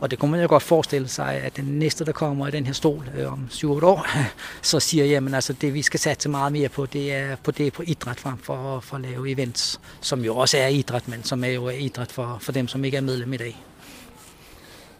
Og 0.00 0.10
det 0.10 0.18
kunne 0.18 0.30
man 0.30 0.40
jo 0.40 0.48
godt 0.48 0.62
forestille 0.62 1.08
sig, 1.08 1.34
at 1.34 1.56
den 1.56 1.64
næste, 1.64 2.04
der 2.04 2.12
kommer 2.12 2.48
i 2.48 2.50
den 2.50 2.66
her 2.66 2.72
stol 2.72 3.10
øh, 3.18 3.32
om 3.32 3.48
7-8 3.52 3.66
år, 3.66 4.06
så 4.62 4.80
siger, 4.80 5.04
jamen 5.04 5.34
altså 5.34 5.52
det 5.52 5.74
vi 5.74 5.82
skal 5.82 6.00
satse 6.00 6.28
meget 6.28 6.52
mere 6.52 6.68
på, 6.68 6.86
det 6.86 7.14
er 7.14 7.36
på, 7.36 7.50
det 7.50 7.72
på 7.72 7.82
idræt 7.86 8.20
frem 8.20 8.38
for, 8.38 8.80
for 8.80 8.96
at 8.96 9.02
lave 9.02 9.30
events, 9.30 9.80
som 10.00 10.24
jo 10.24 10.36
også 10.36 10.58
er 10.58 10.66
idræt, 10.66 11.08
men 11.08 11.24
som 11.24 11.44
er 11.44 11.48
jo 11.48 11.68
idræt 11.68 12.12
for, 12.12 12.38
for 12.40 12.52
dem, 12.52 12.68
som 12.68 12.84
ikke 12.84 12.96
er 12.96 13.00
medlem 13.00 13.32
i 13.32 13.36
dag. 13.36 13.62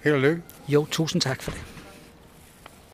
Held 0.01 0.15
og 0.15 0.21
lykke. 0.21 0.43
Jo, 0.69 0.87
tusind 0.91 1.23
tak 1.23 1.43
for 1.43 1.51
det. 1.51 1.76